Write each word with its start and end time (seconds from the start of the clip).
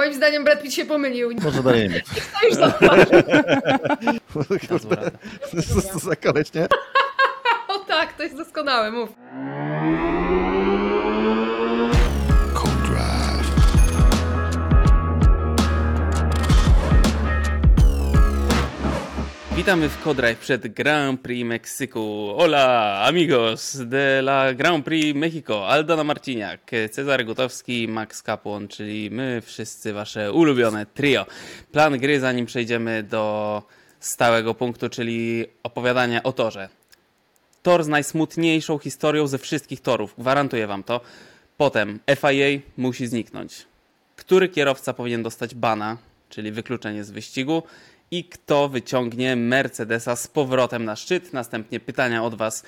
Moim 0.00 0.14
zdaniem 0.14 0.44
Brad 0.44 0.62
Pitt 0.62 0.74
się 0.74 0.84
pomylił. 0.84 1.30
Może 1.42 1.62
dajemy. 1.62 2.00
To 2.40 2.46
już 2.46 2.54
zauważył. 2.54 3.22
Kurde, 4.68 5.10
co 5.92 5.98
za 5.98 6.16
koleś, 6.16 6.52
nie? 6.54 6.66
O 7.68 7.78
tak, 7.78 8.12
to 8.12 8.22
jest 8.22 8.36
doskonałe, 8.36 8.90
mów. 8.90 9.08
Witamy 19.60 19.88
w 19.88 20.02
Codrive 20.02 20.38
przed 20.38 20.68
Grand 20.68 21.20
Prix 21.20 21.44
Meksyku. 21.44 22.34
Hola, 22.36 23.02
amigos 23.04 23.76
de 23.76 24.20
la 24.22 24.54
Grand 24.54 24.84
Prix 24.84 25.14
Mexico. 25.14 25.68
Aldona 25.68 26.04
Marciniak, 26.04 26.70
Cezary 26.90 27.24
Gotowski, 27.24 27.88
Max 27.88 28.22
Capłon, 28.22 28.68
czyli 28.68 29.10
my 29.10 29.42
wszyscy 29.44 29.92
wasze 29.92 30.32
ulubione 30.32 30.86
trio. 30.86 31.26
Plan 31.72 31.98
gry, 31.98 32.20
zanim 32.20 32.46
przejdziemy 32.46 33.02
do 33.02 33.62
stałego 33.98 34.54
punktu, 34.54 34.88
czyli 34.88 35.46
opowiadania 35.62 36.22
o 36.22 36.32
torze. 36.32 36.68
Tor 37.62 37.84
z 37.84 37.88
najsmutniejszą 37.88 38.78
historią 38.78 39.26
ze 39.26 39.38
wszystkich 39.38 39.80
torów, 39.80 40.14
gwarantuję 40.18 40.66
wam 40.66 40.82
to. 40.82 41.00
Potem 41.56 42.00
FIA 42.16 42.60
musi 42.76 43.06
zniknąć. 43.06 43.66
Który 44.16 44.48
kierowca 44.48 44.92
powinien 44.92 45.22
dostać 45.22 45.54
bana, 45.54 45.96
czyli 46.28 46.52
wykluczenie 46.52 47.04
z 47.04 47.10
wyścigu? 47.10 47.62
I 48.12 48.24
kto 48.24 48.68
wyciągnie 48.68 49.36
Mercedesa 49.36 50.16
z 50.16 50.26
powrotem 50.26 50.84
na 50.84 50.96
szczyt. 50.96 51.32
Następnie 51.32 51.80
pytania 51.80 52.24
od 52.24 52.34
Was 52.34 52.62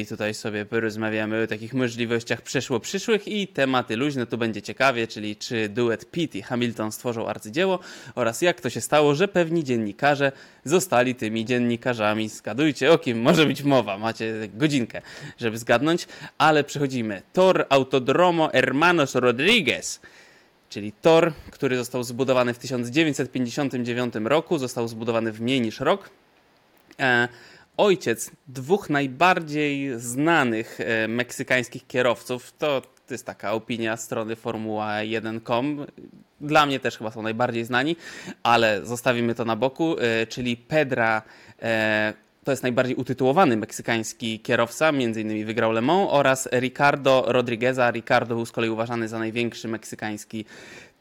i 0.00 0.06
tutaj 0.06 0.34
sobie 0.34 0.64
porozmawiamy 0.64 1.42
o 1.42 1.46
takich 1.46 1.74
możliwościach 1.74 2.42
przeszło-przyszłych 2.42 3.28
i 3.28 3.48
tematy 3.48 3.96
luźne, 3.96 4.26
tu 4.26 4.38
będzie 4.38 4.62
ciekawie, 4.62 5.06
czyli 5.06 5.36
czy 5.36 5.68
duet 5.68 6.10
Pitt 6.10 6.34
i 6.34 6.42
Hamilton 6.42 6.92
stworzą 6.92 7.28
arcydzieło 7.28 7.78
oraz 8.14 8.42
jak 8.42 8.60
to 8.60 8.70
się 8.70 8.80
stało, 8.80 9.14
że 9.14 9.28
pewni 9.28 9.64
dziennikarze 9.64 10.32
zostali 10.64 11.14
tymi 11.14 11.44
dziennikarzami. 11.44 12.28
Zgadujcie 12.28 12.92
o 12.92 12.98
kim 12.98 13.20
może 13.20 13.46
być 13.46 13.62
mowa, 13.62 13.98
macie 13.98 14.34
godzinkę, 14.54 15.02
żeby 15.38 15.58
zgadnąć, 15.58 16.06
ale 16.38 16.64
przechodzimy. 16.64 17.22
Tor 17.32 17.66
Autodromo 17.68 18.48
Hermanos 18.48 19.14
Rodriguez 19.14 20.00
czyli 20.68 20.92
tor, 20.92 21.32
który 21.50 21.76
został 21.76 22.02
zbudowany 22.02 22.54
w 22.54 22.58
1959 22.58 24.14
roku, 24.24 24.58
został 24.58 24.88
zbudowany 24.88 25.32
w 25.32 25.40
mniej 25.40 25.60
niż 25.60 25.80
rok. 25.80 26.10
E, 27.00 27.28
ojciec 27.76 28.30
dwóch 28.48 28.90
najbardziej 28.90 30.00
znanych 30.00 30.78
e, 30.80 31.08
meksykańskich 31.08 31.86
kierowców, 31.86 32.52
to, 32.58 32.82
to 33.06 33.14
jest 33.14 33.26
taka 33.26 33.52
opinia 33.52 33.96
strony 33.96 34.34
Formuła1.com, 34.34 35.86
dla 36.40 36.66
mnie 36.66 36.80
też 36.80 36.98
chyba 36.98 37.10
są 37.10 37.22
najbardziej 37.22 37.64
znani, 37.64 37.96
ale 38.42 38.86
zostawimy 38.86 39.34
to 39.34 39.44
na 39.44 39.56
boku, 39.56 39.96
e, 39.98 40.26
czyli 40.26 40.56
Pedra 40.56 41.22
to 42.46 42.52
jest 42.52 42.62
najbardziej 42.62 42.96
utytułowany 42.96 43.56
meksykański 43.56 44.40
kierowca, 44.40 44.90
innymi 44.90 45.44
wygrał 45.44 45.72
Le 45.72 45.80
Mans, 45.80 46.08
oraz 46.10 46.48
Ricardo 46.52 47.24
Rodrigueza. 47.26 47.90
Ricardo 47.90 48.34
był 48.34 48.46
z 48.46 48.52
kolei 48.52 48.70
uważany 48.70 49.08
za 49.08 49.18
największy 49.18 49.68
meksykański 49.68 50.44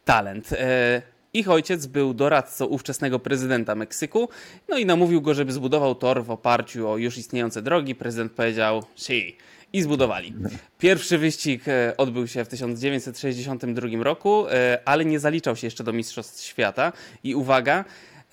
talent. 0.06 0.54
E, 0.54 1.02
ich 1.34 1.50
ojciec 1.50 1.86
był 1.86 2.14
doradcą 2.14 2.66
ówczesnego 2.66 3.20
prezydenta 3.20 3.76
Meksyku, 3.76 4.30
no 4.70 4.78
i 4.78 4.86
namówił 4.86 5.22
go, 5.22 5.34
żeby 5.34 5.52
zbudował 5.52 5.96
tor 5.96 6.23
w 6.23 6.32
oparciu 6.32 6.90
o 6.90 6.98
już 6.98 7.18
istniejące 7.18 7.62
drogi. 7.62 7.96
Prezydent 7.96 8.32
powiedział, 8.32 8.84
si, 8.96 9.38
i 9.73 9.82
zbudowali. 9.82 10.34
Pierwszy 10.80 11.18
wyścig 11.18 11.68
e, 11.68 11.98
odbył 11.98 12.28
się 12.28 12.46
w 12.46 12.48
1962 12.48 14.04
roku, 14.04 14.48
e, 14.48 14.80
ale 14.86 15.06
nie 15.06 15.20
zaliczał 15.20 15.56
się 15.56 15.68
jeszcze 15.68 15.84
do 15.84 15.94
Mistrzostw 15.94 16.44
Świata. 16.44 16.94
I 17.23 17.36
uwaga, 17.36 17.86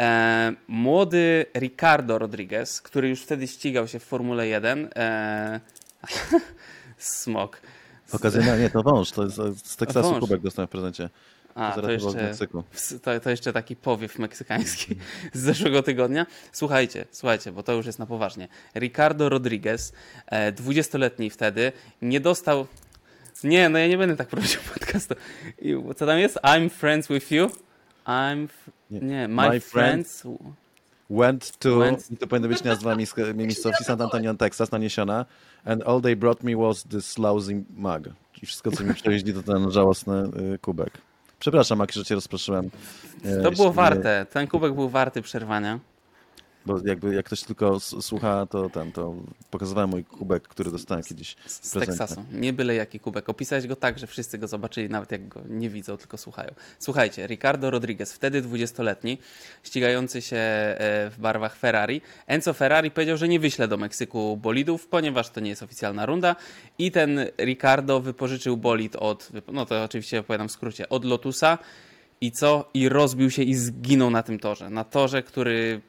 E, 0.03 0.53
młody 0.69 1.47
Ricardo 1.57 2.19
Rodriguez, 2.19 2.81
który 2.81 3.09
już 3.09 3.23
wtedy 3.23 3.49
ścigał 3.49 3.89
się 3.89 3.99
w 3.99 4.05
Formule 4.05 4.47
1. 4.47 4.89
E, 4.97 5.61
smok. 6.99 7.61
Okazyjnie, 8.13 8.57
nie, 8.59 8.71
to 8.71 8.83
wąż, 8.83 9.11
to 9.11 9.25
jest 9.25 9.67
z 9.67 9.77
Teksasu 9.77 10.11
Wąż. 10.11 10.21
kubek 10.21 10.41
dostałem 10.41 10.69
w 10.69 10.71
prezencie. 10.71 11.11
A, 11.55 11.73
to 11.73 11.83
w 11.83 11.91
jeszcze, 11.91 12.35
to, 13.03 13.21
to 13.21 13.31
jeszcze 13.31 13.53
taki 13.53 13.77
powiew 13.77 14.19
meksykański 14.19 14.97
z 15.33 15.41
zeszłego 15.41 15.83
tygodnia. 15.83 16.27
Słuchajcie, 16.53 17.05
słuchajcie, 17.11 17.53
bo 17.53 17.63
to 17.63 17.73
już 17.73 17.87
jest 17.87 17.99
na 17.99 18.07
poważnie. 18.07 18.49
Ricardo 18.77 19.29
Rodriguez, 19.29 19.93
e, 20.27 20.53
20-letni 20.53 21.31
wtedy, 21.31 21.73
nie 22.03 22.21
dostał. 22.21 22.67
Nie, 23.45 23.69
no 23.69 23.79
ja 23.79 23.87
nie 23.87 23.99
będę 23.99 24.17
tak 24.17 24.29
prowadził 24.29 24.61
podcastu. 24.75 25.15
I 25.59 25.75
Co 25.97 26.07
tam 26.07 26.19
jest? 26.19 26.37
I'm 26.37 26.71
friends 26.71 27.09
with 27.09 27.31
you. 27.31 27.51
I'm. 28.07 28.45
f- 28.45 28.71
Nie. 28.91 29.01
Nie, 29.01 29.29
my, 29.29 29.49
My 29.49 29.61
friends. 29.61 30.23
Went 31.11 31.59
to, 31.59 31.69
Went- 31.69 32.13
i 32.13 32.17
to 32.17 32.27
powinno 32.27 32.49
być 32.49 32.63
nazwa 32.63 32.95
miejsc- 32.97 33.35
miejscowości 33.35 33.85
San 33.85 34.03
Antonio, 34.03 34.35
Texas, 34.35 34.71
naniesiona. 34.73 35.27
And 35.65 35.83
all 35.83 36.01
they 36.01 36.17
brought 36.17 36.43
me 36.43 36.57
was 36.57 36.83
this 36.85 37.19
lousy 37.19 37.63
mug. 37.77 38.09
I 38.43 38.47
wszystko, 38.47 38.71
co 38.71 38.85
mi 38.85 38.95
przywieźli, 38.95 39.35
to 39.35 39.43
ten 39.43 39.71
żałosny 39.71 40.15
y, 40.55 40.59
kubek. 40.59 40.99
Przepraszam, 41.39 41.79
Maki, 41.79 41.99
że 41.99 42.05
cię 42.05 42.15
rozproszyłem. 42.15 42.71
To 43.43 43.51
było 43.51 43.73
warte. 43.73 44.27
Ten 44.33 44.47
kubek 44.47 44.73
był 44.75 44.89
warty 44.89 45.23
przerwania. 45.23 45.79
Bo 46.67 46.81
jakby 46.85 47.15
jak 47.15 47.27
ktoś 47.27 47.43
tylko 47.43 47.81
słucha, 47.81 48.47
to 48.47 48.71
ten, 48.71 48.93
to 48.93 49.15
pokazywałem 49.51 49.91
mój 49.91 50.05
kubek, 50.05 50.49
który 50.49 50.71
dostałem 50.71 51.05
kiedyś 51.05 51.37
Z 51.47 51.71
prezencie. 51.71 51.99
Teksasu. 51.99 52.25
Nie 52.33 52.53
byle 52.53 52.75
jaki 52.75 53.01
kubek. 53.01 53.29
Opisałeś 53.29 53.67
go 53.67 53.77
tak, 53.77 53.99
że 53.99 54.07
wszyscy 54.07 54.39
go 54.39 54.49
zobaczyli, 54.49 54.89
nawet 54.89 55.13
jak 55.13 55.29
go 55.29 55.41
nie 55.49 55.71
widzą, 55.71 55.97
tylko 55.97 56.19
słuchają. 56.19 56.55
Słuchajcie, 56.79 57.27
Ricardo 57.27 57.71
Rodriguez, 57.71 58.13
wtedy 58.13 58.43
20-letni, 58.43 59.19
ścigający 59.63 60.23
się 60.23 60.37
e, 60.37 60.77
w 61.11 61.17
barwach 61.19 61.57
Ferrari. 61.57 62.01
Enzo 62.27 62.53
Ferrari 62.53 62.91
powiedział, 62.91 63.17
że 63.17 63.29
nie 63.29 63.41
wyśle 63.41 63.69
do 63.69 63.77
Meksyku 63.77 64.37
bolidów, 64.37 64.87
ponieważ 64.87 65.31
to 65.31 65.41
nie 65.41 65.51
jest 65.51 65.63
oficjalna 65.63 66.07
runda. 66.07 66.37
I 66.79 66.91
ten 66.91 67.27
Ricardo 67.39 68.01
wypożyczył 68.01 68.57
bolid 68.57 68.97
od, 68.97 69.29
no 69.53 69.67
to 69.67 69.85
oczywiście 69.85 70.21
opowiadam 70.21 70.49
w 70.49 70.53
skrócie, 70.53 70.89
od 70.89 71.05
Lotusa. 71.05 71.59
I 72.21 72.33
co? 72.33 72.71
I 72.75 72.89
rozbił 72.89 73.31
się 73.31 73.43
i 73.43 73.55
zginął 73.55 74.11
na 74.11 74.23
tym 74.23 74.39
torze. 74.39 74.71
Na 74.71 74.85
torze, 74.85 75.23
który 75.23 75.81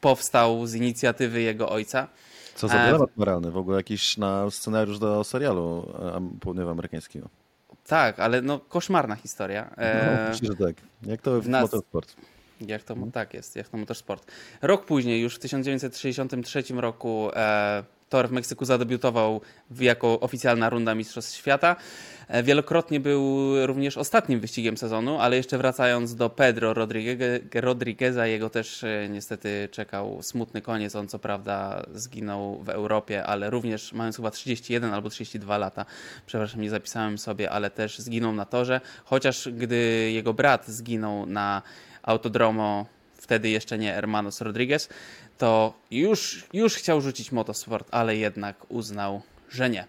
powstał 0.00 0.66
z 0.66 0.74
inicjatywy 0.74 1.40
jego 1.42 1.68
ojca. 1.70 2.08
Co 2.54 2.68
za 2.68 2.74
E, 2.74 2.86
dylemat 2.86 3.10
moralny, 3.16 3.50
w 3.50 3.56
ogóle 3.56 3.76
jakiś 3.76 4.16
na 4.16 4.50
scenariusz 4.50 4.98
do 4.98 5.24
serialu 5.24 5.92
e, 6.02 6.38
południowoamerykańskiego. 6.40 7.28
Tak, 7.86 8.20
ale 8.20 8.42
no 8.42 8.58
koszmarna 8.58 9.14
historia. 9.16 9.70
No, 9.76 9.82
E, 9.82 10.28
myślę, 10.30 10.48
że 10.60 10.66
tak. 10.66 10.76
Jak 11.02 11.22
to 11.22 11.40
w 11.40 11.44
w 11.44 11.48
nas- 11.48 11.62
motorsport. 11.62 12.16
jak 12.60 12.82
to 12.82 12.94
tak 13.12 13.34
jest, 13.34 13.56
jak 13.56 13.68
to 13.68 13.76
motorsport. 13.76 14.30
Rok 14.62 14.84
później, 14.84 15.20
już 15.22 15.34
w 15.36 15.38
1963 15.38 16.80
roku, 16.80 17.30
e, 17.36 17.84
Tor 18.08 18.28
w 18.28 18.32
Meksyku 18.32 18.64
zadebiutował 18.64 19.40
jako 19.80 20.20
oficjalna 20.20 20.70
runda 20.70 20.94
Mistrzostw 20.94 21.36
Świata. 21.36 21.76
E, 22.28 22.42
wielokrotnie 22.42 23.00
był 23.00 23.52
również 23.66 23.98
ostatnim 23.98 24.40
wyścigiem 24.40 24.76
sezonu, 24.76 25.18
ale 25.20 25.36
jeszcze 25.36 25.58
wracając 25.58 26.14
do 26.14 26.30
Pedro 26.30 26.74
Rodrigueza, 27.54 28.26
jego 28.26 28.50
też 28.50 28.84
e, 28.84 29.08
niestety 29.08 29.68
czekał 29.70 30.22
smutny 30.22 30.62
koniec. 30.62 30.96
On 30.96 31.08
co 31.08 31.18
prawda 31.18 31.86
zginął 31.94 32.62
w 32.62 32.68
Europie, 32.68 33.24
ale 33.24 33.50
również 33.50 33.92
mając 33.92 34.16
chyba 34.16 34.30
31 34.30 34.94
albo 34.94 35.10
32 35.10 35.58
lata. 35.58 35.86
Przepraszam, 36.26 36.60
nie 36.60 36.70
zapisałem 36.70 37.18
sobie, 37.18 37.50
ale 37.50 37.70
też 37.70 37.98
zginął 37.98 38.32
na 38.32 38.44
torze. 38.44 38.80
Chociaż 39.04 39.48
gdy 39.52 40.10
jego 40.12 40.34
brat 40.34 40.68
zginął 40.68 41.26
na 41.26 41.62
Autodromo, 42.02 42.86
wtedy 43.24 43.50
jeszcze 43.50 43.78
nie 43.78 43.92
Hermanos 43.92 44.40
Rodriguez, 44.40 44.88
to 45.38 45.74
już, 45.90 46.44
już 46.52 46.74
chciał 46.74 47.00
rzucić 47.00 47.32
motosport, 47.32 47.88
ale 47.90 48.16
jednak 48.16 48.56
uznał, 48.68 49.22
że 49.50 49.70
nie. 49.70 49.84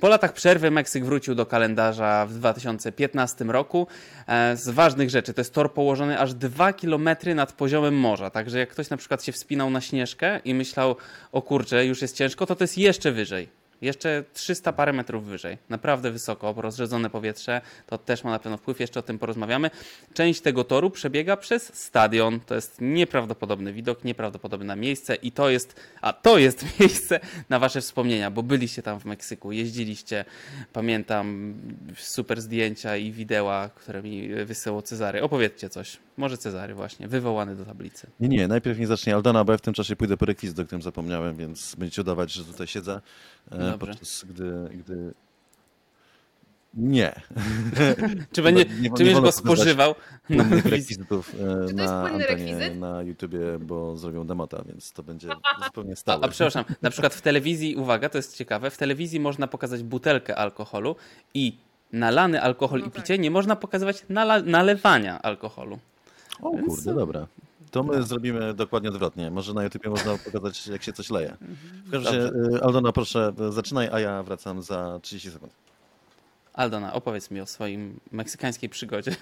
Po 0.00 0.08
latach 0.08 0.32
przerwy 0.32 0.70
Meksyk 0.70 1.04
wrócił 1.04 1.34
do 1.34 1.46
kalendarza 1.46 2.26
w 2.26 2.34
2015 2.34 3.44
roku. 3.44 3.86
E, 4.26 4.56
Z 4.56 4.68
ważnych 4.68 5.10
rzeczy 5.10 5.34
to 5.34 5.40
jest 5.40 5.54
tor 5.54 5.72
położony 5.72 6.18
aż 6.18 6.34
2 6.34 6.72
km 6.72 7.08
nad 7.34 7.52
poziomem 7.52 7.94
morza. 7.94 8.30
Także 8.30 8.58
jak 8.58 8.68
ktoś 8.68 8.90
na 8.90 8.96
przykład 8.96 9.24
się 9.24 9.32
wspinał 9.32 9.70
na 9.70 9.80
śnieżkę 9.80 10.40
i 10.44 10.54
myślał, 10.54 10.96
o 11.32 11.42
kurczę, 11.42 11.86
już 11.86 12.02
jest 12.02 12.16
ciężko, 12.16 12.46
to 12.46 12.56
to 12.56 12.64
jest 12.64 12.78
jeszcze 12.78 13.12
wyżej. 13.12 13.48
Jeszcze 13.80 14.24
300 14.32 14.72
parę 14.72 14.92
metrów 14.92 15.24
wyżej. 15.24 15.58
Naprawdę 15.68 16.10
wysoko, 16.10 16.54
rozrzedzone 16.56 17.10
powietrze 17.10 17.60
to 17.86 17.98
też 17.98 18.24
ma 18.24 18.30
na 18.30 18.38
pewno 18.38 18.56
wpływ, 18.56 18.80
jeszcze 18.80 19.00
o 19.00 19.02
tym 19.02 19.18
porozmawiamy. 19.18 19.70
Część 20.14 20.40
tego 20.40 20.64
toru 20.64 20.90
przebiega 20.90 21.36
przez 21.36 21.74
stadion. 21.74 22.40
To 22.40 22.54
jest 22.54 22.80
nieprawdopodobny 22.80 23.72
widok, 23.72 24.04
nieprawdopodobne 24.04 24.76
miejsce 24.76 25.14
i 25.14 25.32
to 25.32 25.50
jest, 25.50 25.80
a 26.00 26.12
to 26.12 26.38
jest 26.38 26.64
miejsce 26.80 27.20
na 27.48 27.58
wasze 27.58 27.80
wspomnienia, 27.80 28.30
bo 28.30 28.42
byliście 28.42 28.82
tam 28.82 29.00
w 29.00 29.04
Meksyku, 29.04 29.52
jeździliście, 29.52 30.24
pamiętam 30.72 31.54
super 31.96 32.40
zdjęcia 32.40 32.96
i 32.96 33.12
wideo, 33.12 33.70
które 33.74 34.02
mi 34.02 34.28
wysyłał 34.44 34.82
Cezary. 34.82 35.22
Opowiedzcie 35.22 35.68
coś. 35.68 36.07
Może 36.18 36.38
Cezary 36.38 36.74
właśnie, 36.74 37.08
wywołany 37.08 37.56
do 37.56 37.64
tablicy. 37.64 38.06
Nie, 38.20 38.28
nie, 38.28 38.48
najpierw 38.48 38.78
nie 38.78 38.86
zacznie 38.86 39.14
Aldona, 39.14 39.44
bo 39.44 39.52
ja 39.52 39.58
w 39.58 39.60
tym 39.60 39.74
czasie 39.74 39.96
pójdę 39.96 40.16
po 40.16 40.26
rekwizyt, 40.26 40.58
o 40.58 40.64
którym 40.64 40.82
zapomniałem, 40.82 41.36
więc 41.36 41.74
będziecie 41.74 42.02
udawać, 42.02 42.32
że 42.32 42.44
tutaj 42.44 42.66
siedzę, 42.66 43.00
e, 43.50 43.58
Dobrze. 43.58 43.78
podczas 43.78 44.24
gdy, 44.28 44.68
gdy 44.74 45.14
Nie. 46.74 47.12
Czy, 48.32 48.42
będzie, 48.42 48.64
nie- 48.64 48.80
nie 48.80 48.88
czy 48.96 49.04
będziesz 49.04 49.20
go 49.20 49.32
spożywał 49.32 49.94
wizji? 50.30 50.70
rekwizytów 50.70 51.34
e, 51.34 51.68
Czy 51.68 51.74
to 51.74 51.82
jest 51.82 51.92
na 51.92 52.02
antenie 52.02 52.26
rekwizyt? 52.26 52.76
na 52.78 53.02
YouTubie, 53.02 53.38
bo 53.60 53.96
zrobią 53.96 54.26
demota, 54.26 54.62
więc 54.68 54.92
to 54.92 55.02
będzie 55.02 55.28
zupełnie 55.66 55.92
A, 55.92 55.96
stałe. 55.96 56.24
a 56.24 56.28
przepraszam, 56.28 56.64
na 56.82 56.90
przykład 56.90 57.14
w 57.14 57.22
telewizji, 57.22 57.76
uwaga, 57.76 58.08
to 58.08 58.18
jest 58.18 58.36
ciekawe, 58.36 58.70
w 58.70 58.76
telewizji 58.76 59.20
można 59.20 59.46
pokazać 59.46 59.82
butelkę 59.82 60.36
alkoholu 60.36 60.96
i 61.34 61.56
nalany 61.92 62.42
alkohol 62.42 62.80
No 62.80 62.86
i 62.86 62.90
tak. 62.90 63.02
picie 63.02 63.18
nie 63.18 63.30
można 63.30 63.56
pokazywać 63.56 64.04
nala- 64.08 64.42
nalewania 64.42 65.22
alkoholu. 65.22 65.78
O 66.42 66.50
kurde, 66.50 66.94
dobra. 66.94 67.26
To 67.70 67.82
my 67.82 68.02
zrobimy 68.02 68.54
dokładnie 68.54 68.88
odwrotnie. 68.88 69.30
Może 69.30 69.54
na 69.54 69.64
YouTubie 69.64 69.90
można 69.90 70.18
pokazać, 70.24 70.66
jak 70.66 70.82
się 70.82 70.92
coś 70.92 71.10
leje. 71.10 71.36
W 71.86 71.90
każdym 71.90 72.14
razie, 72.14 72.30
e, 72.56 72.64
Aldona, 72.64 72.92
proszę, 72.92 73.32
zaczynaj, 73.50 73.88
a 73.92 74.00
ja 74.00 74.22
wracam 74.22 74.62
za 74.62 74.98
30 75.02 75.30
sekund. 75.30 75.52
Aldona, 76.54 76.92
opowiedz 76.92 77.30
mi 77.30 77.40
o 77.40 77.46
swoim 77.46 78.00
meksykańskiej 78.12 78.68
przygodzie. 78.68 79.16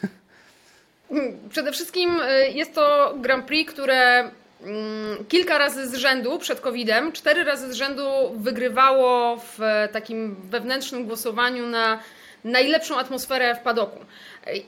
Przede 1.51 1.73
wszystkim 1.73 2.21
y, 2.21 2.51
jest 2.51 2.75
to 2.75 3.15
Grand 3.21 3.47
Prix, 3.47 3.73
które 3.73 4.31
mm, 4.63 5.25
kilka 5.29 5.59
razy 5.59 5.89
z 5.89 5.95
rzędu 5.95 6.39
przed 6.39 6.61
COVID-em, 6.61 7.13
cztery 7.13 7.45
razy 7.45 7.73
z 7.73 7.77
rzędu 7.77 8.05
wygrywało 8.37 9.37
w 9.37 9.63
e, 9.63 9.89
takim 9.89 10.35
wewnętrznym 10.35 11.07
głosowaniu 11.07 11.67
na 11.67 11.99
najlepszą 12.45 12.99
atmosferę 12.99 13.55
w 13.55 13.59
padoku. 13.59 13.99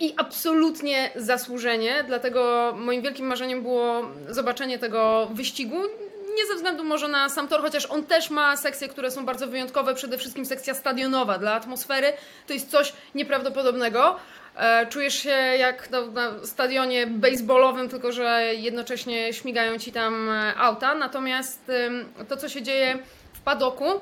I 0.01 0.15
absolutnie 0.17 1.11
zasłużenie, 1.17 2.05
dlatego 2.07 2.73
moim 2.77 3.03
wielkim 3.03 3.27
marzeniem 3.27 3.63
było 3.63 4.03
zobaczenie 4.29 4.79
tego 4.79 5.29
wyścigu. 5.33 5.77
Nie 6.37 6.47
ze 6.47 6.55
względu 6.55 6.85
może 6.85 7.09
na 7.09 7.29
sam 7.29 7.49
tor, 7.49 7.61
chociaż 7.61 7.87
on 7.87 8.05
też 8.05 8.31
ma 8.31 8.57
sekcje, 8.57 8.89
które 8.89 9.11
są 9.11 9.27
bardzo 9.27 9.47
wyjątkowe, 9.47 9.95
przede 9.95 10.19
wszystkim 10.19 10.47
sekcja 10.47 10.75
stadionowa 10.75 11.39
dla 11.39 11.55
atmosfery. 11.55 12.13
To 12.47 12.53
jest 12.53 12.71
coś 12.71 12.93
nieprawdopodobnego. 13.15 14.17
E, 14.57 14.87
Czujesz 14.87 15.15
się 15.15 15.31
jak 15.59 15.91
no, 15.91 16.07
na 16.07 16.47
stadionie 16.47 17.07
baseballowym, 17.07 17.89
tylko 17.89 18.13
że 18.13 18.55
jednocześnie 18.55 19.33
śmigają 19.33 19.79
ci 19.79 19.93
tam 19.93 20.31
e, 20.31 20.55
auta. 20.57 20.95
Natomiast 20.95 21.71
to, 22.29 22.37
co 22.37 22.49
się 22.49 22.63
dzieje 22.63 22.99
w 23.33 23.41
padoku, 23.41 24.01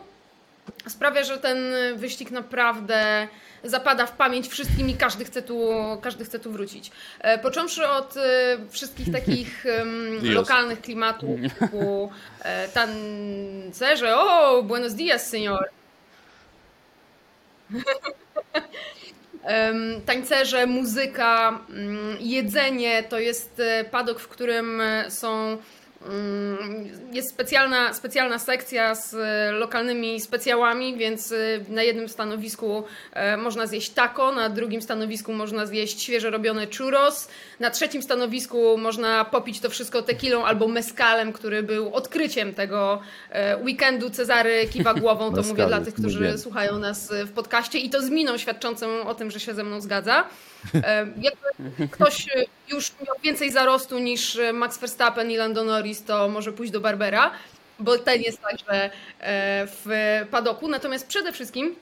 sprawia, 0.88 1.24
że 1.24 1.38
ten 1.38 1.58
wyścig 1.94 2.30
naprawdę 2.30 3.28
zapada 3.68 4.06
w 4.06 4.12
pamięć 4.12 4.48
wszystkim 4.48 4.90
i 4.90 4.94
każdy 4.94 5.24
chce 5.24 5.42
tu, 5.42 5.70
każdy 6.02 6.24
chce 6.24 6.38
tu 6.38 6.52
wrócić. 6.52 6.90
E, 7.20 7.38
Począwszy 7.38 7.88
od 7.88 8.16
e, 8.16 8.20
wszystkich 8.70 9.12
takich 9.12 9.64
lokalnych 10.22 10.80
klimatów, 10.80 11.40
typu 11.58 12.10
e, 12.42 12.68
tancerze, 12.68 14.16
o, 14.16 14.62
buenos 14.62 14.94
dias, 14.94 15.32
señor. 15.32 15.64
Tańcerze, 20.06 20.66
muzyka, 20.66 21.60
mm, 21.70 22.16
jedzenie 22.20 23.02
to 23.02 23.18
jest 23.18 23.62
padok, 23.90 24.20
w 24.20 24.28
którym 24.28 24.82
są. 25.08 25.58
Mm, 26.10 27.12
Jest 27.12 27.30
specjalna, 27.30 27.94
specjalna 27.94 28.38
sekcja 28.38 28.94
z 28.94 29.14
e, 29.14 29.52
lokalnymi 29.52 30.20
specjałami, 30.20 30.96
więc 30.96 31.32
e, 31.32 31.36
na 31.68 31.82
jednym 31.82 32.08
stanowisku 32.08 32.84
e, 33.12 33.36
można 33.36 33.66
zjeść 33.66 33.90
taco, 33.90 34.32
na 34.32 34.48
drugim 34.48 34.82
stanowisku 34.82 35.32
można 35.32 35.66
zjeść 35.66 36.02
świeżo 36.02 36.30
robione 36.30 36.66
churros, 36.78 37.28
na 37.60 37.70
trzecim 37.70 38.02
stanowisku 38.02 38.78
można 38.78 39.24
popić 39.24 39.60
to 39.60 39.70
wszystko 39.70 40.02
tequilą 40.02 40.44
albo 40.44 40.68
mescalem, 40.68 41.32
który 41.32 41.62
był 41.62 41.94
odkryciem 41.94 42.54
tego 42.54 43.00
weekendu 43.64 44.10
Cezary 44.10 44.68
kiwa 44.72 44.94
głową, 44.94 45.34
to 45.34 45.42
mówię 45.42 45.66
dla 45.66 45.80
tych, 45.80 45.94
którzy 45.94 46.20
wiem. 46.24 46.38
słuchają 46.38 46.78
nas 46.78 47.12
w 47.24 47.32
podcaście 47.32 47.78
i 47.78 47.90
to 47.90 48.02
z 48.02 48.10
miną 48.10 48.38
świadczącą 48.38 49.06
o 49.06 49.14
tym, 49.14 49.30
że 49.30 49.40
się 49.40 49.54
ze 49.54 49.64
mną 49.64 49.80
zgadza. 49.80 50.24
Jakby 51.20 51.88
ktoś 51.88 52.28
już 52.68 52.92
miał 53.06 53.16
więcej 53.22 53.50
zarostu 53.50 53.98
niż 53.98 54.36
e, 54.36 54.52
Max 54.52 54.78
Verstappen 54.78 55.30
i 55.30 55.36
Lando 55.36 55.64
Norris, 55.64 56.04
to 56.04 56.28
może 56.28 56.52
pójść 56.52 56.72
do 56.72 56.80
Barbera, 56.80 57.30
bo 57.78 57.98
ten 57.98 58.22
jest 58.22 58.40
także 58.42 58.84
e, 58.84 58.90
w 59.66 59.86
padoku. 60.30 60.68
Natomiast 60.68 61.06
przede 61.06 61.32
wszystkim 61.32 61.76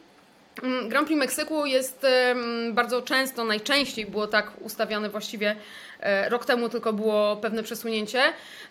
mm, 0.63 0.89
Grand 0.89 1.07
Prix 1.07 1.19
Meksyku 1.19 1.67
jest 1.67 2.05
em, 2.05 2.75
bardzo 2.75 3.03
często, 3.03 3.45
najczęściej 3.45 4.07
było 4.07 4.27
tak 4.27 4.53
ustawiane 4.61 5.11
właściwie 5.11 5.57
e, 6.01 6.29
rok 6.29 6.45
temu, 6.45 6.69
tylko 6.69 6.93
było 6.93 7.37
pewne 7.37 7.63
przesunięcie 7.63 8.23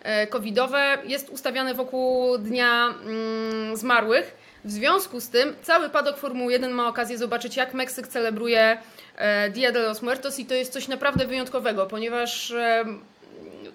e, 0.03 0.27
covidowe. 0.27 0.97
Jest 1.05 1.29
ustawiane 1.29 1.73
wokół 1.73 2.37
Dnia 2.37 2.93
mm, 3.05 3.77
Zmarłych. 3.77 4.43
W 4.65 4.71
związku 4.71 5.19
z 5.21 5.29
tym 5.29 5.55
cały 5.61 5.89
padok 5.89 6.17
Formuły 6.17 6.51
1 6.51 6.71
ma 6.71 6.87
okazję 6.87 7.17
zobaczyć, 7.17 7.57
jak 7.57 7.73
Meksyk 7.73 8.07
celebruje 8.07 8.77
e, 9.15 9.49
Dia 9.49 9.71
de 9.71 9.79
los 9.79 10.01
Muertos 10.01 10.39
i 10.39 10.45
to 10.45 10.53
jest 10.53 10.73
coś 10.73 10.87
naprawdę 10.87 11.27
wyjątkowego, 11.27 11.85
ponieważ 11.85 12.53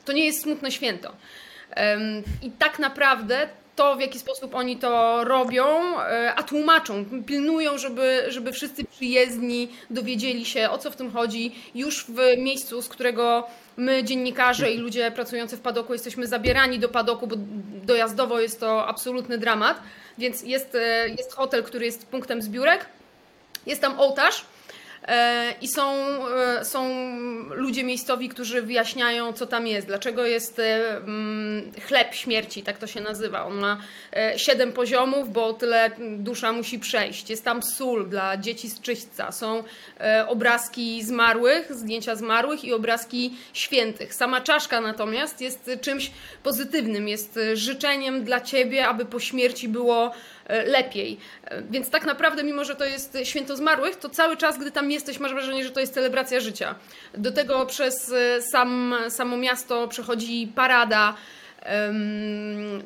to 0.05 0.13
nie 0.13 0.27
jest 0.27 0.43
smutne 0.43 0.71
święto. 0.71 1.13
I 2.43 2.51
tak 2.51 2.79
naprawdę 2.79 3.49
to, 3.79 3.97
w 3.97 4.01
jaki 4.01 4.19
sposób 4.19 4.55
oni 4.55 4.77
to 4.77 5.25
robią, 5.25 5.67
e, 6.01 6.35
a 6.35 6.43
tłumaczą, 6.43 7.05
pilnują, 7.27 7.79
żeby, 7.79 8.25
żeby 8.29 8.53
wszyscy 8.53 8.85
przyjezdni 8.85 9.69
dowiedzieli 9.91 10.45
się, 10.45 10.71
o 10.71 10.79
co 10.79 10.91
w 10.91 10.97
tym 10.97 11.13
chodzi, 11.13 11.55
już 11.75 12.05
w 12.05 12.37
miejscu, 12.39 12.83
z 12.83 12.89
którego 12.89 13.47
my, 13.77 14.05
dziennikarze 14.05 14.73
i 14.73 14.79
ludzie 14.79 15.11
pracujący 15.11 15.57
w 15.57 15.61
padoku, 15.61 15.93
jesteśmy 15.93 16.27
zabierani 16.27 16.79
do 16.79 16.89
padoku, 16.89 17.27
bo 17.27 17.37
dojazdowo 17.83 18.41
jest 18.41 18.61
to 18.61 18.87
absolutny 18.87 19.39
dramat. 19.39 19.81
Więc 20.19 20.43
jest, 20.43 20.75
e, 20.75 21.09
jest 21.09 21.35
hotel, 21.35 21.63
który 21.63 21.87
jest 21.87 22.07
punktem 22.07 22.43
zbiórek, 22.43 22.87
jest 23.67 23.81
tam 23.81 24.01
ołtarz. 24.01 24.45
E, 25.09 25.55
I 25.61 25.69
są, 25.69 25.93
e, 26.29 26.65
są 26.65 26.89
ludzie 27.51 27.85
miejscowi, 27.85 28.29
którzy 28.29 28.63
wyjaśniają, 28.63 29.33
co 29.33 29.47
tam 29.47 29.67
jest, 29.67 29.87
dlaczego 29.87 30.27
jest 30.27 30.59
e, 30.59 30.97
mm, 30.97 31.73
chleb 31.87 32.15
śmierci, 32.15 32.63
tak 32.63 32.79
to 32.79 32.87
się 32.87 33.01
nazywa. 33.01 33.45
On 33.45 33.55
ma 33.55 33.79
siedem 34.37 34.73
poziomów, 34.73 35.33
bo 35.33 35.53
tyle 35.53 35.91
dusza 35.99 36.53
musi 36.53 36.79
przejść. 36.79 37.31
Jest 37.31 37.45
tam 37.45 37.63
sól 37.63 38.09
dla 38.09 38.37
dzieci 38.37 38.69
z 38.69 38.81
czyśćca. 38.81 39.33
Są 39.33 39.65
obrazki 40.27 41.05
zmarłych, 41.05 41.75
zdjęcia 41.75 42.17
zmarłych 42.17 42.65
i 42.65 42.73
obrazki 42.73 43.37
świętych. 43.53 44.15
Sama 44.15 44.41
czaszka 44.41 44.81
natomiast 44.81 45.41
jest 45.41 45.71
czymś 45.81 46.11
pozytywnym, 46.43 47.09
jest 47.09 47.39
życzeniem 47.55 48.25
dla 48.25 48.41
ciebie, 48.41 48.89
aby 48.89 49.05
po 49.05 49.21
śmierci 49.21 49.69
było 49.69 50.13
lepiej. 50.49 51.19
E, 51.45 51.63
Więc 51.63 51.91
tak 51.91 52.07
naprawdę, 52.07 52.45
mimo 52.45 52.65
że 52.65 52.75
to 52.75 52.85
jest 52.85 53.19
święto 53.25 53.57
zmarłych, 53.57 53.97
to 53.97 54.09
cały 54.09 54.37
czas, 54.37 54.59
gdy 54.59 54.71
tam 54.71 54.91
jesteś, 54.91 55.19
masz 55.21 55.33
wrażenie, 55.33 55.65
że 55.65 55.71
to 55.71 55.81
jest 55.81 55.95
celebracja 55.95 56.41
życia. 56.41 56.75
Do 57.15 57.33
tego 57.33 57.67
przez 57.67 58.13
e, 58.13 58.43
sam, 58.43 58.95
samo 59.09 59.37
miasto 59.37 59.89
przechodzi 59.89 60.53
parada. 60.55 61.15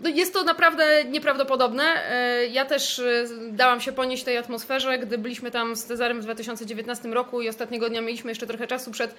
No 0.02 0.08
jest 0.08 0.32
to 0.32 0.44
naprawdę 0.44 1.04
nieprawdopodobne. 1.04 1.82
E, 2.10 2.46
Ja 2.46 2.64
też 2.64 2.98
e, 2.98 3.24
dałam 3.50 3.80
się 3.80 3.92
ponieść 3.92 4.24
tej 4.24 4.36
atmosferze, 4.38 4.98
gdy 4.98 5.18
byliśmy 5.18 5.50
tam 5.50 5.76
z 5.76 5.84
Cezarem 5.84 6.20
w 6.20 6.24
2019 6.24 7.08
roku 7.08 7.40
i 7.42 7.48
ostatniego 7.48 7.88
dnia 7.88 8.00
mieliśmy 8.00 8.30
jeszcze 8.30 8.46
trochę 8.46 8.66
czasu 8.66 8.90
przed 8.90 9.10
e, 9.10 9.14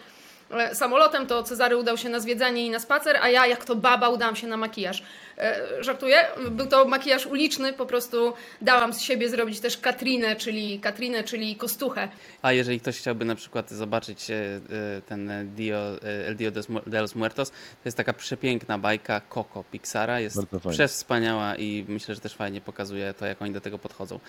samolotem, 0.74 1.28
to 1.28 1.44
Cezary 1.44 1.78
udał 1.78 1.98
się 1.98 2.10
na 2.10 2.20
zwiedzanie 2.20 2.66
i 2.66 2.70
na 2.70 2.80
spacer, 2.80 3.18
a 3.22 3.30
ja 3.30 3.48
jak 3.48 3.66
to 3.66 3.76
baba 3.76 4.10
udałam 4.10 4.36
się 4.36 4.48
na 4.48 4.58
makijaż. 4.58 5.04
E, 5.38 5.84
Żartuję, 5.84 6.26
był 6.52 6.68
to 6.68 6.86
makijaż 6.86 7.26
uliczny, 7.26 7.74
po 7.74 7.86
prostu 7.86 8.34
dałam 8.62 8.94
z 8.94 9.02
siebie 9.02 9.30
zrobić 9.30 9.60
też 9.60 9.78
Katrinę, 9.78 10.36
czyli 10.36 10.80
Katrinę, 10.80 11.24
czyli 11.24 11.56
kostuchę. 11.56 12.10
A 12.42 12.52
jeżeli 12.52 12.80
ktoś 12.80 12.98
chciałby 12.98 13.26
na 13.26 13.36
przykład 13.36 13.72
zobaczyć 13.72 14.32
e, 14.32 14.36
e, 14.36 15.02
ten 15.02 15.52
Dio, 15.56 16.02
El 16.28 16.36
Dio 16.36 16.52
de 16.86 17.02
los 17.02 17.16
Muertos, 17.16 17.50
to 17.50 17.86
jest 17.86 17.98
taka 17.98 18.14
przepiękna 18.14 18.78
bajka 18.78 19.22
Coco 19.30 19.64
Pixara. 19.72 20.20
Jest 20.20 20.38
przewspaniała 20.70 21.56
i 21.56 21.86
myślę, 21.88 22.16
że 22.16 22.22
też 22.22 22.36
fajnie 22.36 22.62
pokazuje 22.62 23.14
to, 23.14 23.26
jak 23.26 23.42
oni 23.42 23.54
do 23.54 23.62
tego 23.62 23.80
podchodzą. 23.80 24.20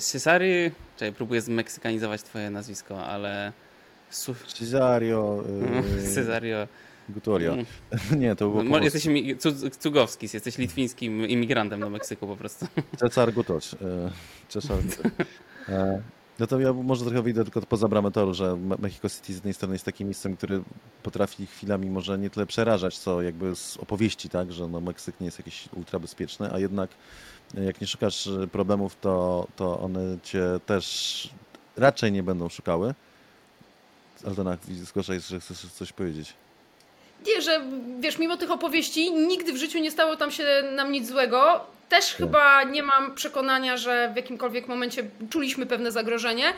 Cesary, 0.00 0.72
czekaj, 0.96 1.12
próbuję 1.12 1.40
zmeksykanizować 1.40 2.22
twoje 2.22 2.50
nazwisko, 2.50 3.06
ale... 3.06 3.52
Su- 4.10 4.34
Cesario 4.54 5.44
y, 5.98 6.14
Cesario. 6.14 6.68
Gutoria. 7.08 7.52
Mm. 7.52 7.66
Nie, 8.20 8.36
to 8.36 8.48
było. 8.48 8.78
Jesteś 8.78 9.06
cugowski, 9.78 10.28
jesteś 10.32 10.58
litwińskim 10.58 11.26
imigrantem 11.28 11.80
do 11.80 11.90
Meksyku 11.90 12.26
po 12.26 12.36
prostu. 12.36 12.66
Cesar 13.00 13.32
Gutoc. 13.32 13.72
y, 13.72 13.76
Cesar. 14.48 14.78
E, 15.68 16.02
No 16.38 16.46
to 16.46 16.60
ja 16.60 16.72
może 16.72 17.04
trochę 17.04 17.22
wyjdę 17.22 17.44
tylko 17.44 17.60
poza 17.62 17.88
bramę 17.88 18.10
toru, 18.10 18.34
że 18.34 18.56
Me- 18.56 18.76
Mexico 18.78 19.08
City 19.10 19.32
z 19.32 19.36
jednej 19.36 19.54
strony 19.54 19.74
jest 19.74 19.84
takim 19.84 20.08
miejscem, 20.08 20.36
który 20.36 20.62
potrafi 21.02 21.46
chwilami 21.46 21.90
może 21.90 22.18
nie 22.18 22.30
tyle 22.30 22.46
przerażać, 22.46 22.98
co 22.98 23.22
jakby 23.22 23.56
z 23.56 23.76
opowieści, 23.76 24.28
tak, 24.28 24.52
że 24.52 24.68
no 24.68 24.80
Meksyk 24.80 25.20
nie 25.20 25.24
jest 25.26 25.38
jakiś 25.38 25.68
ultra 25.76 25.98
bezpieczny, 25.98 26.52
a 26.52 26.58
jednak 26.58 26.90
e, 27.56 27.64
jak 27.64 27.80
nie 27.80 27.86
szukasz 27.86 28.26
e, 28.26 28.46
problemów, 28.46 28.96
to, 29.00 29.46
to 29.56 29.80
one 29.80 30.18
cię 30.22 30.42
też 30.66 31.28
raczej 31.76 32.12
nie 32.12 32.22
będą 32.22 32.48
szukały. 32.48 32.94
Aldona, 34.26 34.56
zgłaszaj, 34.82 35.20
że 35.20 35.40
chcesz 35.40 35.58
coś 35.58 35.92
powiedzieć. 35.92 36.34
Nie, 37.26 37.42
że 37.42 37.60
wiesz, 38.00 38.18
mimo 38.18 38.36
tych 38.36 38.50
opowieści 38.50 39.12
nigdy 39.12 39.52
w 39.52 39.56
życiu 39.56 39.78
nie 39.78 39.90
stało 39.90 40.16
tam 40.16 40.30
się 40.30 40.44
nam 40.76 40.92
nic 40.92 41.08
złego. 41.08 41.66
Też 41.88 42.04
chyba 42.14 42.62
nie 42.62 42.82
mam 42.82 43.14
przekonania, 43.14 43.76
że 43.76 44.10
w 44.12 44.16
jakimkolwiek 44.16 44.68
momencie 44.68 45.10
czuliśmy 45.30 45.66
pewne 45.66 45.92
zagrożenie. 45.92 46.52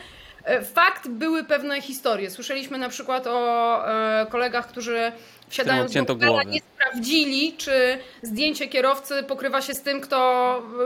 E, 0.47 0.61
fakt, 0.63 1.07
były 1.07 1.43
pewne 1.43 1.81
historie. 1.81 2.29
Słyszeliśmy 2.29 2.77
na 2.77 2.89
przykład 2.89 3.27
o 3.27 3.81
e, 3.87 4.25
kolegach, 4.29 4.67
którzy 4.67 5.11
wsiadając 5.47 5.93
do 5.93 6.13
Ubera 6.13 6.43
nie 6.43 6.59
sprawdzili, 6.59 7.53
czy 7.57 7.97
zdjęcie 8.21 8.67
kierowcy 8.67 9.23
pokrywa 9.23 9.61
się 9.61 9.73
z 9.73 9.81
tym, 9.81 10.01
kto 10.01 10.17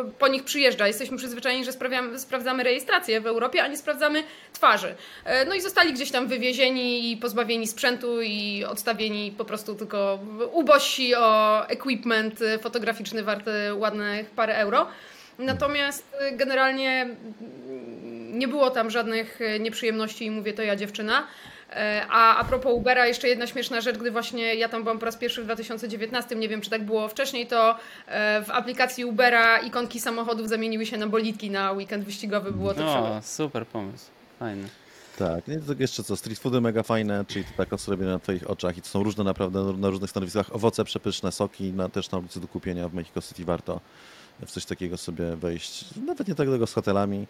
e, 0.08 0.12
po 0.20 0.28
nich 0.28 0.44
przyjeżdża. 0.44 0.88
Jesteśmy 0.88 1.18
przyzwyczajeni, 1.18 1.66
że 1.66 1.72
sprawdzamy 2.18 2.64
rejestrację 2.64 3.22
w 3.22 3.28
Europie, 3.28 3.64
a 3.64 3.68
nie 3.68 3.78
sprawdzamy 3.78 4.24
twarzy. 4.54 4.96
No 5.48 5.56
i 5.56 5.62
zostali 5.62 5.94
gdzieś 5.94 6.12
tam 6.12 6.28
wywiezieni 6.28 7.12
i 7.12 7.18
pozbawieni 7.18 7.68
sprzętu 7.68 8.22
i 8.22 8.66
odstawieni 8.66 9.34
po 9.38 9.46
prostu 9.46 9.76
tylko 9.76 10.20
ubości 10.52 11.16
o 11.16 11.68
equipment 11.68 12.40
fotograficzny 12.62 13.24
warty 13.24 13.52
ładnych 13.74 14.30
parę 14.30 14.58
euro. 14.58 14.88
Natomiast 15.40 16.18
generalnie 16.32 17.08
nie 18.32 18.48
było 18.48 18.70
tam 18.70 18.90
żadnych 18.90 19.42
e, 19.42 19.60
nieprzyjemności 19.60 20.26
i 20.26 20.32
mówię 20.32 20.54
to 20.54 20.62
ja 20.62 20.76
dziewczyna. 20.76 21.28
E, 21.70 22.06
a 22.10 22.38
a 22.38 22.44
propos 22.44 22.74
Ubera, 22.74 23.08
jeszcze 23.08 23.28
jedna 23.28 23.48
śmieszna 23.48 23.82
rzecz, 23.82 23.98
gdy 23.98 24.12
właśnie 24.12 24.56
ja 24.56 24.70
tam 24.70 24.84
byłam 24.84 25.00
po 25.00 25.06
raz 25.06 25.18
pierwszy 25.18 25.42
w 25.42 25.46
2019, 25.46 26.36
nie 26.36 26.50
wiem 26.50 26.62
czy 26.62 26.70
tak 26.70 26.86
było 26.86 27.08
wcześniej, 27.08 27.48
to 27.48 27.76
e, 28.08 28.44
w 28.44 28.50
aplikacji 28.50 29.06
Ubera 29.06 29.60
ikonki 29.60 30.00
samochodów 30.00 30.50
zamieniły 30.50 30.86
się 30.86 30.98
na 30.98 31.08
bolitki 31.08 31.50
na 31.50 31.72
weekend 31.72 32.06
wyścigowy, 32.06 32.52
było 32.52 32.74
to 32.74 32.86
O, 32.86 33.22
super 33.24 33.68
pomysł, 33.68 34.06
fajny. 34.40 34.68
Tak, 35.18 35.48
nie, 35.48 35.60
to 35.60 35.74
jeszcze 35.80 36.04
co, 36.04 36.16
street 36.16 36.40
foody 36.40 36.62
mega 36.62 36.84
fajne, 36.84 37.26
czyli 37.28 37.46
to 37.46 37.66
tak 37.66 37.80
sobie 37.80 38.06
na 38.06 38.20
twoich 38.20 38.50
oczach 38.50 38.78
i 38.78 38.82
to 38.82 38.88
są 38.88 39.04
różne 39.04 39.24
naprawdę 39.24 39.64
na 39.78 39.90
różnych 39.90 40.10
stanowiskach, 40.10 40.56
owoce 40.56 40.84
przepyszne, 40.84 41.32
soki, 41.32 41.74
na, 41.74 41.90
też 41.90 42.12
na 42.12 42.18
ulicy 42.18 42.40
do 42.40 42.48
kupienia 42.48 42.90
w 42.90 42.94
Mexico 42.94 43.22
City 43.22 43.46
warto 43.46 43.82
w 44.46 44.52
coś 44.52 44.66
takiego 44.66 44.98
sobie 44.98 45.36
wejść, 45.36 45.86
nawet 46.06 46.28
nie 46.28 46.36
tak 46.36 46.48
tego 46.48 46.68
z 46.68 46.74
hotelami, 46.74 47.28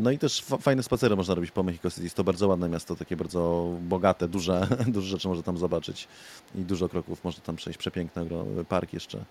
no 0.00 0.10
i 0.10 0.18
też 0.18 0.42
fajne 0.42 0.82
spacery 0.82 1.16
można 1.16 1.34
robić 1.34 1.50
po 1.50 1.62
Mexico 1.62 1.90
City. 1.90 2.02
Jest 2.02 2.16
to 2.16 2.24
bardzo 2.24 2.48
ładne 2.48 2.68
miasto, 2.68 2.96
takie 2.96 3.16
bardzo 3.16 3.70
bogate, 3.80 4.28
duże, 4.28 4.68
duże 4.86 5.08
rzeczy 5.08 5.28
można 5.28 5.42
tam 5.42 5.58
zobaczyć 5.58 6.08
i 6.54 6.58
dużo 6.58 6.88
kroków 6.88 7.24
można 7.24 7.42
tam 7.42 7.56
przejść. 7.56 7.78
Przepiękny 7.78 8.26
park 8.68 8.92
jeszcze. 8.92 9.24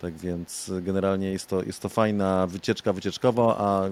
Tak 0.00 0.14
więc 0.14 0.70
generalnie 0.82 1.30
jest 1.30 1.46
to, 1.46 1.62
jest 1.62 1.80
to 1.82 1.88
fajna 1.88 2.46
wycieczka 2.46 2.92
wycieczkowa, 2.92 3.56
a 3.58 3.82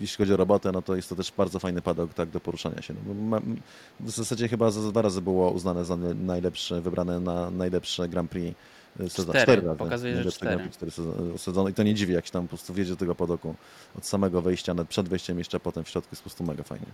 jeśli 0.00 0.16
chodzi 0.16 0.34
o 0.34 0.36
robotę, 0.36 0.72
no 0.72 0.82
to 0.82 0.96
jest 0.96 1.08
to 1.08 1.16
też 1.16 1.32
bardzo 1.36 1.58
fajny 1.58 1.82
padok 1.82 2.14
tak, 2.14 2.30
do 2.30 2.40
poruszania 2.40 2.82
się. 2.82 2.94
No, 3.30 3.40
w 4.00 4.10
zasadzie 4.10 4.48
chyba 4.48 4.70
za 4.70 4.90
dwa 4.90 5.02
razy 5.02 5.22
było 5.22 5.50
uznane 5.50 5.84
za 5.84 5.96
najlepsze, 6.14 6.80
wybrane 6.80 7.20
na 7.20 7.50
najlepsze 7.50 8.08
Grand 8.08 8.30
Prix 8.30 8.56
sezon. 8.98 9.34
Cztery, 9.34 9.62
cztery. 9.62 9.76
Pokazuje, 9.76 10.22
że 10.22 10.32
cztery. 10.32 10.70
cztery 10.70 10.92
sezony. 11.38 11.70
I 11.70 11.74
to 11.74 11.82
nie 11.82 11.94
dziwi, 11.94 12.12
jak 12.12 12.26
się 12.26 12.32
tam 12.32 12.42
po 12.42 12.48
prostu 12.48 12.74
wjedzie 12.74 12.90
do 12.90 12.96
tego 12.96 13.14
podoku 13.14 13.54
od 13.98 14.06
samego 14.06 14.42
wejścia, 14.42 14.74
nawet 14.74 14.88
przed 14.88 15.08
wejściem 15.08 15.38
jeszcze 15.38 15.60
potem 15.60 15.84
w 15.84 15.88
środku 15.88 16.08
jest 16.12 16.22
po 16.22 16.30
prostu 16.30 16.44
mega 16.44 16.62
fajnie. 16.62 16.86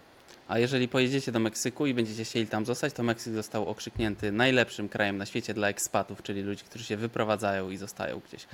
A 0.51 0.59
jeżeli 0.59 0.89
pojedziecie 0.89 1.33
do 1.33 1.41
Meksyku 1.41 1.87
i 1.87 1.95
będziecie 1.95 2.25
chcieli 2.25 2.47
tam 2.47 2.67
zostać, 2.67 2.93
to 2.93 3.03
Meksyk 3.03 3.35
został 3.35 3.69
okrzyknięty 3.69 4.33
najlepszym 4.33 4.89
krajem 4.89 5.19
na 5.19 5.27
świecie 5.27 5.55
dla 5.55 5.69
ekspatów, 5.69 6.23
czyli 6.23 6.43
ludzi, 6.43 6.65
którzy 6.65 6.85
się 6.85 6.97
wyprowadzają 6.97 7.71
i 7.71 7.77
zostają 7.77 8.21
gdzieś. 8.29 8.47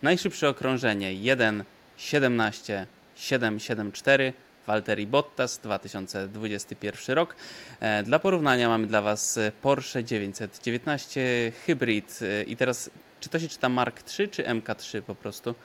Najszybsze 0.02 0.50
okrążenie 0.50 1.12
1,17 1.12 2.86
774 3.16 4.34
Valtteri 4.70 5.08
Bottas 5.08 5.58
2021 5.58 7.16
rok. 7.16 7.36
E, 7.80 8.04
dla 8.04 8.20
porównania 8.20 8.70
mamy 8.70 8.88
dla 8.88 9.02
Was 9.02 9.40
Porsche 9.62 10.04
919 10.04 11.52
Hybrid 11.66 12.20
e, 12.22 12.44
i 12.44 12.56
teraz 12.56 12.90
czy 13.20 13.30
to 13.30 13.40
się 13.40 13.48
czyta 13.48 13.70
Mark 13.70 14.04
3 14.04 14.28
czy 14.28 14.44
MK3 14.44 15.02
po 15.02 15.16
prostu? 15.16 15.56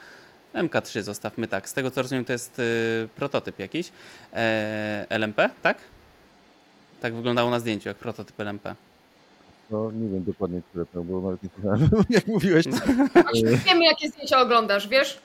MK3 0.54 1.02
zostawmy 1.02 1.48
tak. 1.48 1.68
Z 1.68 1.72
tego 1.72 1.90
co 1.90 2.02
rozumiem 2.02 2.24
to 2.24 2.32
jest 2.32 2.58
e, 2.58 2.62
prototyp 3.16 3.58
jakiś. 3.58 3.92
LMP, 5.08 5.50
tak? 5.62 5.78
Tak 7.00 7.14
wyglądało 7.14 7.50
na 7.50 7.60
zdjęciu, 7.60 7.88
jak 7.88 7.96
prototyp 7.96 8.40
LMP. 8.40 8.74
No 9.70 9.90
nie 9.90 10.08
wiem 10.08 10.24
dokładnie, 10.24 10.62
które 10.70 10.86
to 10.86 11.02
było, 11.02 11.20
nawet 11.20 11.42
nie 11.42 11.50
jak 12.16 12.26
mówiłeś. 12.26 12.66
Wiemy, 13.66 13.84
jakie 13.84 14.08
zdjęcia 14.08 14.40
oglądasz, 14.40 14.88
wiesz? 14.88 15.20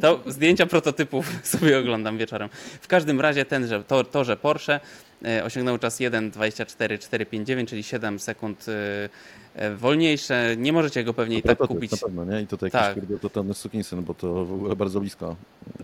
To 0.00 0.20
zdjęcia 0.26 0.66
prototypów 0.66 1.32
sobie 1.56 1.78
oglądam 1.78 2.18
wieczorem. 2.18 2.48
W 2.80 2.88
każdym 2.88 3.20
razie 3.20 3.44
ten, 3.44 3.66
że 3.66 3.84
to, 3.84 4.04
to 4.04 4.24
że 4.24 4.36
Porsche 4.36 4.80
e, 5.24 5.44
osiągnął 5.44 5.78
czas 5.78 6.00
1.24.459, 6.00 7.66
czyli 7.66 7.82
7 7.82 8.18
sekund 8.18 8.66
e, 8.68 9.08
e, 9.54 9.74
wolniejsze. 9.74 10.54
Nie 10.58 10.72
możecie 10.72 11.04
go 11.04 11.14
pewnie 11.14 11.38
i 11.38 11.42
tak 11.42 11.58
kupić. 11.58 11.90
Na 11.90 11.98
pewno, 11.98 12.24
nie? 12.24 12.42
I 12.42 12.46
tutaj 12.46 12.70
tak. 12.70 12.96
jakiś 12.96 13.20
totalny 13.20 13.54
sukinsyn, 13.54 14.04
bo 14.04 14.14
to 14.14 14.44
w 14.44 14.52
ogóle 14.52 14.76
bardzo 14.76 15.00
blisko. 15.00 15.36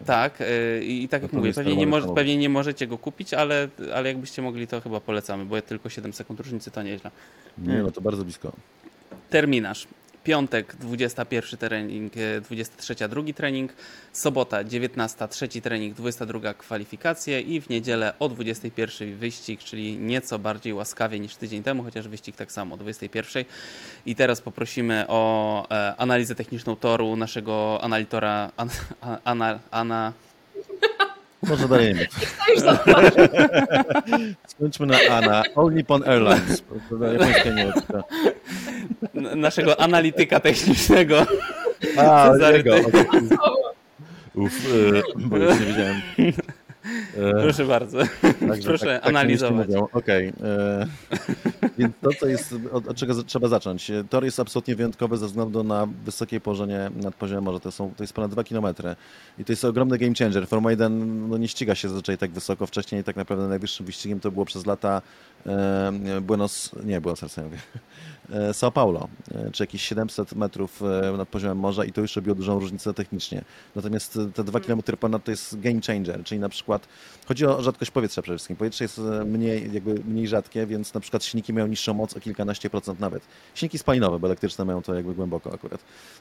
Tak, 0.06 0.38
i 0.82 1.08
tak 1.10 1.22
jak 1.22 1.32
mówię, 1.32 1.52
pewnie 1.52 1.76
nie, 1.76 1.86
może, 1.86 2.08
pewnie 2.08 2.36
nie 2.36 2.48
możecie 2.48 2.86
go 2.86 2.98
kupić, 2.98 3.34
ale, 3.34 3.68
ale 3.94 4.08
jakbyście 4.08 4.42
mogli, 4.42 4.66
to 4.66 4.80
chyba 4.80 5.00
polecamy, 5.00 5.44
bo 5.44 5.62
tylko 5.62 5.88
7 5.88 6.12
sekund 6.12 6.40
różnicy 6.40 6.70
to 6.70 6.82
nieźle. 6.82 7.10
Nie, 7.58 7.82
no 7.82 7.90
to 7.90 8.00
bardzo 8.00 8.24
blisko. 8.24 8.52
Terminarz 9.30 9.86
piątek 10.24 10.76
21 10.76 11.58
trening, 11.58 12.12
23 12.42 12.94
e, 13.00 13.08
drugi 13.08 13.34
trening, 13.34 13.72
sobota 14.12 14.64
19 14.64 15.28
trzeci 15.28 15.62
trening, 15.62 15.94
22 15.94 16.54
kwalifikacje 16.54 17.40
i 17.40 17.60
w 17.60 17.68
niedzielę 17.68 18.12
o 18.18 18.28
21 18.28 19.16
wyścig, 19.16 19.60
czyli 19.60 19.98
nieco 19.98 20.38
bardziej 20.38 20.74
łaskawie 20.74 21.20
niż 21.20 21.36
tydzień 21.36 21.62
temu, 21.62 21.82
chociaż 21.82 22.08
wyścig 22.08 22.36
tak 22.36 22.52
samo 22.52 22.74
o 22.74 22.78
21. 22.78 23.44
I 24.06 24.14
teraz 24.14 24.40
poprosimy 24.40 25.04
o 25.08 25.66
e, 25.70 25.94
analizę 25.96 26.34
techniczną 26.34 26.76
toru 26.76 27.16
naszego 27.16 27.78
analitora 27.82 28.50
an, 28.56 28.68
ana, 29.24 29.58
ana, 29.70 30.12
może 31.42 31.68
dajemy. 31.68 32.06
Skończmy 34.46 34.86
na 34.86 34.98
ANA. 35.10 35.42
All 35.56 35.72
Nippon 35.72 36.08
Airlines. 36.08 36.62
Naszego 39.36 39.80
analityka 39.80 40.40
technicznego. 40.40 41.26
A, 41.96 42.30
Cezary, 42.32 42.56
jego. 42.56 42.76
Uf, 44.34 44.74
yy, 44.74 45.02
bo 45.16 45.36
już 45.36 45.60
nie 45.60 45.66
wiedziałem. 45.66 46.02
E, 47.16 47.42
Proszę 47.42 47.64
bardzo. 47.64 47.98
Także, 48.48 48.68
Proszę 48.68 48.86
tak, 48.86 49.02
tak 49.02 49.10
analizować. 49.10 49.68
Okej. 49.92 50.32
Okay. 50.32 50.48
E, 50.48 50.86
więc 51.78 51.94
to, 52.02 52.10
co 52.20 52.26
jest, 52.26 52.54
od, 52.72 52.88
od, 52.88 52.96
czego 52.96 53.22
trzeba 53.22 53.48
zacząć. 53.48 53.90
Tor 54.10 54.24
jest 54.24 54.40
absolutnie 54.40 54.76
wyjątkowy 54.76 55.18
ze 55.18 55.26
względu 55.26 55.64
na 55.64 55.88
wysokie 56.04 56.40
położenie 56.40 56.90
nad 57.02 57.14
poziomem 57.14 57.44
morza. 57.44 57.60
To, 57.60 57.72
są, 57.72 57.92
to 57.96 58.02
jest 58.02 58.12
ponad 58.12 58.30
2 58.30 58.44
km. 58.44 58.66
I 59.38 59.44
to 59.44 59.52
jest 59.52 59.64
ogromny 59.64 59.98
game 59.98 60.14
changer. 60.18 60.48
Formuła 60.48 60.70
1 60.70 61.28
no, 61.28 61.38
nie 61.38 61.48
ściga 61.48 61.74
się 61.74 61.88
zazwyczaj 61.88 62.18
tak 62.18 62.30
wysoko. 62.30 62.66
Wcześniej 62.66 63.04
tak 63.04 63.16
naprawdę 63.16 63.48
najwyższym 63.48 63.86
wyścigiem 63.86 64.20
to 64.20 64.30
było 64.30 64.44
przez 64.44 64.66
lata 64.66 65.02
e, 65.46 65.92
Buenos, 66.20 66.70
nie 66.84 67.00
Buenos 67.00 67.22
Aires, 67.22 67.36
mówię, 67.36 67.58
E, 68.21 68.21
São 68.52 68.70
Paulo, 68.72 69.08
e, 69.34 69.50
czy 69.50 69.62
jakieś 69.62 69.82
700 69.82 70.34
metrów 70.34 70.82
e, 70.82 71.16
nad 71.16 71.28
poziomem 71.28 71.58
morza 71.58 71.84
i 71.84 71.92
to 71.92 72.00
już 72.00 72.16
robiło 72.16 72.34
dużą 72.34 72.58
różnicę 72.58 72.94
technicznie. 72.94 73.44
Natomiast 73.76 74.18
te 74.34 74.44
2 74.44 74.60
km 74.60 74.82
ponad 75.00 75.24
to 75.24 75.30
jest 75.30 75.60
game 75.60 75.80
changer, 75.86 76.24
czyli 76.24 76.40
na 76.40 76.48
przykład 76.48 76.88
chodzi 77.28 77.46
o 77.46 77.62
rzadkość 77.62 77.90
powietrza 77.90 78.22
przede 78.22 78.38
wszystkim. 78.38 78.56
Powietrze 78.56 78.84
jest 78.84 79.00
mniej, 79.26 79.72
jakby 79.72 79.94
mniej 79.94 80.28
rzadkie, 80.28 80.66
więc 80.66 80.94
na 80.94 81.00
przykład 81.00 81.24
silniki 81.24 81.52
mają 81.52 81.66
niższą 81.66 81.94
moc 81.94 82.16
o 82.16 82.20
kilkanaście 82.20 82.70
procent 82.70 83.00
nawet. 83.00 83.22
Silniki 83.54 83.78
spalinowe, 83.78 84.18
bo 84.18 84.26
elektryczne 84.26 84.64
mają 84.64 84.82
to 84.82 84.94
jakby 84.94 85.14
głęboko 85.14 85.54
akurat. 85.54 85.80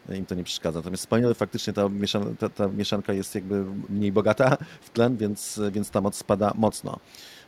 Im 0.10 0.26
to 0.26 0.36
nie 0.36 0.44
przeszkadza. 0.44 0.80
Natomiast 0.80 1.04
spalinowe 1.04 1.36
faktycznie 1.36 1.74
ta, 1.74 1.90
mieszan 1.90 2.36
ta, 2.36 2.50
ta 2.50 2.68
mieszanka 2.68 3.14
jest 3.14 3.36
jakby 3.36 3.66
mniej 3.90 4.12
bogata 4.12 4.58
w 4.82 4.90
tlen, 4.90 5.18
więc, 5.18 5.62
więc 5.72 5.90
ta 5.90 6.02
moc 6.02 6.16
spada 6.16 6.52
mocno. 6.56 7.00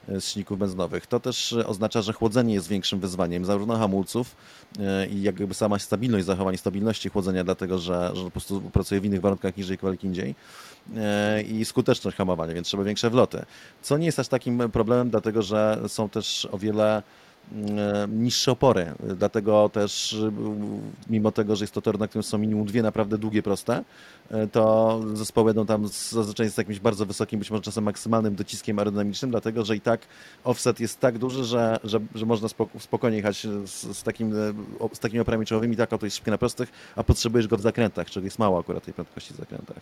E, 0.09 0.21
z 0.21 0.27
silników 0.27 0.59
benzynowych. 0.59 1.07
To 1.07 1.19
też 1.19 1.53
e, 1.53 1.67
oznacza, 1.67 2.01
że 2.01 2.13
chłodzenie 2.13 2.53
jest 2.53 2.67
większym 2.67 2.99
wyzwaniem 2.99 3.45
zarówno 3.45 3.77
hamulców 3.77 4.35
e, 4.79 5.07
i 5.07 5.21
jakby 5.21 5.53
sama 5.53 5.79
stabilność, 5.79 6.25
zachowanie 6.25 6.57
stabilności 6.57 7.09
chłodzenia, 7.09 7.43
dlatego 7.43 7.79
że, 7.79 8.11
że 8.13 8.23
po 8.23 8.31
prostu 8.31 8.61
pracuje 8.61 9.01
w 9.01 9.05
innych 9.05 9.21
warunkach 9.21 9.57
niż 9.57 9.69
jakkolwiek 9.69 10.03
indziej 10.03 10.35
i 11.47 11.65
skuteczność 11.65 12.17
hamowania, 12.17 12.53
więc 12.53 12.67
trzeba 12.67 12.83
większe 12.83 13.09
wloty. 13.09 13.45
Co 13.81 13.97
nie 13.97 14.05
jest 14.05 14.19
aż 14.19 14.27
takim 14.27 14.71
problemem, 14.71 15.09
dlatego 15.09 15.41
że 15.41 15.79
są 15.87 16.09
też 16.09 16.47
o 16.51 16.57
wiele 16.57 17.03
E, 17.03 17.22
niższe 18.09 18.51
opory. 18.51 18.93
Dlatego 19.17 19.69
też, 19.69 20.13
e, 20.13 20.31
mimo 21.09 21.31
tego, 21.31 21.55
że 21.55 21.63
jest 21.63 21.73
to 21.73 21.81
tor, 21.81 21.99
na 21.99 22.07
którym 22.07 22.23
są 22.23 22.37
minimum 22.37 22.67
dwie 22.67 22.81
naprawdę 22.81 23.17
długie, 23.17 23.43
proste, 23.43 23.83
e, 24.31 24.47
to 24.47 25.01
zespoły 25.13 25.49
jedą 25.49 25.65
tam 25.65 25.87
zazwyczaj 25.87 26.49
z 26.49 26.57
jakimś 26.57 26.79
bardzo 26.79 27.05
wysokim, 27.05 27.39
być 27.39 27.51
może 27.51 27.63
czasem 27.63 27.83
maksymalnym 27.83 28.35
dociskiem 28.35 28.79
aerodynamicznym, 28.79 29.31
dlatego 29.31 29.65
że 29.65 29.75
i 29.75 29.81
tak 29.81 30.01
offset 30.43 30.79
jest 30.79 30.99
tak 30.99 31.17
duży, 31.17 31.43
że, 31.43 31.79
że, 31.83 31.99
że 32.15 32.25
można 32.25 32.47
spokojnie 32.79 33.17
jechać 33.17 33.47
z, 33.65 33.97
z, 33.97 34.03
takim, 34.03 34.33
z 34.93 34.99
takimi 34.99 35.19
oporami 35.19 35.45
czołowymi, 35.45 35.75
tak 35.75 35.93
auto 35.93 36.05
jest 36.05 36.15
szybkie 36.15 36.31
na 36.31 36.37
prostych, 36.37 36.69
a 36.95 37.03
potrzebujesz 37.03 37.47
go 37.47 37.57
w 37.57 37.61
zakrętach, 37.61 38.09
czyli 38.09 38.25
jest 38.25 38.39
mało 38.39 38.59
akurat 38.59 38.85
tej 38.85 38.93
prędkości 38.93 39.33
w 39.33 39.37
zakrętach, 39.37 39.81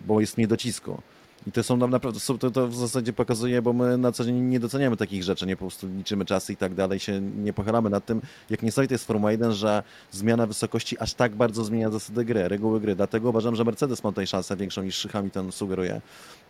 bo 0.00 0.20
jest 0.20 0.36
mniej 0.36 0.48
docisku. 0.48 1.02
I 1.46 1.52
to 1.52 1.62
są 1.62 1.76
nam 1.76 1.90
naprawdę, 1.90 2.20
to, 2.38 2.50
to 2.50 2.68
w 2.68 2.74
zasadzie 2.74 3.12
pokazuje, 3.12 3.62
bo 3.62 3.72
my 3.72 3.98
na 3.98 4.12
co 4.12 4.24
dzień 4.24 4.40
nie 4.40 4.60
doceniamy 4.60 4.96
takich 4.96 5.22
rzeczy, 5.22 5.46
nie 5.46 5.56
po 5.56 5.60
prostu 5.60 5.86
liczymy 5.86 6.24
czasy 6.24 6.52
i 6.52 6.56
tak 6.56 6.74
dalej, 6.74 7.00
się 7.00 7.20
nie 7.20 7.52
pochylamy 7.52 7.90
nad 7.90 8.06
tym, 8.06 8.20
jak 8.50 8.62
niesamowite 8.62 8.94
jest 8.94 9.06
Formuła 9.06 9.32
1, 9.32 9.52
że 9.52 9.82
zmiana 10.10 10.46
wysokości 10.46 10.98
aż 10.98 11.14
tak 11.14 11.34
bardzo 11.34 11.64
zmienia 11.64 11.90
zasady 11.90 12.24
gry, 12.24 12.48
reguły 12.48 12.80
gry. 12.80 12.94
Dlatego 12.94 13.28
uważam, 13.28 13.56
że 13.56 13.64
Mercedes 13.64 14.04
ma 14.04 14.10
tutaj 14.10 14.26
szansę 14.26 14.56
większą 14.56 14.82
niż 14.82 15.08
Hamilton 15.12 15.52
sugeruje, 15.52 16.00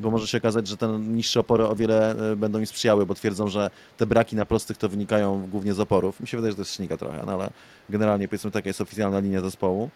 bo 0.01 0.11
może 0.11 0.27
się 0.27 0.39
okazać, 0.39 0.67
że 0.69 0.77
te 0.77 0.99
niższe 0.99 1.41
opory 1.41 1.67
o 1.67 1.77
wiele 1.77 2.33
e, 2.33 2.37
będą 2.37 2.59
im 2.59 2.67
sprzyjały, 2.67 3.07
bo 3.07 3.15
twierdzą, 3.15 3.49
że 3.49 3.71
te 3.97 4.07
braki 4.07 4.37
na 4.37 4.47
prostych 4.47 4.77
to 4.77 4.89
wynikają 4.89 5.49
głównie 5.51 5.75
z 5.75 5.81
oporów. 5.81 6.21
Mi 6.21 6.27
się 6.27 6.37
wydaje, 6.37 6.53
że 6.53 6.57
to 6.57 6.63
jest 6.63 6.75
śnika 6.75 6.97
trochę, 6.97 7.23
no 7.27 7.33
ale 7.33 7.51
generalnie 7.91 8.29
powiedzmy 8.29 8.51
taka 8.51 8.69
jest 8.69 8.81
oficjalna 8.81 9.21
linia 9.21 9.41
zespołu 9.41 9.91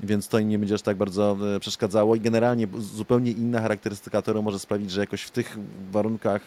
więc 0.00 0.28
to 0.28 0.38
im 0.38 0.48
nie 0.48 0.58
będzie 0.58 0.74
aż 0.74 0.82
tak 0.82 0.96
bardzo 0.96 1.36
e, 1.56 1.60
przeszkadzało 1.60 2.16
i 2.16 2.20
generalnie 2.20 2.68
zupełnie 2.78 3.30
inna 3.30 3.60
charakterystyka 3.60 4.22
toru 4.22 4.42
może 4.42 4.58
sprawić, 4.58 4.90
że 4.90 5.00
jakoś 5.00 5.22
w 5.22 5.30
tych 5.30 5.58
warunkach 5.90 6.42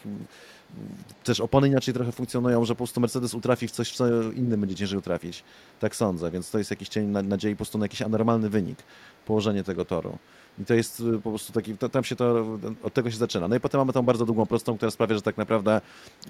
też 1.24 1.39
opony 1.39 1.68
inaczej 1.68 1.94
trochę 1.94 2.12
funkcjonują, 2.12 2.65
że 2.65 2.74
po 2.74 2.77
prostu 2.77 3.01
Mercedes 3.01 3.34
utrafi 3.34 3.68
w 3.68 3.72
coś, 3.72 3.91
w 3.91 3.96
co 3.96 4.32
innym 4.32 4.60
będzie 4.60 4.75
ciężej 4.75 5.00
utrafić. 5.00 5.44
Tak 5.79 5.96
sądzę, 5.96 6.32
więc 6.32 6.51
to 6.51 6.58
jest 6.58 6.70
jakiś 6.70 6.89
cień 6.89 7.08
nadziei 7.08 7.53
po 7.53 7.58
prostu 7.58 7.77
na 7.77 7.86
jakiś 7.86 8.01
anormalny 8.01 8.50
wynik, 8.50 8.77
położenie 9.25 9.63
tego 9.63 9.86
toru. 9.86 10.18
I 10.60 10.65
to 10.65 10.74
jest 10.74 11.00
y, 11.00 11.20
po 11.24 11.29
prostu 11.29 11.53
taki, 11.53 11.77
tam 11.77 12.03
się 12.03 12.15
to, 12.15 12.46
od 12.84 12.94
tego 12.94 13.12
się 13.12 13.18
zaczyna. 13.18 13.48
No 13.48 13.56
i 13.56 13.60
potem 13.60 13.79
mamy 13.79 13.94
tą 13.94 14.01
bardzo 14.01 14.25
długą 14.25 14.46
prostą, 14.46 14.77
która 14.77 14.91
sprawia, 14.91 15.15
że 15.15 15.22
tak 15.22 15.38
naprawdę 15.38 15.82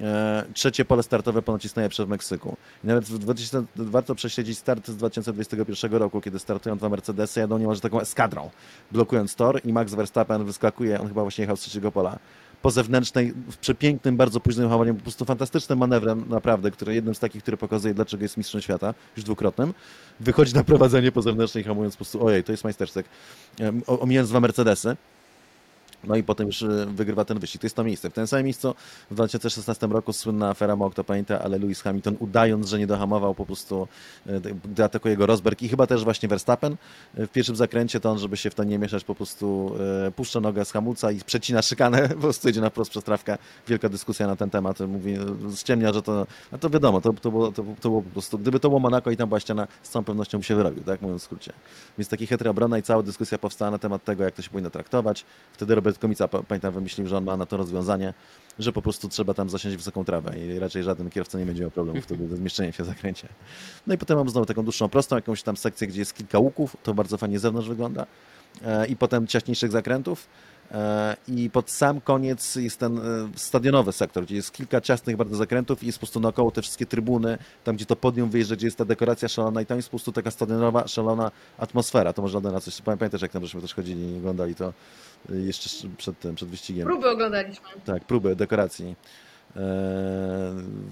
e, 0.01 0.45
trzecie 0.53 0.85
pole 0.85 1.03
startowe 1.03 1.41
ponoć 1.41 1.63
jest 1.63 1.75
najlepsze 1.75 2.05
Meksyku. 2.05 2.57
I 2.83 2.87
nawet 2.87 3.05
w 3.05 3.17
2000, 3.17 3.63
warto 3.75 4.15
prześledzić 4.15 4.57
start 4.57 4.87
z 4.87 4.95
2021 4.95 5.93
roku, 5.93 6.21
kiedy 6.21 6.39
startują 6.39 6.77
dwa 6.77 6.89
Mercedesy, 6.89 7.39
jadą 7.39 7.57
niemalże 7.57 7.81
taką 7.81 8.01
eskadrą, 8.01 8.49
blokując 8.91 9.35
tor 9.35 9.61
i 9.65 9.73
Max 9.73 9.93
Verstappen 9.93 10.45
wyskakuje, 10.45 11.01
on 11.01 11.07
chyba 11.07 11.21
właśnie 11.21 11.41
jechał 11.41 11.57
z 11.57 11.61
trzeciego 11.61 11.91
pola 11.91 12.19
po 12.61 12.71
zewnętrznej, 12.71 13.33
w 13.51 13.57
przepięknym, 13.57 14.17
bardzo 14.17 14.39
późnym 14.39 14.69
hamowaniu, 14.69 14.95
po 14.95 15.01
prostu 15.01 15.25
fantastycznym 15.25 15.79
manewrem, 15.79 16.25
naprawdę, 16.29 16.71
który 16.71 16.95
jednym 16.95 17.15
z 17.15 17.19
takich, 17.19 17.41
który 17.41 17.57
pokazuje, 17.57 17.93
dlaczego 17.93 18.23
jest 18.23 18.37
mistrzem 18.37 18.61
świata, 18.61 18.93
już 19.17 19.23
dwukrotnym, 19.23 19.73
wychodzi 20.19 20.55
na 20.55 20.63
prowadzenie 20.63 21.11
po 21.11 21.21
zewnętrznej, 21.21 21.63
hamując 21.63 21.93
po 21.93 21.97
prostu, 21.97 22.25
ojej, 22.25 22.43
to 22.43 22.51
jest 22.51 22.63
majstersztyk, 22.63 23.05
omijając 23.87 24.29
dwa 24.29 24.39
Mercedesy, 24.39 24.97
no 26.03 26.15
i 26.15 26.23
potem 26.23 26.47
już 26.47 26.61
y, 26.61 26.85
wygrywa 26.85 27.25
ten 27.25 27.39
wyścig. 27.39 27.61
To 27.61 27.65
jest 27.65 27.75
to 27.75 27.83
miejsce. 27.83 28.09
W 28.09 28.13
tym 28.13 28.27
samym 28.27 28.45
miejscu 28.45 28.75
w 29.11 29.13
2016 29.13 29.87
roku 29.87 30.13
słynna 30.13 30.49
afera 30.49 30.75
ma 30.75 30.85
Octopainta, 30.85 31.39
ale 31.41 31.57
Lewis 31.57 31.81
Hamilton 31.81 32.15
udając, 32.19 32.69
że 32.69 32.79
nie 32.79 32.87
dohamował, 32.87 33.35
po 33.35 33.45
prostu 33.45 33.87
y, 34.77 34.83
atakuje 34.83 35.17
go 35.17 35.25
Rosberg 35.25 35.61
i 35.61 35.69
chyba 35.69 35.87
też 35.87 36.03
właśnie 36.03 36.29
Verstappen. 36.29 36.75
Y, 37.19 37.27
w 37.27 37.31
pierwszym 37.31 37.55
zakręcie 37.55 37.99
to 37.99 38.11
on, 38.11 38.19
żeby 38.19 38.37
się 38.37 38.49
w 38.49 38.55
to 38.55 38.63
nie 38.63 38.79
mieszać, 38.79 39.03
po 39.03 39.15
prostu 39.15 39.71
puszcza 40.15 40.39
nogę 40.39 40.65
z 40.65 40.71
hamulca 40.71 41.11
i 41.11 41.19
przecina 41.19 41.61
szykanę, 41.61 42.09
po 42.19 42.21
prostu 42.21 42.49
idzie 42.49 42.61
na 42.61 42.69
wprost 42.69 42.91
przez. 42.91 43.03
Wielka 43.67 43.89
dyskusja 43.89 44.27
na 44.27 44.35
ten 44.35 44.49
temat. 44.49 44.79
Mówi, 44.79 45.17
ściemnia, 45.55 45.93
że 45.93 46.01
to, 46.01 46.27
no 46.51 46.57
to 46.57 46.69
wiadomo, 46.69 47.01
to, 47.01 47.13
to, 47.13 47.31
było, 47.31 47.51
to, 47.51 47.63
to 47.81 47.89
było 47.89 48.01
po 48.01 48.09
prostu, 48.09 48.39
gdyby 48.39 48.59
to 48.59 48.69
było 48.69 48.79
Monaco 48.79 49.11
i 49.11 49.17
tam 49.17 49.29
była 49.29 49.39
ściana, 49.39 49.67
z 49.83 49.89
całą 49.89 50.05
pewnością 50.05 50.37
by 50.37 50.43
się 50.43 50.55
wyrobił, 50.55 50.83
tak 50.83 51.01
mówiąc 51.01 51.21
w 51.21 51.25
skrócie. 51.25 51.53
Więc 51.97 52.09
taki 52.09 52.27
chytry 52.27 52.49
obrona 52.49 52.77
i 52.77 52.81
cała 52.81 53.03
dyskusja 53.03 53.37
powstała 53.37 53.71
na 53.71 53.77
temat 53.77 54.03
tego, 54.03 54.23
jak 54.23 54.33
to 54.35 54.41
się 54.41 54.49
powinno 54.49 54.69
traktować. 54.69 55.25
Wtedy 55.53 55.75
Robert 55.75 55.88
Robert 55.89 56.01
Komica, 56.01 56.27
pamiętam, 56.27 56.73
wymyślił, 56.73 57.07
że 57.07 57.17
on 57.17 57.23
ma 57.23 57.37
na 57.37 57.45
to 57.45 57.57
rozwiązanie, 57.57 58.13
że 58.59 58.73
po 58.73 58.81
prostu 58.81 59.09
trzeba 59.09 59.33
tam 59.33 59.49
zasiąść 59.49 59.77
wysoką 59.77 60.05
trawę 60.05 60.39
i 60.39 60.59
raczej 60.59 60.83
żaden 60.83 61.09
kierowca 61.09 61.39
nie 61.39 61.45
będzie 61.45 61.61
miał 61.61 61.71
problemu 61.71 62.01
wtedy 62.01 62.27
ze 62.27 62.35
zmieszczeniem 62.35 62.73
się 62.73 62.83
w 62.83 62.85
zakręcie. 62.85 63.27
No 63.87 63.93
i 63.93 63.97
potem 63.97 64.17
mam 64.17 64.29
znowu 64.29 64.45
taką 64.45 64.63
dłuższą, 64.63 64.89
prostą, 64.89 65.15
jakąś 65.15 65.43
tam 65.43 65.57
sekcję, 65.57 65.87
gdzie 65.87 65.99
jest 65.99 66.13
kilka 66.13 66.39
łuków, 66.39 66.77
to 66.83 66.93
bardzo 66.93 67.17
fajnie 67.17 67.39
z 67.39 67.41
zewnątrz 67.41 67.69
wygląda 67.69 68.05
e, 68.65 68.87
i 68.87 68.95
potem 68.95 69.27
ciaśniejszych 69.27 69.71
zakrętów 69.71 70.27
E, 70.71 71.17
I 71.27 71.49
pod 71.49 71.69
sam 71.69 72.01
koniec 72.01 72.55
jest 72.55 72.79
ten 72.79 72.97
e, 72.97 73.01
stadionowy 73.35 73.91
sektor, 73.91 74.23
gdzie 74.23 74.35
jest 74.35 74.51
kilka 74.51 74.81
ciasnych 74.81 75.15
bardzo 75.15 75.35
zakrętów 75.35 75.83
i 75.83 75.85
jest 75.85 75.97
po 75.97 76.05
prostu 76.05 76.19
naokoło 76.19 76.51
te 76.51 76.61
wszystkie 76.61 76.85
trybuny, 76.85 77.37
tam 77.63 77.75
gdzie 77.75 77.85
to 77.85 77.95
podium 77.95 78.29
wyjeżdża, 78.29 78.55
gdzie 78.55 78.67
jest 78.67 78.77
ta 78.77 78.85
dekoracja 78.85 79.27
szalona 79.27 79.61
i 79.61 79.65
tam 79.65 79.77
jest 79.77 79.89
po 79.89 79.91
prostu 79.91 80.11
taka 80.11 80.31
stadionowa, 80.31 80.87
szalona 80.87 81.31
atmosfera. 81.57 82.13
To 82.13 82.21
może 82.21 82.41
na 82.41 82.59
coś, 82.59 82.81
pamiętasz 82.81 83.21
jak 83.21 83.31
tam 83.31 83.41
żeśmy 83.43 83.61
też 83.61 83.73
chodzili 83.73 84.13
i 84.13 84.17
oglądali 84.17 84.55
to 84.55 84.73
jeszcze 85.29 85.87
przed 85.97 86.19
tym, 86.19 86.35
przed 86.35 86.49
wyścigiem. 86.49 86.87
Próby 86.87 87.09
oglądaliśmy. 87.09 87.67
Tak, 87.85 88.05
próby 88.05 88.35
dekoracji. 88.35 88.95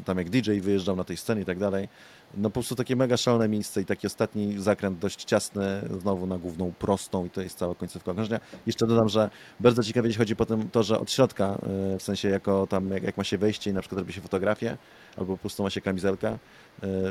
Tam 0.06 0.18
jak 0.18 0.30
DJ 0.30 0.60
wyjeżdżał 0.60 0.96
na 0.96 1.04
tej 1.04 1.18
scenie 1.18 1.42
i 1.42 1.46
tak 1.46 1.60
dalej 1.60 1.88
no 2.34 2.50
po 2.50 2.54
prostu 2.54 2.76
takie 2.76 2.96
mega 2.96 3.18
szalone 3.18 3.50
miejsce 3.50 3.82
i 3.82 3.86
taki 3.86 4.08
ostatni 4.08 4.60
zakręt 4.60 5.00
dość 5.00 5.24
ciasny, 5.24 5.82
znowu 6.00 6.28
na 6.28 6.38
główną 6.38 6.74
prostą 6.80 7.26
i 7.26 7.30
to 7.30 7.42
jest 7.42 7.58
cała 7.58 7.76
końcówka 7.76 8.12
okrążenia. 8.12 8.40
Jeszcze 8.66 8.88
dodam, 8.88 9.10
że 9.10 9.30
bardzo 9.60 9.84
ciekawie 9.84 10.14
chodzi 10.14 10.36
potem 10.36 10.70
to, 10.70 10.84
że 10.84 11.00
od 11.00 11.12
środka, 11.12 11.58
w 12.00 12.04
sensie 12.04 12.30
jako 12.30 12.68
tam, 12.68 12.90
jak, 12.90 13.04
jak 13.04 13.18
ma 13.18 13.24
się 13.24 13.38
wejście 13.38 13.70
i 13.70 13.74
na 13.74 13.82
przykład 13.82 14.00
robi 14.00 14.14
się 14.14 14.22
fotografię, 14.22 14.78
albo 15.18 15.34
po 15.34 15.38
prostu 15.38 15.64
ma 15.64 15.70
się 15.70 15.82
kamizelka, 15.82 16.30
E, 16.30 16.40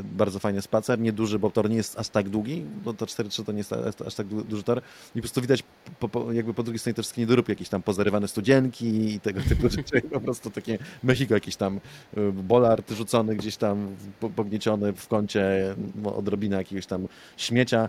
bardzo 0.05 0.39
fajny 0.39 0.63
spacer, 0.63 0.99
nieduży, 0.99 1.39
bo 1.39 1.51
tor 1.51 1.71
nie 1.71 1.77
jest 1.77 1.99
aż 1.99 2.09
tak 2.09 2.29
długi, 2.29 2.65
bo 2.85 2.95
to 2.95 3.07
4-3 3.07 3.45
to 3.45 3.53
nie 3.53 3.59
jest 3.59 3.73
aż 4.07 4.15
tak 4.15 4.27
duży 4.27 4.63
tor. 4.63 4.83
I 5.15 5.19
po 5.19 5.21
prostu 5.21 5.41
widać 5.41 5.63
po, 6.01 6.09
po, 6.09 6.33
jakby 6.33 6.55
po 6.55 6.63
drugiej 6.63 6.79
stronie 6.79 6.95
te 6.95 7.03
wszystkie 7.03 7.21
niedoróbki, 7.21 7.53
jakieś 7.53 7.69
tam 7.69 7.83
pozarywane 7.83 8.29
studzienki 8.29 9.15
i 9.15 9.21
tego 9.21 9.41
typu 9.49 9.69
rzeczy. 9.77 10.03
Po 10.03 10.21
prostu 10.21 10.51
takie 10.51 10.79
Mexico, 11.03 11.35
jakiś 11.35 11.57
tam 11.57 11.81
e, 12.17 12.33
bolard 12.33 12.91
rzucony 12.91 13.37
gdzieś 13.37 13.57
tam, 13.57 13.97
pognieciony 14.37 14.93
w 14.93 15.09
kącie, 15.09 15.75
odrobinę 16.05 16.57
jakiegoś 16.57 16.87
tam 16.87 17.09
śmiecia. 17.37 17.89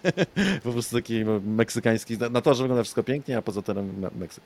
po 0.64 0.72
prostu 0.72 0.96
taki 0.96 1.24
meksykański. 1.44 2.18
Na 2.30 2.40
torze 2.40 2.62
wygląda 2.62 2.82
wszystko 2.82 3.02
pięknie, 3.02 3.36
a 3.36 3.42
poza 3.42 3.62
torem 3.62 4.06
Meksyk. 4.18 4.44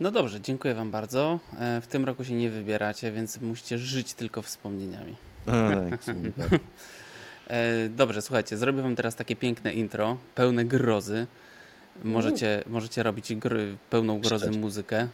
No 0.00 0.10
dobrze, 0.10 0.40
dziękuję 0.40 0.74
Wam 0.74 0.90
bardzo. 0.90 1.38
E, 1.58 1.80
w 1.80 1.86
tym 1.86 2.04
roku 2.04 2.24
się 2.24 2.34
nie 2.34 2.50
wybieracie, 2.50 3.12
więc 3.12 3.40
musicie 3.40 3.78
żyć 3.78 4.14
tylko 4.14 4.42
wspomnieniami. 4.42 5.16
Tak, 5.46 6.00
e, 7.48 7.88
dobrze, 7.88 8.22
słuchajcie, 8.22 8.56
zrobię 8.56 8.82
Wam 8.82 8.96
teraz 8.96 9.14
takie 9.16 9.36
piękne 9.36 9.72
intro, 9.72 10.16
pełne 10.34 10.64
grozy. 10.64 11.26
Możecie, 12.04 12.64
możecie 12.66 13.02
robić 13.02 13.34
gry, 13.34 13.76
pełną 13.90 14.20
grozy 14.20 14.50
muzykę. 14.50 15.08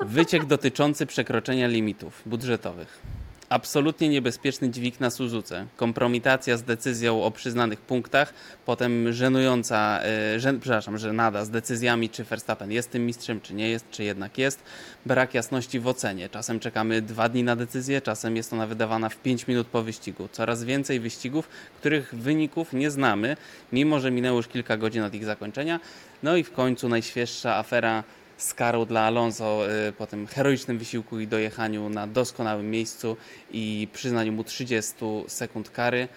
Wyciek 0.00 0.44
dotyczący 0.44 1.06
przekroczenia 1.06 1.66
limitów 1.66 2.22
budżetowych. 2.26 3.02
Absolutnie 3.48 4.08
niebezpieczny 4.08 4.70
dźwig 4.70 5.00
na 5.00 5.10
Suzuce. 5.10 5.66
Kompromitacja 5.76 6.56
z 6.56 6.62
decyzją 6.62 7.24
o 7.24 7.30
przyznanych 7.30 7.80
punktach, 7.80 8.34
potem 8.66 9.12
żenująca, 9.12 10.00
e, 10.02 10.40
żen, 10.40 10.60
przepraszam, 10.60 10.98
żenada 10.98 11.44
z 11.44 11.50
decyzjami, 11.50 12.10
czy 12.10 12.24
Verstappen 12.24 12.72
jest 12.72 12.90
tym 12.90 13.06
mistrzem, 13.06 13.40
czy 13.40 13.54
nie 13.54 13.70
jest, 13.70 13.90
czy 13.90 14.04
jednak 14.04 14.38
jest. 14.38 14.62
Brak 15.06 15.34
jasności 15.34 15.80
w 15.80 15.86
ocenie. 15.86 16.28
Czasem 16.28 16.60
czekamy 16.60 17.02
dwa 17.02 17.28
dni 17.28 17.42
na 17.42 17.56
decyzję, 17.56 18.00
czasem 18.00 18.36
jest 18.36 18.52
ona 18.52 18.66
wydawana 18.66 19.08
w 19.08 19.16
5 19.16 19.48
minut 19.48 19.66
po 19.66 19.82
wyścigu. 19.82 20.28
Coraz 20.32 20.64
więcej 20.64 21.00
wyścigów, 21.00 21.48
których 21.78 22.14
wyników 22.14 22.72
nie 22.72 22.90
znamy, 22.90 23.36
mimo 23.72 24.00
że 24.00 24.10
minęło 24.10 24.36
już 24.36 24.48
kilka 24.48 24.76
godzin 24.76 25.02
od 25.02 25.14
ich 25.14 25.24
zakończenia. 25.24 25.80
No 26.22 26.36
i 26.36 26.44
w 26.44 26.52
końcu 26.52 26.88
najświeższa 26.88 27.56
afera 27.56 28.04
z 28.36 28.54
karą 28.54 28.84
dla 28.84 29.00
Alonso 29.00 29.72
y, 29.88 29.92
po 29.92 30.06
tym 30.06 30.26
heroicznym 30.26 30.78
wysiłku 30.78 31.20
i 31.20 31.26
dojechaniu 31.26 31.88
na 31.88 32.06
doskonałym 32.06 32.70
miejscu 32.70 33.16
i 33.50 33.88
przyznaniu 33.92 34.32
mu 34.32 34.44
30 34.44 34.94
sekund 35.26 35.70
kary. 35.70 36.08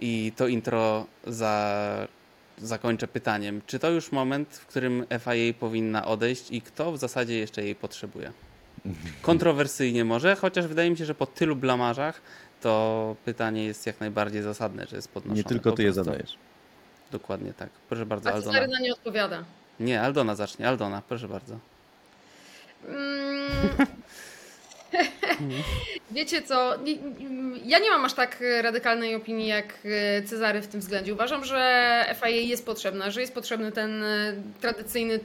I 0.00 0.32
to 0.36 0.48
intro 0.48 1.06
za, 1.26 2.08
zakończę 2.58 3.08
pytaniem. 3.08 3.62
Czy 3.66 3.78
to 3.78 3.90
już 3.90 4.12
moment, 4.12 4.48
w 4.48 4.66
którym 4.66 5.06
FIA 5.20 5.54
powinna 5.60 6.06
odejść 6.06 6.50
i 6.50 6.62
kto 6.62 6.92
w 6.92 6.98
zasadzie 6.98 7.38
jeszcze 7.38 7.62
jej 7.64 7.74
potrzebuje? 7.74 8.32
Kontrowersyjnie 9.22 10.04
może, 10.04 10.36
chociaż 10.36 10.66
wydaje 10.66 10.90
mi 10.90 10.96
się, 10.96 11.04
że 11.04 11.14
po 11.14 11.26
tylu 11.26 11.56
blamarzach 11.56 12.20
to 12.60 13.16
pytanie 13.24 13.64
jest 13.64 13.86
jak 13.86 14.00
najbardziej 14.00 14.42
zasadne, 14.42 14.86
że 14.86 14.96
jest 14.96 15.08
podnoszone. 15.08 15.36
Nie 15.36 15.44
tylko 15.44 15.72
ty 15.72 15.82
je 15.82 15.92
zadajesz. 15.92 16.36
Dokładnie 17.12 17.52
tak. 17.52 17.68
Proszę 17.88 18.06
bardzo, 18.06 18.30
A 18.30 18.32
Aldona. 18.32 18.66
na 18.66 18.80
nie 18.80 18.92
odpowiada. 18.92 19.44
Nie, 19.80 20.02
Aldona 20.02 20.34
zacznie. 20.34 20.68
Aldona, 20.68 21.02
proszę 21.08 21.28
bardzo. 21.28 21.58
Mm. 22.88 23.86
Wiecie 26.10 26.42
co, 26.42 26.74
ja 27.64 27.78
nie 27.78 27.90
mam 27.90 28.04
aż 28.04 28.14
tak 28.14 28.44
radykalnej 28.62 29.14
opinii 29.14 29.46
jak 29.46 29.66
e, 29.84 30.22
Cezary 30.22 30.62
w 30.62 30.68
tym 30.68 30.80
względzie. 30.80 31.14
Uważam, 31.14 31.44
że 31.44 32.04
FIA 32.20 32.28
jest 32.28 32.66
potrzebna, 32.66 33.10
że 33.10 33.20
jest 33.20 33.34
potrzebny 33.34 33.72
ten 33.72 34.02
e, 34.04 34.34
tradycyjny 34.60 35.20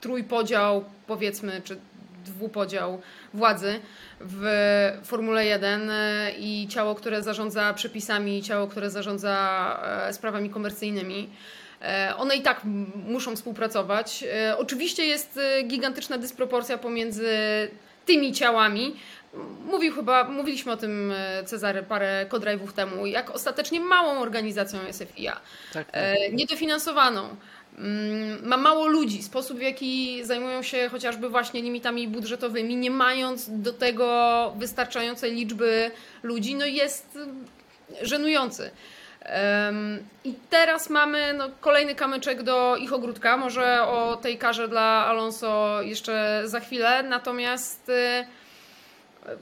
trójpodział, 0.00 0.84
powiedzmy, 1.06 1.62
czy 1.64 1.76
dwupodział 2.24 3.00
władzy 3.34 3.80
w 4.20 4.44
Formule 5.04 5.46
1 5.46 5.90
e, 5.90 6.30
i 6.38 6.68
ciało, 6.68 6.94
które 6.94 7.22
zarządza 7.22 7.74
przepisami, 7.74 8.42
ciało, 8.42 8.66
które 8.66 8.90
zarządza 8.90 9.80
sprawami 10.12 10.50
komercyjnymi. 10.50 11.28
E, 11.84 12.16
one 12.16 12.36
i 12.36 12.42
tak 12.42 12.60
muszą 13.08 13.36
współpracować. 13.36 14.24
E, 14.34 14.58
oczywiście 14.58 15.04
jest 15.06 15.36
e, 15.42 15.62
gigantyczna 15.62 16.18
dysproporcja 16.18 16.78
pomiędzy 16.78 17.28
tymi 18.06 18.32
ciałami. 18.32 18.96
Mówił 19.66 19.94
chyba, 19.94 20.24
mówiliśmy 20.24 20.72
o 20.72 20.76
tym 20.76 21.12
Cezary 21.44 21.82
parę 21.82 22.26
kodrive'ów 22.28 22.72
temu, 22.72 23.06
jak 23.06 23.30
ostatecznie 23.30 23.80
małą 23.80 24.20
organizacją 24.20 24.86
jest 24.86 25.04
FIA. 25.14 25.40
Tak, 25.72 25.90
tak. 25.90 26.02
Niedofinansowaną. 26.32 27.36
mm, 27.78 28.48
ma 28.48 28.56
mało 28.56 28.86
ludzi, 28.86 29.22
sposób 29.22 29.58
w 29.58 29.62
jaki 29.62 30.24
zajmują 30.24 30.62
się 30.62 30.88
chociażby 30.88 31.28
właśnie 31.28 31.62
limitami 31.62 32.08
budżetowymi, 32.08 32.76
nie 32.76 32.90
mając 32.90 33.46
do 33.48 33.72
tego 33.72 34.52
wystarczającej 34.58 35.32
liczby 35.32 35.90
ludzi, 36.22 36.54
no 36.54 36.66
jest 36.66 37.18
żenujący. 38.02 38.70
I 40.24 40.34
teraz 40.50 40.90
mamy 40.90 41.34
no, 41.34 41.48
kolejny 41.60 41.94
kamyczek 41.94 42.42
do 42.42 42.76
ich 42.76 42.92
ogródka. 42.92 43.36
Może 43.36 43.82
o 43.82 44.16
tej 44.16 44.38
karze 44.38 44.68
dla 44.68 45.06
Alonso 45.06 45.82
jeszcze 45.82 46.42
za 46.44 46.60
chwilę. 46.60 47.02
Natomiast 47.02 47.88
y, 47.88 48.26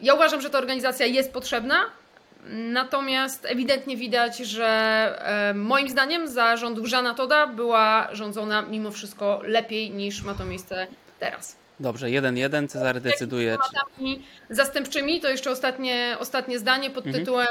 ja 0.03 0.15
uważam, 0.15 0.41
że 0.41 0.51
ta 0.51 0.59
organizacja 0.59 1.07
jest 1.07 1.33
potrzebna. 1.33 1.85
Natomiast 2.47 3.47
ewidentnie 3.47 3.97
widać, 3.97 4.39
że 4.39 5.53
moim 5.55 5.89
zdaniem 5.89 6.29
za 6.29 6.57
rządów 6.57 6.87
Żana 6.87 7.15
Toda 7.15 7.47
była 7.47 8.09
rządzona 8.13 8.63
mimo 8.63 8.91
wszystko 8.91 9.41
lepiej 9.45 9.91
niż 9.91 10.23
ma 10.23 10.35
to 10.35 10.45
miejsce 10.45 10.87
teraz. 11.19 11.62
Dobrze, 11.81 12.07
1-1, 12.07 12.69
Cezary 12.69 13.01
decyduje. 13.01 13.59
Czy... 13.99 14.05
Zastępczymi 14.51 15.21
to 15.21 15.29
jeszcze 15.29 15.51
ostatnie, 15.51 16.17
ostatnie 16.21 16.59
zdanie 16.59 16.91
pod 16.91 17.07
mhm. 17.07 17.25
tytułem 17.25 17.47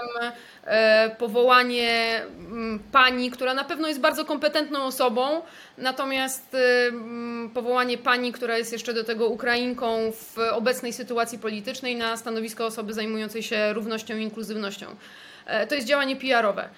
e, 0.63 1.15
powołanie 1.19 2.21
mm, 2.25 2.79
pani, 2.91 3.31
która 3.31 3.53
na 3.53 3.63
pewno 3.63 3.87
jest 3.87 3.99
bardzo 3.99 4.25
kompetentną 4.25 4.83
osobą, 4.83 5.41
natomiast 5.77 6.55
e, 6.55 6.87
mm, 6.87 7.49
powołanie 7.49 7.97
pani, 7.97 8.31
która 8.31 8.57
jest 8.57 8.73
jeszcze 8.73 8.93
do 8.93 9.03
tego 9.03 9.27
Ukrainką 9.27 10.11
w 10.11 10.37
obecnej 10.51 10.93
sytuacji 10.93 11.39
politycznej 11.39 11.95
na 11.95 12.17
stanowisko 12.17 12.65
osoby 12.65 12.93
zajmującej 12.93 13.43
się 13.43 13.73
równością 13.73 14.17
i 14.17 14.23
inkluzywnością. 14.23 14.95
E, 15.45 15.67
to 15.67 15.75
jest 15.75 15.87
działanie 15.87 16.15
PR-owe 16.15 16.69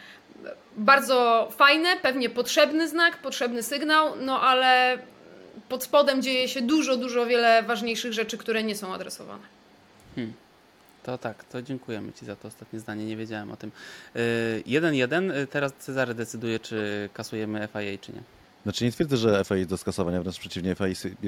bardzo 0.78 1.48
fajne, 1.58 1.98
pewnie 2.02 2.30
potrzebny 2.30 2.88
znak, 2.88 3.18
potrzebny 3.18 3.64
sygnał, 3.64 4.14
no 4.20 4.42
ale 4.42 4.98
pod 5.74 5.84
spodem 5.84 6.22
dzieje 6.22 6.50
się 6.50 6.62
dużo, 6.62 6.98
dużo 6.98 7.26
wiele 7.26 7.64
ważniejszych 7.64 8.14
rzeczy, 8.14 8.38
które 8.38 8.64
nie 8.64 8.76
są 8.76 8.94
adresowane. 8.94 9.44
Hmm. 10.16 10.34
To 11.04 11.18
tak, 11.18 11.44
to 11.44 11.62
dziękujemy 11.62 12.14
Ci 12.14 12.26
za 12.26 12.36
to 12.36 12.48
ostatnie 12.48 12.80
zdanie, 12.80 13.06
nie 13.06 13.18
wiedziałem 13.18 13.52
o 13.52 13.58
tym. 13.58 13.72
1-1, 14.66 15.32
y, 15.32 15.38
y, 15.38 15.48
teraz 15.48 15.74
Cezary 15.74 16.14
decyduje, 16.14 16.60
czy 16.60 17.10
kasujemy 17.14 17.68
FIA, 17.74 17.98
czy 18.02 18.14
nie. 18.14 18.22
Znaczy 18.64 18.86
nie 18.86 18.92
twierdzę, 18.92 19.18
że 19.18 19.44
FIA 19.46 19.66
do 19.66 19.78
skasowania, 19.78 20.22
wręcz 20.22 20.40
przeciwnie, 20.40 20.76
FIA 20.76 20.88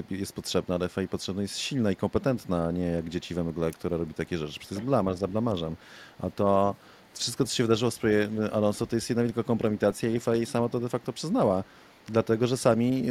jest 0.10 0.34
potrzebna, 0.34 0.76
ale 0.76 0.90
FIA 0.90 1.08
potrzebna 1.08 1.42
jest 1.42 1.58
silna 1.58 1.92
i 1.92 1.96
kompetentna, 1.96 2.66
a 2.66 2.72
nie 2.72 2.86
jak 2.86 3.10
dzieci 3.10 3.36
we 3.36 3.44
mgle, 3.44 3.72
która 3.72 3.98
robi 3.98 4.14
takie 4.14 4.38
rzeczy. 4.38 4.60
To 4.60 4.76
jest 4.76 4.86
blamaż 4.86 5.16
za 5.16 5.28
blamarzem. 5.28 5.76
A 6.20 6.30
to 6.30 6.76
wszystko, 7.14 7.46
co 7.46 7.56
się 7.56 7.64
wydarzyło 7.64 7.92
w 7.92 7.94
sprawie 7.94 8.30
Alonso, 8.52 8.88
to 8.88 8.96
jest 8.96 9.10
jedna 9.10 9.24
wielka 9.24 9.44
kompromitacja 9.44 10.10
i 10.10 10.20
FIA 10.20 10.46
sama 10.46 10.70
to 10.70 10.80
de 10.80 10.90
facto 10.90 11.14
przyznała 11.14 11.64
dlatego 12.08 12.48
że 12.48 12.58
sami, 12.58 13.04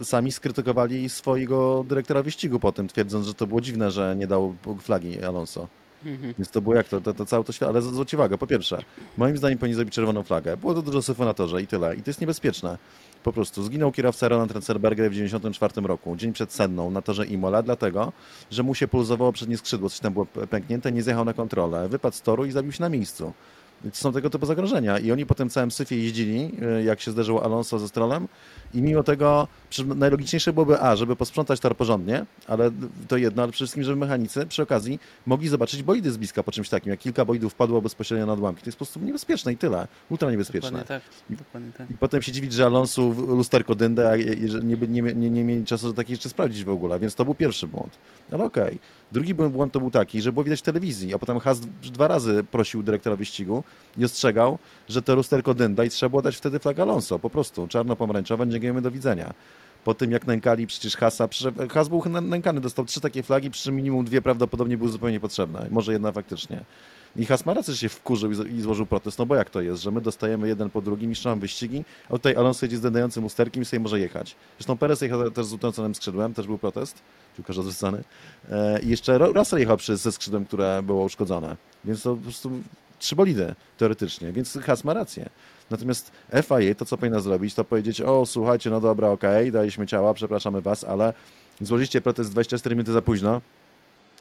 y, 0.00 0.04
sami 0.04 0.32
skrytykowali 0.32 1.08
swojego 1.08 1.84
dyrektora 1.88 2.22
wyścigu 2.22 2.60
po 2.60 2.72
tym, 2.72 2.88
twierdząc, 2.88 3.26
że 3.26 3.34
to 3.34 3.46
było 3.46 3.60
dziwne, 3.60 3.90
że 3.90 4.16
nie 4.16 4.26
dał 4.26 4.54
flagi 4.80 5.24
Alonso. 5.24 5.68
Mhm. 6.04 6.34
Więc 6.38 6.50
to 6.50 6.60
było 6.60 6.74
jak 6.74 6.88
to, 6.88 7.00
to, 7.00 7.14
to 7.14 7.26
całe 7.26 7.44
to 7.44 7.52
świat, 7.52 7.68
ale 7.68 7.82
zwróć 7.82 8.14
uwagę, 8.14 8.38
po 8.38 8.46
pierwsze, 8.46 8.82
moim 9.16 9.36
zdaniem 9.36 9.58
powinni 9.58 9.74
zrobić 9.74 9.94
czerwoną 9.94 10.22
flagę. 10.22 10.56
Było 10.56 10.74
to 10.74 10.82
dużo 10.82 11.02
syfu 11.02 11.24
na 11.24 11.34
torze 11.34 11.62
i 11.62 11.66
tyle. 11.66 11.96
I 11.96 12.02
to 12.02 12.10
jest 12.10 12.20
niebezpieczne. 12.20 12.78
Po 13.22 13.32
prostu 13.32 13.62
zginął 13.62 13.92
kierowca 13.92 14.28
Roland 14.28 14.52
Renselberger 14.52 15.10
w 15.10 15.14
1994 15.14 15.88
roku, 15.88 16.16
dzień 16.16 16.32
przed 16.32 16.52
Senną 16.52 16.90
na 16.90 17.02
torze 17.02 17.26
Imola, 17.26 17.62
dlatego, 17.62 18.12
że 18.50 18.62
mu 18.62 18.74
się 18.74 18.88
pulsowało 18.88 19.32
przednie 19.32 19.58
skrzydło, 19.58 19.90
coś 19.90 20.00
tam 20.00 20.12
było 20.12 20.26
pęknięte, 20.26 20.92
nie 20.92 21.02
zjechał 21.02 21.24
na 21.24 21.32
kontrolę, 21.32 21.88
wypadł 21.88 22.16
z 22.16 22.22
toru 22.22 22.44
i 22.44 22.50
zabił 22.50 22.72
się 22.72 22.80
na 22.80 22.88
miejscu. 22.88 23.32
Są 23.92 24.12
tego 24.12 24.30
typu 24.30 24.46
zagrożenia. 24.46 24.98
I 24.98 25.12
oni 25.12 25.26
po 25.26 25.34
tym 25.34 25.50
całym 25.50 25.70
syfie 25.70 25.96
jeździli, 25.96 26.50
e, 26.62 26.84
jak 26.84 27.00
się 27.00 27.10
zdarzyło 27.10 27.44
Alonso 27.44 27.78
ze 27.78 27.88
Strollem 27.88 28.28
i 28.74 28.82
mimo 28.82 29.02
tego 29.02 29.48
najlogiczniejsze 29.96 30.52
byłoby 30.52 30.80
A, 30.80 30.96
żeby 30.96 31.16
posprzątać 31.16 31.60
tor 31.60 31.76
porządnie, 31.76 32.26
ale 32.46 32.70
to 33.08 33.16
jedno, 33.16 33.42
ale 33.42 33.52
przede 33.52 33.66
wszystkim, 33.66 33.84
żeby 33.84 33.96
mechanicy 33.96 34.46
przy 34.46 34.62
okazji 34.62 34.98
mogli 35.26 35.48
zobaczyć 35.48 35.82
bolidy 35.82 36.10
z 36.10 36.16
bliska 36.16 36.42
po 36.42 36.52
czymś 36.52 36.68
takim. 36.68 36.90
Jak 36.90 37.00
kilka 37.00 37.24
bolidów 37.24 37.54
padło 37.54 37.82
bezpośrednio 37.82 38.26
na 38.26 38.32
odłamki, 38.32 38.62
to 38.62 38.68
jest 38.68 38.78
po 38.78 38.84
prostu 38.84 39.00
niebezpieczne 39.00 39.52
i 39.52 39.56
tyle. 39.56 39.88
Ultra 40.10 40.30
niebezpieczne. 40.30 40.70
Dokładnie 40.70 41.00
tak. 41.28 41.38
Dokładnie 41.38 41.72
tak. 41.72 41.90
I 41.90 41.94
potem 41.94 42.22
się 42.22 42.32
dziwić, 42.32 42.52
że 42.52 42.64
Alonso 42.66 43.02
lusterko 43.28 43.74
dyndę, 43.74 44.10
a 44.10 44.16
nie, 44.16 44.76
nie, 44.86 45.12
nie, 45.14 45.30
nie 45.30 45.44
mieli 45.44 45.64
czasu, 45.64 45.86
żeby 45.86 45.96
takie 45.96 46.14
rzeczy 46.14 46.28
sprawdzić 46.28 46.64
w 46.64 46.70
ogóle, 46.70 46.98
więc 46.98 47.14
to 47.14 47.24
był 47.24 47.34
pierwszy 47.34 47.66
błąd. 47.66 47.98
Ale 48.32 48.44
okej. 48.44 48.64
Okay. 48.64 48.78
Drugi 49.12 49.34
błąd 49.34 49.72
to 49.72 49.80
był 49.80 49.90
taki, 49.90 50.22
że 50.22 50.32
było 50.32 50.44
widać 50.44 50.60
w 50.60 50.62
telewizji, 50.62 51.14
a 51.14 51.18
potem 51.18 51.38
Has 51.38 51.60
dwa 51.82 52.08
razy 52.08 52.44
prosił 52.50 52.82
dyrektora 52.82 53.16
wyścigu 53.16 53.64
i 53.98 54.04
ostrzegał, 54.04 54.58
że 54.88 55.02
to 55.02 55.14
lusterko 55.14 55.54
dynda 55.54 55.84
i 55.84 55.90
trzeba 55.90 56.10
było 56.10 56.22
dać 56.22 56.36
wtedy 56.36 56.58
flag 56.58 56.78
Alonso, 56.78 57.18
po 57.18 57.30
prostu, 57.30 57.68
czarno-pomarańczowe, 57.68 58.48
dziękujemy, 58.48 58.82
do 58.82 58.90
widzenia. 58.90 59.34
Po 59.84 59.94
tym 59.94 60.10
jak 60.10 60.26
nękali 60.26 60.66
przecież 60.66 60.96
Hasa, 60.96 61.28
Has 61.70 61.88
był 61.88 62.02
nękany, 62.22 62.60
dostał 62.60 62.84
trzy 62.84 63.00
takie 63.00 63.22
flagi, 63.22 63.50
przy 63.50 63.72
minimum 63.72 64.04
dwie 64.04 64.22
prawdopodobnie 64.22 64.78
były 64.78 64.90
zupełnie 64.90 65.20
potrzebne, 65.20 65.66
może 65.70 65.92
jedna 65.92 66.12
faktycznie. 66.12 66.64
I 67.16 67.26
Has 67.26 67.46
ma 67.46 67.54
rację, 67.54 67.74
że 67.74 67.80
się 67.80 67.88
wkurzył 67.88 68.32
i 68.32 68.60
złożył 68.60 68.86
protest, 68.86 69.18
no 69.18 69.26
bo 69.26 69.34
jak 69.34 69.50
to 69.50 69.60
jest, 69.60 69.82
że 69.82 69.90
my 69.90 70.00
dostajemy 70.00 70.48
jeden 70.48 70.70
po 70.70 70.82
drugim, 70.82 71.10
niszczą 71.10 71.38
wyścigi, 71.40 71.84
a 72.06 72.12
tutaj 72.12 72.34
Alonso 72.34 72.66
jedzie 72.66 72.76
z 72.76 72.80
dędającym 72.80 73.24
usterkiem 73.24 73.62
i 73.62 73.66
sobie 73.66 73.80
może 73.80 74.00
jechać. 74.00 74.36
Zresztą 74.58 74.78
Perez 74.78 75.00
jechał 75.00 75.30
też 75.30 75.46
z 75.46 75.52
utrąconym 75.52 75.94
skrzydłem, 75.94 76.34
też 76.34 76.46
był 76.46 76.58
protest, 76.58 77.02
piłkarz 77.36 77.58
odrzucany. 77.58 78.04
E, 78.50 78.80
I 78.82 78.88
jeszcze 78.88 79.18
Russell 79.18 79.58
jechał 79.60 79.76
przy, 79.76 79.96
ze 79.96 80.12
skrzydłem, 80.12 80.44
które 80.44 80.82
było 80.82 81.04
uszkodzone. 81.04 81.56
Więc 81.84 82.02
to 82.02 82.16
po 82.16 82.22
prostu 82.22 82.50
trzy 82.98 83.16
bolidy 83.16 83.54
teoretycznie, 83.78 84.32
więc 84.32 84.58
Has 84.62 84.84
ma 84.84 84.94
rację. 84.94 85.30
Natomiast 85.70 86.12
FIA 86.32 86.74
to, 86.74 86.84
co 86.84 86.98
powinna 86.98 87.20
zrobić, 87.20 87.54
to 87.54 87.64
powiedzieć, 87.64 88.00
o 88.00 88.26
słuchajcie, 88.26 88.70
no 88.70 88.80
dobra, 88.80 89.08
okej, 89.08 89.42
okay, 89.42 89.52
daliśmy 89.52 89.86
ciała, 89.86 90.14
przepraszamy 90.14 90.60
was, 90.60 90.84
ale 90.84 91.12
złożyliście 91.60 92.00
protest 92.00 92.30
24 92.30 92.76
minuty 92.76 92.92
za 92.92 93.02
późno, 93.02 93.40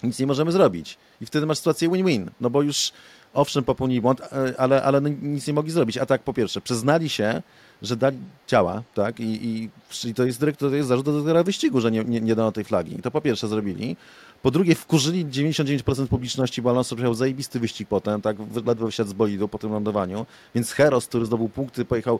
nic 0.04 0.20
nie 0.20 0.28
możemy 0.28 0.52
zrobić. 0.52 0.98
I 1.22 1.26
wtedy 1.26 1.46
masz 1.46 1.58
sytuację 1.58 1.90
win-win, 1.90 2.30
no 2.42 2.50
bo 2.50 2.62
już 2.62 2.92
owszem 3.34 3.64
popełnili 3.64 4.02
błąd, 4.02 4.22
e, 4.22 4.54
ale, 4.58 4.84
ale 4.84 5.02
nic 5.02 5.48
nie 5.48 5.54
mogli 5.54 5.72
zrobić. 5.72 5.98
A 5.98 6.06
tak 6.06 6.24
po 6.24 6.34
pierwsze, 6.34 6.62
przyznali 6.62 7.10
się, 7.10 7.42
że 7.82 7.96
dali 7.96 8.18
ciała, 8.48 8.84
tak, 8.94 9.20
i, 9.20 9.24
i, 9.24 9.70
i 10.10 10.14
to 10.14 10.26
jest 10.26 10.40
dyrektor, 10.40 10.70
to 10.70 10.76
jest 10.76 10.90
zarzut 10.90 11.06
do 11.06 11.12
dyrektora 11.12 11.44
wyścigu, 11.44 11.82
że 11.82 11.92
nie, 11.92 12.04
nie, 12.04 12.22
nie 12.22 12.36
dano 12.36 12.52
tej 12.52 12.64
flagi. 12.64 12.96
I 12.96 13.02
to 13.02 13.12
po 13.12 13.22
pierwsze 13.22 13.48
zrobili. 13.48 13.98
Po 14.42 14.52
drugie, 14.52 14.76
wkurzyli 14.76 15.26
99% 15.26 16.08
publiczności, 16.08 16.62
bo 16.62 16.70
Alonso 16.70 16.96
miał 16.96 17.14
zajebisty 17.14 17.60
wyścig 17.60 17.88
potem, 17.88 18.22
tak, 18.22 18.38
ledwo 18.66 18.86
wysiadł 18.86 19.10
z 19.10 19.14
bolidu 19.14 19.48
po 19.48 19.58
tym 19.58 19.72
lądowaniu. 19.72 20.26
Więc 20.56 20.72
Heros, 20.72 21.08
który 21.08 21.26
zdobył 21.26 21.50
punkty, 21.50 21.86
pojechał 21.86 22.20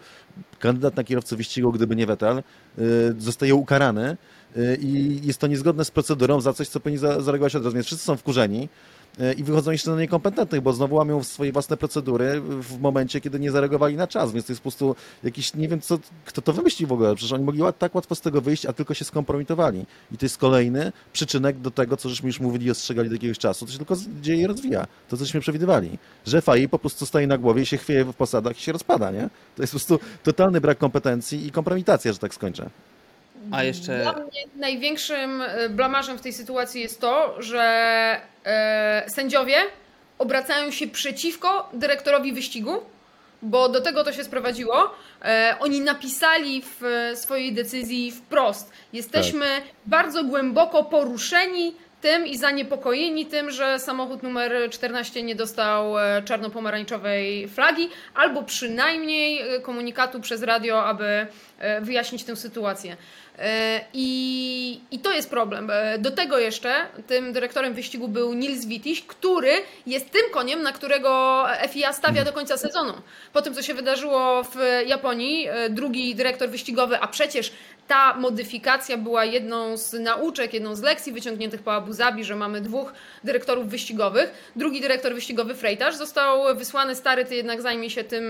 kandydat 0.60 0.96
na 0.96 1.04
kierowcę 1.04 1.36
wyścigu, 1.36 1.72
gdyby 1.72 1.96
nie 1.96 2.06
Vettel, 2.06 2.44
yy, 2.78 2.84
zostaje 3.18 3.56
ukarany 3.56 4.18
yy, 4.56 4.78
i 4.82 5.20
jest 5.28 5.40
to 5.40 5.48
niezgodne 5.48 5.86
z 5.86 5.92
procedurą 5.92 6.42
za 6.42 6.54
coś, 6.54 6.68
co 6.68 6.80
powinni 6.80 7.00
zareagować 7.00 7.56
od 7.56 7.64
razu. 7.64 7.76
Więc 7.76 7.86
wszyscy 7.86 8.06
są 8.06 8.18
wkurzeni. 8.18 8.70
E, 9.20 9.34
i 9.34 9.44
wychodzą 9.44 9.72
jeszcze 9.72 9.92
na 9.92 9.98
niekompetentnych, 9.98 10.62
bo 10.62 10.74
znowu 10.74 10.96
łamią 10.96 11.24
swoje 11.24 11.52
własne 11.52 11.78
procedury 11.78 12.42
w 12.42 12.80
momencie, 12.80 13.22
kiedy 13.22 13.40
nie 13.40 13.52
zareagowali 13.52 13.96
na 13.96 14.08
czas, 14.08 14.32
więc 14.32 14.46
to 14.46 14.52
jest 14.52 14.60
po 14.60 14.64
prostu 14.64 14.96
jakiś, 15.24 15.54
nie 15.54 15.68
wiem 15.68 15.82
co, 15.82 16.00
kto 16.26 16.42
to 16.42 16.54
wymyślił 16.54 16.90
w 16.90 16.92
ogóle, 16.92 17.16
przecież 17.16 17.34
oni 17.34 17.44
mogli 17.44 17.62
tak 17.80 17.96
łatwo 17.96 18.16
z 18.16 18.22
tego 18.22 18.42
wyjść, 18.42 18.66
a 18.66 18.74
tylko 18.74 18.94
się 18.94 19.06
skompromitowali. 19.06 19.86
I 20.12 20.18
to 20.18 20.26
jest 20.26 20.38
kolejny 20.38 20.92
przyczynek 21.14 21.60
do 21.60 21.72
tego, 21.72 21.98
co 21.98 22.10
żeśmy 22.10 22.28
już 22.28 22.40
mówili 22.40 22.66
i 22.66 22.72
ostrzegali 22.72 23.10
do 23.10 23.16
jakiegoś 23.16 23.38
czasu, 23.38 23.66
to 23.66 23.72
się 23.72 23.78
tylko 23.78 23.96
dzieje 24.22 24.42
i 24.42 24.48
rozwija. 24.48 24.88
To, 25.10 25.18
cośmy 25.18 25.40
przewidywali. 25.40 25.98
Że 26.26 26.42
FAI 26.42 26.70
po 26.70 26.80
prostu 26.80 27.06
stoi 27.06 27.28
na 27.28 27.38
głowie 27.38 27.62
i 27.62 27.66
się 27.66 27.78
chwieje 27.78 28.06
w 28.06 28.14
posadach 28.14 28.58
i 28.58 28.62
się 28.62 28.72
rozpada, 28.72 29.12
nie? 29.12 29.30
To 29.56 29.64
jest 29.64 29.74
po 29.74 29.80
prostu 29.80 30.00
totalny 30.24 30.62
brak 30.62 30.78
kompetencji 30.78 31.48
i 31.48 31.52
kompromitacja, 31.52 32.14
że 32.14 32.20
tak 32.20 32.34
skończę. 32.34 32.70
A 33.52 33.64
jeszcze... 33.64 34.02
Dla 34.02 34.14
mnie 34.14 34.42
największym 34.56 35.42
e, 35.42 35.70
blamarzem 35.70 36.18
w 36.18 36.22
tej 36.22 36.34
sytuacji 36.34 36.82
jest 36.82 37.02
to, 37.02 37.42
że 37.42 37.62
e, 38.46 39.04
sędziowie 39.08 39.56
obracają 40.18 40.72
się 40.72 40.88
przeciwko 40.88 41.70
dyrektorowi 41.74 42.34
wyścigu, 42.34 42.82
bo 43.42 43.70
do 43.70 43.82
tego 43.82 44.04
to 44.04 44.14
się 44.14 44.24
sprowadziło. 44.24 44.96
E, 45.22 45.56
oni 45.60 45.82
napisali 45.82 46.62
w 46.62 47.12
swojej 47.16 47.54
decyzji 47.54 48.12
wprost: 48.12 48.72
Jesteśmy 48.94 49.46
tak. 49.46 49.64
bardzo 49.86 50.24
głęboko 50.24 50.84
poruszeni 50.84 51.76
tym 52.02 52.28
i 52.28 52.38
zaniepokojeni 52.38 53.26
tym, 53.26 53.52
że 53.52 53.80
samochód 53.80 54.24
numer 54.24 54.70
14 54.70 55.24
nie 55.24 55.36
dostał 55.36 56.00
e, 56.00 56.22
czarno-pomarańczowej 56.22 57.48
flagi, 57.48 57.90
albo 58.14 58.44
przynajmniej 58.44 59.42
e, 59.42 59.60
komunikatu 59.60 60.20
przez 60.20 60.44
radio, 60.44 60.86
aby 60.86 61.28
wyjaśnić 61.82 62.24
tę 62.24 62.36
sytuację. 62.36 62.98
E, 63.40 63.82
I, 63.94 64.82
I 64.92 65.00
to 65.00 65.12
jest 65.12 65.30
problem. 65.30 65.70
E, 65.72 65.98
do 66.00 66.12
tego 66.12 66.40
jeszcze 66.40 66.74
tym 67.08 67.34
dyrektorem 67.34 67.74
wyścigu 67.74 68.08
był 68.08 68.34
Nils 68.34 68.66
Wittich, 68.66 69.08
który 69.08 69.52
jest 69.88 70.12
tym 70.12 70.22
koniem, 70.32 70.62
na 70.62 70.72
którego 70.72 71.44
FIA 71.70 71.94
stawia 71.94 72.26
do 72.26 72.34
końca 72.34 72.58
sezonu. 72.58 72.94
Po 73.34 73.42
tym, 73.42 73.54
co 73.54 73.62
się 73.62 73.74
wydarzyło 73.74 74.44
w 74.44 74.58
Japonii, 74.86 75.48
e, 75.48 75.70
drugi 75.70 76.16
dyrektor 76.16 76.50
wyścigowy, 76.50 77.00
a 77.00 77.08
przecież 77.08 77.52
ta 77.92 78.14
modyfikacja 78.14 78.98
była 78.98 79.26
jedną 79.26 79.78
z 79.78 79.94
nauczek, 79.94 80.54
jedną 80.54 80.76
z 80.76 80.82
lekcji 80.82 81.14
wyciągniętych 81.14 81.62
po 81.62 81.74
Abu 81.74 81.94
Zabi, 81.94 82.24
że 82.24 82.36
mamy 82.36 82.62
dwóch 82.62 82.94
dyrektorów 83.24 83.68
wyścigowych. 83.68 84.52
Drugi 84.56 84.82
dyrektor 84.82 85.14
wyścigowy 85.14 85.56
Freitas 85.56 85.98
został 85.98 86.56
wysłany, 86.56 86.96
stary, 86.96 87.26
ty 87.26 87.36
jednak 87.36 87.62
zajmie 87.62 87.90
się 87.90 88.04
tym 88.04 88.26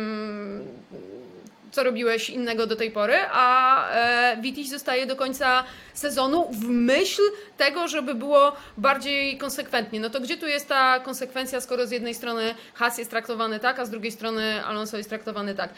co 1.72 1.84
robiłeś 1.84 2.30
innego 2.30 2.68
do 2.68 2.76
tej 2.76 2.92
pory, 2.92 3.16
a 3.32 3.88
e, 3.92 4.68
zostaje 4.70 5.06
do 5.06 5.16
końca 5.16 5.64
sezonu 5.94 6.48
w 6.52 6.68
myśl 6.68 7.22
tego, 7.58 7.88
żeby 7.88 8.16
było 8.16 8.56
bardziej 8.78 9.38
konsekwentnie. 9.38 10.00
No 10.00 10.10
to 10.10 10.20
gdzie 10.22 10.38
tu 10.38 10.48
jest 10.48 10.68
ta 10.68 11.00
konsekwencja, 11.00 11.62
skoro 11.62 11.88
z 11.88 11.92
jednej 11.92 12.14
strony 12.14 12.56
Haas 12.74 12.98
jest 12.98 13.10
traktowany 13.10 13.60
tak, 13.60 13.80
a 13.80 13.86
z 13.86 13.90
drugiej 13.90 14.12
strony 14.12 14.66
Alonso 14.66 14.98
jest 14.98 15.10
traktowany 15.10 15.56
tak. 15.56 15.70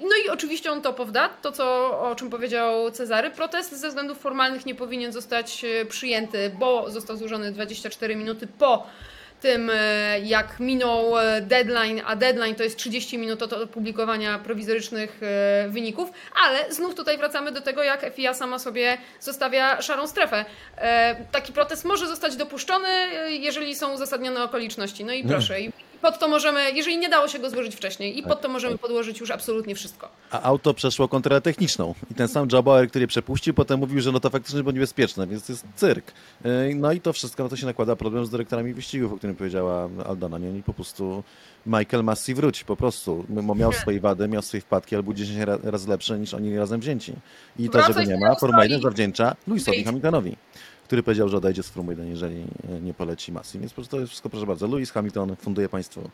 No 0.00 0.10
i 0.26 0.28
oczywiście 0.28 0.72
on 0.72 0.82
to 0.82 0.92
powda, 0.92 1.28
to 1.28 1.52
co, 1.52 2.00
o 2.00 2.14
czym 2.14 2.30
powiedział 2.30 2.90
Cezary. 2.90 3.30
Protest 3.30 3.80
ze 3.80 3.88
względów 3.88 4.18
formalnych 4.18 4.66
nie 4.66 4.74
powinien 4.74 5.12
zostać 5.12 5.64
e, 5.64 5.84
przyjęty, 5.84 6.50
bo 6.58 6.90
został 6.90 7.16
złożony 7.16 7.52
24 7.52 8.16
minuty 8.16 8.46
po 8.58 8.86
tym, 9.40 9.70
e, 9.74 10.20
jak 10.20 10.60
minął 10.60 11.18
e, 11.18 11.40
deadline, 11.40 12.02
a 12.06 12.16
deadline 12.16 12.54
to 12.54 12.62
jest 12.62 12.76
30 12.76 13.18
minut 13.18 13.42
od 13.42 13.52
opublikowania 13.52 14.38
prowizorycznych 14.38 15.20
wyników, 15.68 16.10
ale 16.44 16.72
znów 16.72 16.94
tutaj 16.94 17.18
wracamy 17.18 17.52
do 17.52 17.60
tego, 17.60 17.82
jak 17.82 18.14
FIA 18.14 18.34
sama 18.34 18.58
sobie 18.58 18.98
zostawia 19.20 19.82
szarą 19.82 20.06
strefę. 20.06 20.44
Taki 21.32 21.52
protest 21.52 21.84
może 21.84 22.06
zostać 22.06 22.36
dopuszczony, 22.36 22.88
jeżeli 23.28 23.76
są 23.76 23.94
uzasadnione 23.94 24.44
okoliczności. 24.44 25.04
No 25.04 25.12
i 25.12 25.24
proszę, 25.24 25.60
i 25.60 25.72
pod 26.02 26.18
to 26.18 26.28
możemy, 26.28 26.72
jeżeli 26.72 26.98
nie 26.98 27.08
dało 27.08 27.28
się 27.28 27.38
go 27.38 27.50
złożyć 27.50 27.74
wcześniej, 27.76 28.18
i 28.18 28.22
pod 28.22 28.40
to 28.40 28.48
możemy 28.48 28.78
podłożyć 28.78 29.20
już 29.20 29.30
absolutnie 29.30 29.74
wszystko. 29.74 30.08
A 30.30 30.42
auto 30.42 30.74
przeszło 30.74 31.08
kontrolę 31.08 31.40
techniczną 31.40 31.94
i 32.10 32.14
ten 32.14 32.28
sam 32.28 32.48
Jabauer, 32.52 32.88
który 32.88 33.02
je 33.02 33.06
przepuścił, 33.08 33.54
potem 33.54 33.80
mówił, 33.80 34.00
że 34.00 34.12
no 34.12 34.20
to 34.20 34.30
faktycznie 34.30 34.62
było 34.62 34.72
niebezpieczne, 34.72 35.26
więc 35.26 35.46
to 35.46 35.52
jest 35.52 35.64
cyrk. 35.76 36.12
Yy, 36.44 36.74
No 36.74 36.92
i 36.92 37.00
to 37.00 37.12
wszystko, 37.12 37.42
no 37.42 37.48
to 37.48 37.56
się 37.56 37.66
nakłada 37.66 37.96
problem 37.96 38.26
z 38.26 38.30
dyrektorami 38.30 38.74
wyścigów, 38.74 39.12
o 39.12 39.16
którym 39.16 39.36
powiedziała 39.36 39.88
Aldona, 40.06 40.38
nie? 40.38 40.48
Oni 40.48 40.62
po 40.62 40.74
prostu 40.74 41.22
Michael 41.66 42.04
Massi 42.04 42.34
wróci, 42.34 42.64
po 42.64 42.76
prostu. 42.76 43.24
Bo 43.28 43.54
Miał 43.54 43.72
swoje 43.72 44.00
wady, 44.00 44.28
miał 44.28 44.42
swoje 44.42 44.60
wpadki, 44.60 44.94
ale 44.96 45.02
był 45.02 45.14
10 45.14 45.38
ra- 45.38 45.58
razy 45.62 45.88
lepszy 45.88 46.18
niż 46.18 46.34
oni 46.34 46.58
razem 46.58 46.80
wzięci. 46.80 47.12
I 47.58 47.70
to, 47.70 47.82
że 47.82 47.94
go 47.94 48.02
nie 48.02 48.16
ma, 48.18 48.34
Formuła 48.34 48.62
1 48.64 48.74
Australii. 48.74 48.82
zawdzięcza 48.82 49.36
Lewisowi. 49.46 49.84
Hamiltonowi, 49.84 50.36
który 50.86 51.02
powiedział, 51.02 51.28
że 51.28 51.36
odejdzie 51.36 51.62
z 51.62 51.68
Formuły 51.68 51.94
1, 51.94 52.08
jeżeli 52.10 52.44
e, 52.68 52.80
nie 52.80 52.94
poleci 52.94 53.32
Massi. 53.32 53.58
Więc 53.58 53.72
po 53.72 53.74
prostu 53.74 53.96
to 53.96 54.00
jest 54.00 54.10
wszystko, 54.10 54.30
proszę 54.30 54.46
bardzo. 54.46 54.66
Lewis 54.66 54.90
Hamilton 54.90 55.36
funduje 55.36 55.68
Państwu 55.68 56.10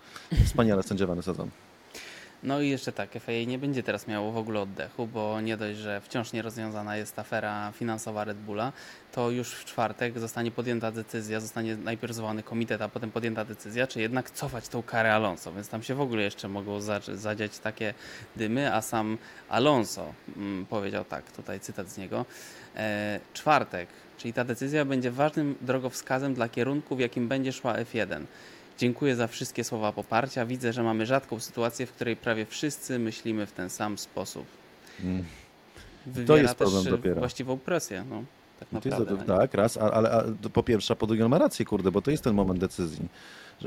wspaniale 0.47 0.83
sędziowany 0.83 1.23
sezon. 1.23 1.51
No 2.43 2.61
i 2.61 2.69
jeszcze 2.69 2.93
tak, 2.93 3.11
FIA 3.21 3.45
nie 3.47 3.59
będzie 3.59 3.83
teraz 3.83 4.07
miało 4.07 4.33
w 4.33 4.37
ogóle 4.37 4.61
oddechu, 4.61 5.07
bo 5.07 5.41
nie 5.41 5.57
dość, 5.57 5.79
że 5.79 6.01
wciąż 6.01 6.33
nierozwiązana 6.33 6.97
jest 6.97 7.19
afera 7.19 7.73
finansowa 7.73 8.25
Red 8.25 8.39
Bulla, 8.39 8.73
to 9.13 9.31
już 9.31 9.55
w 9.55 9.65
czwartek 9.65 10.19
zostanie 10.19 10.51
podjęta 10.51 10.93
decyzja, 10.93 11.41
zostanie 11.41 11.77
najpierw 11.77 12.15
zwołany 12.15 12.43
komitet, 12.43 12.83
a 12.83 12.89
potem 12.89 13.11
podjęta 13.11 13.45
decyzja, 13.45 13.87
czy 13.87 14.01
jednak 14.01 14.31
cofać 14.31 14.69
tą 14.69 14.83
karę 14.83 15.15
Alonso, 15.15 15.53
więc 15.53 15.69
tam 15.69 15.83
się 15.83 15.95
w 15.95 16.01
ogóle 16.01 16.23
jeszcze 16.23 16.49
mogą 16.49 16.81
za- 16.81 17.01
zadziać 17.15 17.59
takie 17.59 17.95
dymy, 18.37 18.75
a 18.75 18.83
sam 18.83 19.19
Alonso 19.49 20.15
mm, 20.37 20.67
powiedział 20.67 21.05
tak, 21.05 21.33
tutaj 21.33 21.61
cytat 21.61 21.89
z 21.89 21.99
niego, 21.99 22.25
e, 22.77 23.21
czwartek, 23.35 23.89
czyli 24.23 24.35
ta 24.35 24.45
decyzja 24.45 24.85
będzie 24.85 25.11
ważnym 25.11 25.55
drogowskazem 25.61 26.35
dla 26.35 26.49
kierunku, 26.49 26.97
w 26.97 27.01
jakim 27.01 27.29
będzie 27.29 27.53
szła 27.53 27.75
F1. 27.75 28.25
Dziękuję 28.79 29.17
za 29.17 29.27
wszystkie 29.27 29.65
słowa 29.65 29.93
poparcia. 29.93 30.47
Widzę, 30.47 30.73
że 30.73 30.83
mamy 30.83 31.07
rzadką 31.07 31.41
sytuację, 31.41 31.87
w 31.87 31.93
której 31.93 32.17
prawie 32.17 32.47
wszyscy 32.47 32.99
myślimy 32.99 33.47
w 33.47 33.53
ten 33.53 33.71
sam 33.71 33.99
sposób. 33.99 34.47
Mm. 35.05 35.25
Wywiera 36.07 36.43
jest 36.43 36.55
problem 36.55 36.87
e, 36.87 36.91
dopiero. 36.91 37.21
właściwą 37.21 37.59
presję. 37.59 38.05
No, 38.11 38.25
tak 38.61 38.69
No 38.73 38.81
to 38.81 38.89
naprawdę. 38.89 39.15
jest, 39.15 39.29
no 39.29 39.39
tak, 39.39 39.55
raz, 39.55 39.77
ale 39.77 40.11
a, 40.11 40.25
to 40.43 40.51
po 40.51 40.63
pierwsze, 40.63 40.97
po 40.97 41.07
drugie 41.07 41.25
on 41.25 41.31
ma 41.31 41.39
rację, 41.39 41.65
kurde, 41.65 41.91
bo 41.91 42.03
to 42.03 42.11
jest 42.11 42.25
ten 42.25 42.35
moment 42.35 42.61
decyzji. 42.61 43.09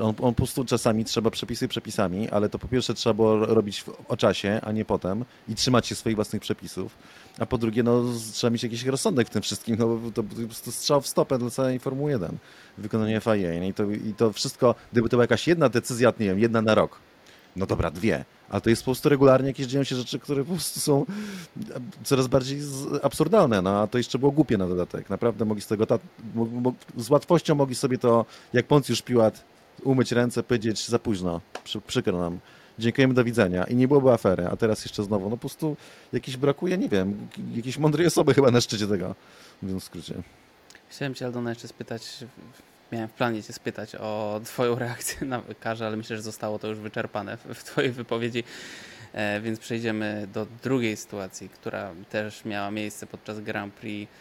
On, 0.00 0.08
on 0.08 0.14
po 0.14 0.32
prostu 0.32 0.64
czasami 0.64 1.04
trzeba 1.04 1.30
przepisy 1.30 1.68
przepisami, 1.68 2.30
ale 2.30 2.48
to 2.48 2.58
po 2.58 2.68
pierwsze 2.68 2.94
trzeba 2.94 3.14
było 3.14 3.46
robić 3.46 3.82
w, 3.82 3.88
o 4.08 4.16
czasie, 4.16 4.60
a 4.62 4.72
nie 4.72 4.84
potem 4.84 5.24
i 5.48 5.54
trzymać 5.54 5.86
się 5.86 5.94
swoich 5.94 6.16
własnych 6.16 6.42
przepisów. 6.42 6.94
A 7.38 7.46
po 7.46 7.58
drugie, 7.58 7.82
no, 7.82 8.02
trzeba 8.32 8.50
mieć 8.50 8.62
jakiś 8.62 8.84
rozsądek 8.84 9.26
w 9.26 9.30
tym 9.30 9.42
wszystkim, 9.42 9.76
no 9.78 9.98
to 10.14 10.22
prostu 10.22 10.72
strzał 10.72 11.00
w 11.00 11.06
stopę 11.06 11.38
dla 11.38 11.50
całej 11.50 11.78
Formuły 11.78 12.10
1 12.10 12.36
w 12.78 12.82
wykonaniu 12.82 13.20
FIA. 13.20 13.64
I 13.64 13.74
to, 13.74 13.90
I 13.90 14.14
to 14.16 14.32
wszystko, 14.32 14.74
gdyby 14.92 15.08
to 15.08 15.16
była 15.16 15.24
jakaś 15.24 15.48
jedna 15.48 15.68
decyzja, 15.68 16.12
nie 16.20 16.26
wiem, 16.26 16.38
jedna 16.38 16.62
na 16.62 16.74
rok, 16.74 16.98
no 17.56 17.66
dobra, 17.66 17.90
dwie. 17.90 18.24
Ale 18.48 18.60
to 18.60 18.70
jest 18.70 18.82
po 18.82 18.86
prostu 18.86 19.08
regularnie 19.08 19.48
jakieś 19.48 19.66
dzieją 19.66 19.84
się 19.84 19.96
rzeczy, 19.96 20.18
które 20.18 20.44
po 20.44 20.52
prostu 20.52 20.80
są 20.80 21.06
coraz 22.04 22.26
bardziej 22.26 22.60
absurdalne, 23.02 23.62
no 23.62 23.80
a 23.80 23.86
to 23.86 23.98
jeszcze 23.98 24.18
było 24.18 24.32
głupie 24.32 24.58
na 24.58 24.68
dodatek. 24.68 25.10
Naprawdę 25.10 25.44
mogli 25.44 25.62
z 25.62 25.66
tego, 25.66 25.86
ta, 25.86 25.98
z 26.96 27.10
łatwością 27.10 27.54
mogli 27.54 27.74
sobie 27.74 27.98
to, 27.98 28.26
jak 28.52 28.66
Poncjusz 28.66 29.02
Piłat, 29.02 29.44
umyć 29.86 30.12
ręce, 30.12 30.42
powiedzieć 30.42 30.88
za 30.88 30.98
późno, 30.98 31.40
Przy, 31.64 31.80
przykro 31.80 32.18
nam, 32.18 32.38
dziękujemy, 32.78 33.14
do 33.14 33.24
widzenia. 33.24 33.64
I 33.64 33.76
nie 33.76 33.88
byłoby 33.88 34.12
afery, 34.12 34.46
a 34.46 34.56
teraz 34.56 34.84
jeszcze 34.84 35.04
znowu, 35.04 35.24
no 35.24 35.30
po 35.30 35.36
prostu 35.36 35.76
jakiś 36.12 36.36
brakuje, 36.36 36.78
nie 36.78 36.88
wiem, 36.88 37.28
jakiejś 37.54 37.78
mądrej 37.78 38.06
osoby 38.06 38.34
chyba 38.34 38.50
na 38.50 38.60
szczycie 38.60 38.86
tego, 38.86 39.14
mówiąc 39.62 39.82
w 39.82 39.86
skrócie. 39.86 40.14
Chciałem 40.88 41.14
Cię, 41.14 41.26
Aldona, 41.26 41.50
jeszcze 41.50 41.68
spytać, 41.68 42.24
miałem 42.92 43.08
w 43.08 43.12
planie 43.12 43.42
Cię 43.42 43.52
spytać 43.52 43.94
o 43.94 44.40
Twoją 44.44 44.78
reakcję 44.78 45.26
na 45.26 45.42
karze, 45.60 45.86
ale 45.86 45.96
myślę, 45.96 46.16
że 46.16 46.22
zostało 46.22 46.58
to 46.58 46.68
już 46.68 46.78
wyczerpane 46.78 47.36
w, 47.36 47.64
Twojej 47.64 47.92
wypowiedzi. 47.92 48.44
E, 49.12 49.40
więc 49.40 49.58
przejdziemy 49.58 50.28
do 50.32 50.46
drugiej 50.62 50.96
sytuacji, 50.96 51.48
która 51.48 51.90
też 52.10 52.44
miała 52.44 52.70
miejsce 52.70 53.06
podczas 53.06 53.40
Grand 53.40 53.74
Prix 53.74 54.12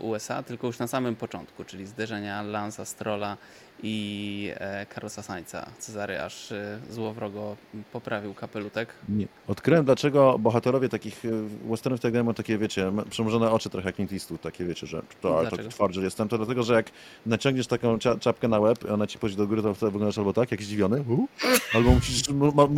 USA, 0.00 0.42
tylko 0.42 0.66
już 0.66 0.78
na 0.78 0.86
samym 0.86 1.16
początku, 1.16 1.64
czyli 1.64 1.86
zderzenia 1.86 2.42
Lansa 2.42 2.84
Strolla 2.84 3.36
i 3.82 4.50
e, 4.54 4.86
Carlosa 4.94 5.22
Sainza. 5.22 5.66
Cezary 5.78 6.20
aż 6.20 6.52
e, 6.52 6.80
złowrogo 6.90 7.56
poprawił 7.92 8.34
kapelutek. 8.34 8.88
Nie. 9.08 9.26
Odkryłem, 9.48 9.84
dlaczego 9.84 10.38
bohaterowie 10.38 10.88
takich 10.88 11.22
westernów 11.70 12.00
tak 12.00 12.12
mają 12.12 12.34
takie, 12.34 12.58
wiecie, 12.58 12.92
przymrużone 13.10 13.50
oczy 13.50 13.70
trochę 13.70 13.88
jak 13.88 13.96
Clint 13.96 14.12
Eastwood, 14.12 14.40
takie, 14.40 14.64
wiecie, 14.64 14.86
że 14.86 15.02
to, 15.20 15.42
tak 15.50 15.60
twardy 15.66 16.00
jestem, 16.00 16.28
to 16.28 16.36
dlatego, 16.36 16.62
że 16.62 16.74
jak 16.74 16.90
naciągniesz 17.26 17.66
taką 17.66 17.98
cza 17.98 18.18
czapkę 18.18 18.48
na 18.48 18.60
łeb, 18.60 18.78
ona 18.90 19.06
ci 19.06 19.18
pójdzie 19.18 19.36
do 19.36 19.46
góry, 19.46 19.62
to 19.62 19.74
wtedy 19.74 19.92
wyglądasz 19.92 20.18
albo 20.18 20.32
tak, 20.32 20.50
jak 20.50 20.62
zdziwiony, 20.62 21.04
u, 21.08 21.28
albo 21.74 21.90
musisz 21.90 22.22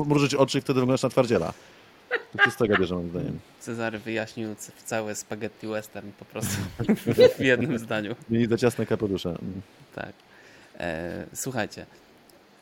mrużyć 0.06 0.34
oczy 0.34 0.58
i 0.58 0.60
wtedy 0.60 0.80
wyglądasz 0.80 1.02
na 1.02 1.08
twardziela. 1.08 1.52
To 2.38 2.44
się 2.44 2.50
z 2.50 2.56
tego 2.56 2.78
bierze, 2.78 2.94
moim 2.94 3.10
zdaniem. 3.10 3.38
Cezary 3.60 3.98
wyjaśnił 3.98 4.54
c- 4.54 4.72
cały 4.84 5.14
spaghetti 5.14 5.66
western 5.66 6.10
po 6.18 6.24
prostu 6.24 6.56
w 7.38 7.40
jednym 7.40 7.78
zdaniu. 7.78 8.16
Mieli 8.30 8.46
za 8.46 8.56
ciasne 8.56 8.86
kapelusze. 8.86 9.36
Tak. 9.94 10.12
E, 10.78 11.26
słuchajcie, 11.34 11.86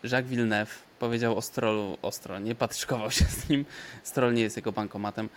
Jacques 0.05 0.31
Villeneuve 0.31 0.71
powiedział 0.99 1.37
o 1.39 1.43
Strollu 1.43 1.99
ostro, 2.03 2.39
nie 2.39 2.55
patyczkował 2.55 3.11
się 3.11 3.25
z 3.25 3.49
nim. 3.49 3.65
Stroll 4.03 4.35
nie 4.35 4.43
jest 4.43 4.57
jego 4.57 4.73
bankomatem. 4.73 5.29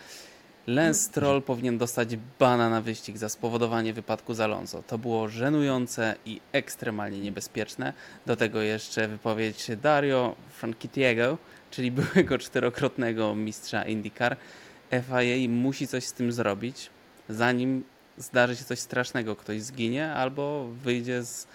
Lance 0.67 1.00
Stroll 1.04 1.41
powinien 1.41 1.78
dostać 1.78 2.17
bana 2.39 2.70
na 2.70 2.82
wyścig 2.82 3.17
za 3.17 3.30
spowodowanie 3.30 3.93
wypadku 3.93 4.34
z 4.34 4.39
Alonso. 4.39 4.84
To 4.88 4.98
było 4.98 5.28
żenujące 5.30 6.15
i 6.26 6.41
ekstremalnie 6.52 7.20
niebezpieczne. 7.20 7.93
Do 8.26 8.36
tego 8.36 8.62
jeszcze 8.62 9.08
wypowiedź 9.08 9.67
Dario 9.82 10.36
Franchitiego, 10.50 11.38
czyli 11.72 11.92
byłego 11.98 12.38
czterokrotnego 12.38 13.36
mistrza 13.36 13.84
IndyCar. 13.84 14.38
FIA 14.92 15.50
musi 15.50 15.88
coś 15.88 16.04
z 16.04 16.14
tym 16.14 16.32
zrobić, 16.32 16.90
zanim 17.30 17.84
zdarzy 18.18 18.56
się 18.56 18.66
coś 18.66 18.80
strasznego, 18.80 19.36
ktoś 19.36 19.62
zginie 19.62 20.12
albo 20.14 20.68
wyjdzie 20.84 21.24
z 21.24 21.48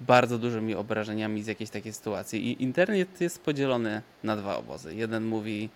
bardzo 0.00 0.38
dużymi 0.38 0.74
obrażeniami 0.74 1.42
z 1.42 1.46
jakiejś 1.46 1.70
takiej 1.70 1.92
sytuacji. 1.92 2.50
I 2.50 2.62
internet 2.62 3.20
jest 3.20 3.42
podzielony 3.42 4.02
na 4.24 4.36
dwa 4.36 4.56
obozy. 4.56 4.94
Jeden 4.94 5.24
mówi 5.24 5.68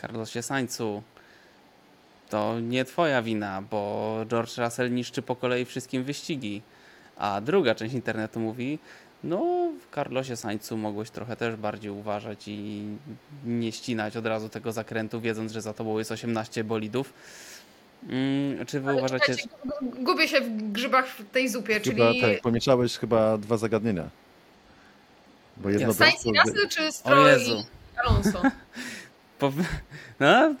Carlosie 0.00 0.42
Sańcu, 0.42 1.02
to 2.28 2.60
nie 2.60 2.84
twoja 2.84 3.22
wina, 3.22 3.62
bo 3.62 4.16
George 4.28 4.58
Russell 4.58 4.92
niszczy 4.92 5.22
po 5.22 5.36
kolei 5.36 5.64
wszystkim 5.64 6.04
wyścigi. 6.04 6.62
A 7.16 7.40
druga 7.40 7.74
część 7.74 7.94
internetu 7.94 8.40
mówi, 8.40 8.78
no 9.26 9.70
w 9.80 9.94
Carlosie 9.94 10.36
Sańcu 10.36 10.76
mogłeś 10.76 11.10
trochę 11.10 11.36
też 11.36 11.56
bardziej 11.56 11.90
uważać 11.90 12.48
i 12.48 12.84
nie 13.46 13.72
ścinać 13.72 14.16
od 14.16 14.26
razu 14.26 14.48
tego 14.48 14.72
zakrętu, 14.72 15.20
wiedząc, 15.20 15.52
że 15.52 15.62
za 15.62 15.72
tobą 15.72 15.98
jest 15.98 16.12
18 16.12 16.64
bolidów. 16.64 17.12
Mm, 18.08 18.66
czy 18.66 18.80
wy 18.80 18.88
Ale 18.90 18.98
uważacie, 18.98 19.34
czekajcie, 19.36 19.48
gu- 19.82 20.04
Gubię 20.04 20.28
się 20.28 20.40
w 20.40 20.72
grzybach 20.72 21.08
w 21.08 21.30
tej 21.30 21.48
zupie, 21.48 21.80
Chyba 21.80 21.84
czyli 21.84 22.20
tak, 22.20 22.40
pomieszałeś 22.40 22.98
chyba 22.98 23.38
dwa 23.38 23.56
zagadnienia. 23.56 24.08
Bo 25.56 25.70
jedno. 25.70 25.94
Sainz 25.94 26.26
i 26.26 26.32
Russell 26.38 26.68
czy 26.68 26.92
Stroll 26.92 27.40
i 27.40 27.64
Alonso? 27.96 28.42
No, 30.20 30.54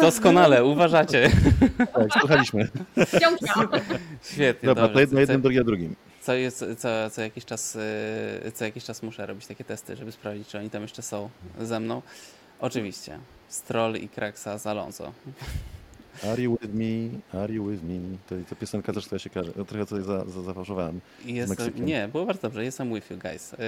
doskonale, 0.00 0.64
uważacie. 0.64 1.30
Tak, 1.78 2.12
słuchaliśmy. 2.20 2.68
Świetnie. 4.22 4.66
Dobra, 4.66 4.82
dobrze. 4.82 4.94
to 4.94 5.00
jedno 5.00 5.20
jednym, 5.20 5.42
drugie 5.42 5.64
drugim. 5.64 5.94
Co, 6.22 6.34
jest, 6.34 6.64
co, 6.78 7.10
co, 7.10 7.22
jakiś 7.22 7.44
czas, 7.44 7.78
yy, 8.44 8.52
co 8.52 8.64
jakiś 8.64 8.84
czas 8.84 9.02
muszę 9.02 9.26
robić 9.26 9.46
takie 9.46 9.64
testy, 9.64 9.96
żeby 9.96 10.12
sprawdzić, 10.12 10.48
czy 10.48 10.58
oni 10.58 10.70
tam 10.70 10.82
jeszcze 10.82 11.02
są 11.02 11.30
ze 11.60 11.80
mną. 11.80 12.02
Oczywiście. 12.60 13.18
Stroll 13.48 13.94
i 13.96 14.08
Kraksa 14.08 14.58
z 14.58 14.66
Alonso. 14.66 15.12
Are 16.32 16.42
you 16.42 16.58
with 16.62 16.74
me? 16.74 17.20
Are 17.42 17.52
you 17.52 17.66
with 17.66 17.82
me? 17.82 18.18
To, 18.28 18.34
to 18.48 18.56
piosenka 18.56 18.92
też, 18.92 19.06
która 19.06 19.18
się 19.18 19.30
każe. 19.30 19.52
Trochę 19.52 19.86
tutaj 19.86 20.02
za, 20.04 20.24
za, 20.24 20.42
zafałszowałem. 20.42 21.00
Jest, 21.24 21.60
nie, 21.76 22.08
było 22.08 22.26
bardzo 22.26 22.42
dobrze. 22.42 22.64
Jestem 22.64 22.94
with 22.94 23.10
you, 23.10 23.18
guys. 23.18 23.52
Yy, 23.52 23.58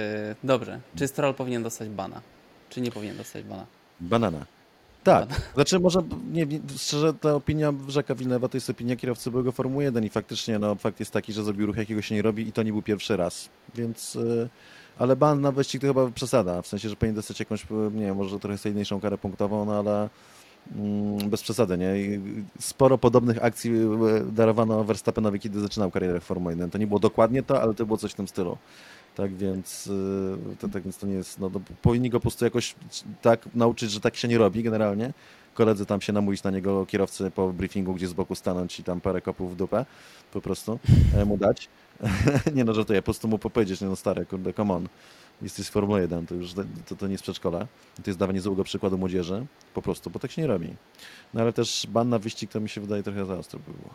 dobrze. 0.43 0.79
Czy 0.95 1.07
Stroll 1.07 1.33
powinien 1.33 1.63
dostać 1.63 1.89
bana? 1.89 2.21
Czy 2.69 2.81
nie 2.81 2.91
powinien 2.91 3.17
dostać 3.17 3.43
bana? 3.43 3.65
Banana. 3.99 4.45
Tak, 5.05 5.41
znaczy 5.55 5.79
może, 5.79 6.01
nie, 6.31 6.47
szczerze 6.77 7.13
ta 7.13 7.35
opinia 7.35 7.73
Rzeka 7.87 8.15
Wilnewa 8.15 8.47
to 8.47 8.57
jest 8.57 8.69
opinia 8.69 8.95
kierowcy 8.95 9.31
byłego 9.31 9.51
Formuły 9.51 9.83
1 9.83 10.03
i 10.03 10.09
faktycznie 10.09 10.59
no, 10.59 10.75
fakt 10.75 10.99
jest 10.99 11.11
taki, 11.11 11.33
że 11.33 11.43
zrobił 11.43 11.65
ruch, 11.65 11.77
jakiego 11.77 12.01
się 12.01 12.15
nie 12.15 12.21
robi 12.21 12.47
i 12.47 12.51
to 12.51 12.63
nie 12.63 12.71
był 12.71 12.81
pierwszy 12.81 13.17
raz, 13.17 13.49
więc... 13.75 14.15
y, 14.15 14.49
ale 14.99 15.15
ban 15.15 15.41
na 15.41 15.51
wyścig 15.51 15.81
to 15.81 15.87
chyba 15.87 16.11
przesada, 16.11 16.61
w 16.61 16.67
sensie, 16.67 16.89
że 16.89 16.95
powinien 16.95 17.15
dostać 17.15 17.39
jakąś, 17.39 17.63
y, 17.63 17.67
nie 17.93 18.05
wiem, 18.05 18.15
może 18.15 18.39
trochę 18.39 18.57
solidniejszą 18.57 19.01
karę 19.01 19.17
punktową, 19.17 19.65
no 19.65 19.79
ale 19.79 20.09
mm, 20.75 21.29
bez 21.29 21.41
przesady, 21.41 21.77
nie? 21.77 21.97
I 21.97 22.21
Sporo 22.59 22.97
podobnych 22.97 23.43
akcji 23.43 23.71
y, 23.71 24.31
darowano 24.31 24.83
Verstappenowi, 24.83 25.39
kiedy 25.39 25.59
zaczynał 25.59 25.91
karierę 25.91 26.19
w 26.19 26.23
Formule 26.23 26.53
1. 26.53 26.69
To 26.69 26.77
nie 26.77 26.87
było 26.87 26.99
dokładnie 26.99 27.43
to, 27.43 27.61
ale 27.61 27.73
to 27.73 27.85
było 27.85 27.97
coś 27.97 28.11
w 28.11 28.15
tym 28.15 28.27
stylu. 28.27 28.57
Tak 29.15 29.35
więc, 29.35 29.87
y, 29.87 30.55
to, 30.59 30.69
tak 30.69 30.83
więc 30.83 30.97
to 30.97 31.07
nie 31.07 31.13
jest, 31.13 31.39
no, 31.39 31.51
no 31.53 31.61
powinni 31.81 32.09
go 32.09 32.19
po 32.19 32.21
prostu 32.21 32.45
jakoś 32.45 32.75
tak 33.21 33.47
nauczyć, 33.55 33.91
że 33.91 33.99
tak 33.99 34.15
się 34.15 34.27
nie 34.27 34.37
robi 34.37 34.63
generalnie. 34.63 35.13
Koledzy 35.53 35.85
tam 35.85 36.01
się 36.01 36.13
namówić 36.13 36.43
na 36.43 36.51
niego, 36.51 36.85
kierowcy 36.85 37.31
po 37.31 37.53
briefingu, 37.53 37.93
gdzie 37.93 38.07
z 38.07 38.13
boku 38.13 38.35
stanąć 38.35 38.79
i 38.79 38.83
tam 38.83 39.01
parę 39.01 39.21
kopów 39.21 39.53
w 39.53 39.55
dupę 39.55 39.85
po 40.33 40.41
prostu 40.41 40.79
e, 41.17 41.25
mu 41.25 41.37
dać. 41.37 41.69
nie 42.55 42.65
no, 42.65 42.73
żartuję, 42.73 43.01
po 43.01 43.05
prostu 43.05 43.27
mu 43.27 43.39
powiedzieć, 43.39 43.81
nie 43.81 43.87
no 43.87 43.95
stary, 43.95 44.25
kurde, 44.25 44.53
come 44.53 44.73
on. 44.73 44.87
Jesteś 45.41 45.65
z 45.65 45.69
Formuły 45.69 46.01
1, 46.01 46.25
to 46.25 46.35
już 46.35 46.53
to, 46.87 46.95
to 46.95 47.07
nie 47.07 47.11
jest 47.11 47.23
przedszkola. 47.23 47.59
To 47.95 48.03
jest 48.07 48.19
dawanie 48.19 48.41
złego 48.41 48.63
przykładu 48.63 48.97
młodzieży, 48.97 49.45
po 49.73 49.81
prostu, 49.81 50.09
bo 50.09 50.19
tak 50.19 50.31
się 50.31 50.41
nie 50.41 50.47
robi. 50.47 50.75
No 51.33 51.41
ale 51.41 51.53
też 51.53 51.87
ban 51.89 52.09
na 52.09 52.19
wyścig 52.19 52.51
to 52.51 52.59
mi 52.59 52.69
się 52.69 52.81
wydaje 52.81 53.03
trochę 53.03 53.25
za 53.25 53.37
ostro 53.37 53.59
by 53.59 53.73
było. 53.73 53.93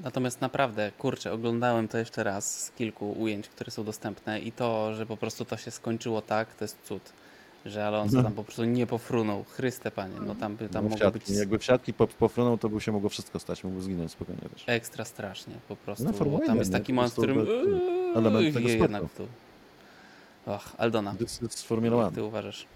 Natomiast 0.00 0.40
naprawdę, 0.40 0.92
kurczę, 0.98 1.32
oglądałem 1.32 1.88
to 1.88 1.98
jeszcze 1.98 2.24
raz 2.24 2.64
z 2.64 2.70
kilku 2.70 3.12
ujęć, 3.12 3.48
które 3.48 3.70
są 3.70 3.84
dostępne 3.84 4.40
i 4.40 4.52
to, 4.52 4.94
że 4.94 5.06
po 5.06 5.16
prostu 5.16 5.44
to 5.44 5.56
się 5.56 5.70
skończyło 5.70 6.22
tak, 6.22 6.54
to 6.54 6.64
jest 6.64 6.78
cud. 6.84 7.02
Że 7.66 7.86
Alonso 7.86 8.16
No. 8.16 8.22
tam 8.22 8.32
po 8.32 8.44
prostu 8.44 8.64
nie 8.64 8.86
pofrunął. 8.86 9.44
Chryste 9.44 9.90
panie, 9.90 10.14
no 10.26 10.34
tam 10.34 10.56
by 10.56 10.68
tam 10.68 10.84
no, 10.84 10.90
mogło 10.90 11.10
być. 11.10 11.28
Jakby 11.30 11.58
w 11.58 11.64
siatki 11.64 11.92
po- 11.94 12.06
pofrunął, 12.06 12.58
to 12.58 12.68
by 12.68 12.80
się 12.80 12.92
mogło 12.92 13.08
wszystko 13.10 13.38
stać, 13.38 13.64
mógłby 13.64 13.82
zginąć 13.82 14.10
spokojnie 14.12 14.40
też. 14.42 14.64
ekstra 14.66 15.04
strasznie 15.04 15.54
po 15.68 15.76
prostu. 15.76 16.04
No, 16.04 16.12
Formuła 16.12 16.38
tam 16.38 16.46
1, 16.48 16.58
jest 16.58 16.72
taki 16.72 16.92
moment, 16.92 17.12
w 17.12 17.16
którym 17.16 17.38
element 18.14 18.24
tego 18.24 18.38
Ujej, 18.38 18.52
sportu. 18.52 18.68
jednak 18.82 19.02
dół. 19.18 19.26
Och, 20.46 20.72
Aldona, 20.78 21.14
jak 22.04 22.14
ty 22.14 22.22
uważasz? 22.22 22.66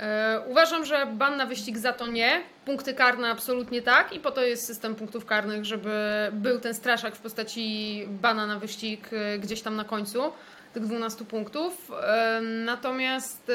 E, 0.00 0.40
Uważam, 0.48 0.84
że 0.84 1.06
ban 1.06 1.36
na 1.36 1.46
wyścig 1.46 1.78
za 1.78 1.92
to 1.92 2.06
nie, 2.06 2.42
punkty 2.64 2.94
karne 2.94 3.28
absolutnie 3.30 3.82
tak 3.82 4.12
i 4.12 4.20
po 4.20 4.30
to 4.30 4.42
jest 4.42 4.66
system 4.66 4.94
punktów 4.94 5.26
karnych, 5.26 5.64
żeby 5.64 5.90
był 6.32 6.60
ten 6.60 6.74
straszak 6.74 7.16
w 7.16 7.20
postaci 7.20 8.04
bana 8.08 8.46
na 8.46 8.58
wyścig 8.58 9.10
e, 9.12 9.38
gdzieś 9.38 9.62
tam 9.62 9.76
na 9.76 9.84
końcu 9.84 10.32
tych 10.74 10.82
12 10.82 11.24
punktów. 11.24 11.90
E, 12.02 12.40
Natomiast 12.42 13.52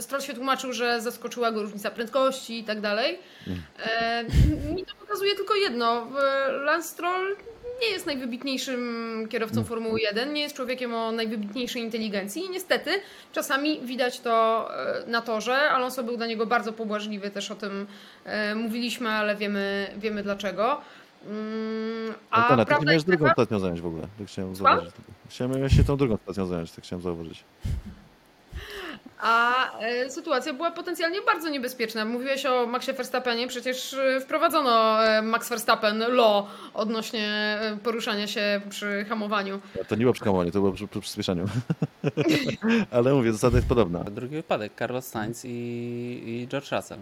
Stroll 0.00 0.20
się 0.22 0.34
tłumaczył, 0.34 0.72
że 0.72 1.00
zaskoczyła 1.00 1.50
go 1.52 1.62
różnica 1.62 1.90
prędkości 1.90 2.58
i 2.58 2.64
tak 2.64 2.80
dalej. 2.80 3.18
Mi 4.74 4.84
to 4.84 4.94
pokazuje 4.94 5.34
tylko 5.34 5.54
jedno. 5.54 6.06
Lance 6.64 6.88
Stroll 6.88 7.36
nie 7.82 7.88
jest 7.88 8.06
najwybitniejszym 8.06 9.26
kierowcą 9.30 9.64
Formuły 9.64 10.00
1, 10.00 10.32
nie 10.32 10.40
jest 10.40 10.56
człowiekiem 10.56 10.94
o 10.94 11.12
najwybitniejszej 11.12 11.82
inteligencji 11.82 12.42
i 12.42 12.50
niestety 12.50 12.90
czasami 13.32 13.80
widać 13.80 14.20
to 14.20 14.68
e, 15.04 15.06
na 15.06 15.22
torze. 15.22 15.54
Alonso 15.54 16.04
był 16.04 16.16
dla 16.16 16.26
niego 16.26 16.46
bardzo 16.46 16.72
pobłażliwy, 16.72 17.30
też 17.30 17.50
o 17.50 17.54
tym 17.54 17.86
e, 18.24 18.54
mówiliśmy, 18.54 19.08
ale 19.08 19.36
wiemy, 19.36 19.94
wiemy 19.96 20.22
dlaczego. 20.22 20.80
Mm, 21.26 22.14
A 22.30 22.48
Antona, 22.48 22.64
ty 22.78 22.86
miałeś 22.86 23.04
drugą 23.04 23.24
taka, 23.24 23.34
stacją 23.34 23.58
zająć 23.58 23.80
w 23.80 23.86
ogóle. 23.86 24.02
Tak 24.18 24.26
chciałem 24.26 24.56
zauważyć. 24.56 24.94
Chciałem 25.28 25.70
się 25.70 25.84
tą 25.84 25.96
drugą 25.96 26.16
stacją 26.16 26.46
zająć, 26.46 26.72
tak 26.72 26.84
chciałem 26.84 27.02
zauważyć. 27.02 27.44
A 29.22 29.70
e, 29.78 30.10
sytuacja 30.10 30.52
była 30.52 30.70
potencjalnie 30.70 31.18
bardzo 31.26 31.48
niebezpieczna. 31.48 32.04
Mówiłeś 32.04 32.46
o 32.46 32.66
Maxie 32.66 32.92
Verstappenie, 32.92 33.48
przecież 33.48 33.94
e, 33.94 34.20
wprowadzono 34.20 35.04
e, 35.04 35.22
Max 35.22 35.48
Verstappen 35.48 35.98
law 35.98 36.44
odnośnie 36.74 37.58
poruszania 37.82 38.26
się 38.26 38.60
przy 38.70 39.06
hamowaniu. 39.08 39.60
To 39.88 39.94
nie 39.94 40.00
było 40.00 40.12
przekamanie, 40.12 40.52
to 40.52 40.60
było 40.60 40.72
przy, 40.72 40.88
przy 40.88 41.00
przyspieszaniu. 41.00 41.44
Ale 42.90 43.14
mówię, 43.14 43.32
zasada 43.32 43.56
jest 43.56 43.68
podobna. 43.68 44.04
Drugi 44.04 44.34
wypadek, 44.36 44.72
Carlos 44.78 45.06
Sainz 45.06 45.44
i, 45.44 45.48
i 46.26 46.48
George 46.48 46.72
Russell. 46.72 46.98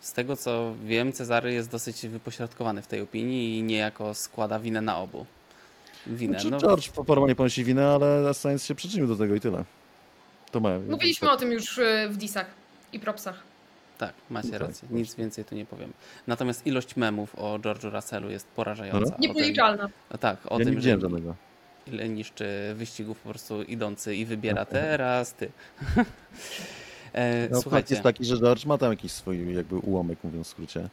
Z 0.00 0.12
tego 0.12 0.36
co 0.36 0.74
wiem, 0.84 1.12
Cezary 1.12 1.52
jest 1.52 1.70
dosyć 1.70 2.06
wypośrodkowany 2.06 2.82
w 2.82 2.86
tej 2.86 3.00
opinii 3.00 3.58
i 3.58 3.62
niejako 3.62 4.14
składa 4.14 4.58
winę 4.58 4.80
na 4.80 4.98
obu. 4.98 5.26
Winę. 6.06 6.40
Znaczy, 6.40 6.50
No, 6.50 6.58
George 6.58 6.90
formalnie 6.90 7.28
nie 7.28 7.36
ponosi 7.36 7.64
winę, 7.64 7.88
ale 7.88 8.34
Sainz 8.34 8.64
się 8.64 8.74
przyczynił 8.74 9.06
do 9.06 9.16
tego 9.16 9.34
i 9.34 9.40
tyle. 9.40 9.64
To 10.52 10.60
ma. 10.60 10.78
Mówiliśmy 10.78 11.30
o 11.30 11.36
tym 11.36 11.52
już 11.52 11.78
e, 11.78 12.08
w 12.08 12.16
disach 12.16 12.46
i 12.92 13.00
propsach. 13.00 13.42
tak, 13.98 14.12
macie 14.30 14.50
Tak, 14.50 14.60
rację. 14.60 14.88
Nic 14.90 15.14
więcej 15.14 15.44
tu 15.44 15.54
nie 15.54 15.66
powiem. 15.66 15.92
Natomiast 16.26 16.66
ilość 16.66 16.96
memów 16.96 17.34
o 17.34 17.58
George'u 17.58 17.90
Russellu 17.94 18.30
jest 18.30 18.46
porażająca. 18.48 18.98
No. 19.00 19.06
O 19.06 19.10
tym, 19.10 19.20
Niepoliczalna. 19.20 19.88
no 20.10 20.18
tak, 20.18 20.38
o 20.46 20.54
Ja 20.54 20.58
nie 20.58 20.64
tym, 20.64 20.74
że 20.74 20.80
widziałem 20.80 21.00
żadnego. 21.00 21.34
ile 21.86 22.08
niszczy 22.08 22.48
wyścigów 22.74 23.20
po 23.20 23.28
prostu 23.28 23.62
idący 23.62 24.16
i 24.16 24.26
wybiera 24.26 24.64
teraz 24.64 25.34
ty. 25.34 25.50
e, 27.12 27.48
No, 27.50 27.54
fakt 27.56 27.62
słuchajcie, 27.62 27.94
jest 27.94 28.02
taki, 28.02 28.24
że 28.24 28.36
George 28.38 28.66
ma 28.66 28.78
tam 28.78 28.90
jakiś 28.90 29.12
swój 29.12 29.54
jakby 29.54 29.76
ułamek, 29.78 30.18
mówiąc 30.24 30.46
w 30.46 30.50
skrócie, 30.50 30.88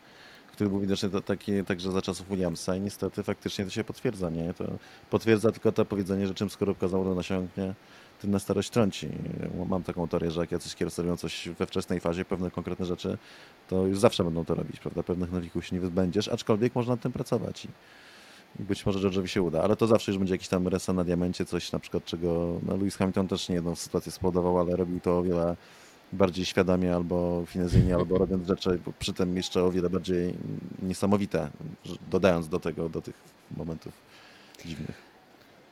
który 0.51 0.69
był 0.69 0.79
widoczny 0.79 1.09
to, 1.09 1.21
taki, 1.21 1.63
także 1.63 1.91
za 1.91 2.01
czasów 2.01 2.29
Williamsa 2.29 2.75
i 2.75 2.81
niestety 2.81 3.23
faktycznie 3.23 3.65
to 3.65 3.71
się 3.71 3.83
potwierdza, 3.83 4.29
nie? 4.29 4.53
To 4.53 4.65
potwierdza 5.09 5.51
tylko 5.51 5.71
to 5.71 5.85
powiedzenie, 5.85 6.27
że 6.27 6.33
czym 6.33 6.49
skorupka 6.49 6.87
zawodu 6.87 7.15
nasiąknie, 7.15 7.73
tym 8.21 8.31
na 8.31 8.39
starość 8.39 8.69
trąci. 8.69 9.09
Mam 9.69 9.83
taką 9.83 10.07
teorię, 10.07 10.31
że 10.31 10.41
jak 10.41 10.51
jacyś 10.51 10.75
kierowcy 10.75 11.01
robią 11.01 11.17
coś 11.17 11.49
we 11.49 11.65
wczesnej 11.65 11.99
fazie, 11.99 12.25
pewne 12.25 12.51
konkretne 12.51 12.85
rzeczy, 12.85 13.17
to 13.67 13.87
już 13.87 13.99
zawsze 13.99 14.23
będą 14.23 14.45
to 14.45 14.55
robić, 14.55 14.79
prawda? 14.79 15.03
Pewnych 15.03 15.31
nawyków 15.31 15.65
się 15.65 15.75
nie 15.75 15.81
wyzbędziesz, 15.81 16.27
aczkolwiek 16.27 16.75
można 16.75 16.93
nad 16.93 17.01
tym 17.01 17.11
pracować 17.11 17.65
i 17.65 17.67
i 18.59 18.63
być 18.63 18.85
może 18.85 18.99
George'owi 18.99 19.25
się 19.25 19.41
uda, 19.41 19.63
ale 19.63 19.75
to 19.75 19.87
zawsze 19.87 20.11
już 20.11 20.19
będzie 20.19 20.33
jakiś 20.33 20.47
tam 20.47 20.67
resa 20.67 20.93
na 20.93 21.03
diamencie, 21.03 21.45
coś 21.45 21.71
na 21.71 21.79
przykład, 21.79 22.05
czego 22.05 22.59
no, 22.67 22.77
Lewis 22.77 22.95
Hamilton 22.95 23.27
też 23.27 23.49
nie 23.49 23.55
jedną 23.55 23.75
sytuację 23.75 24.11
spowodował, 24.11 24.59
ale 24.59 24.75
robił 24.75 24.99
to 24.99 25.17
o 25.17 25.23
wiele 25.23 25.55
bardziej 26.13 26.45
świadomie 26.45 26.95
albo 26.95 27.43
finezyjnie, 27.47 27.95
albo 27.95 28.17
robiąc 28.23 28.47
rzeczy 28.47 28.79
przy 28.99 29.13
tym 29.13 29.37
jeszcze 29.37 29.63
o 29.63 29.71
wiele 29.71 29.89
bardziej 29.89 30.33
niesamowite, 30.81 31.49
dodając 32.11 32.49
do 32.49 32.59
tego, 32.59 32.89
do 32.89 33.01
tych 33.01 33.15
momentów 33.57 33.93
dziwnych. 34.65 35.06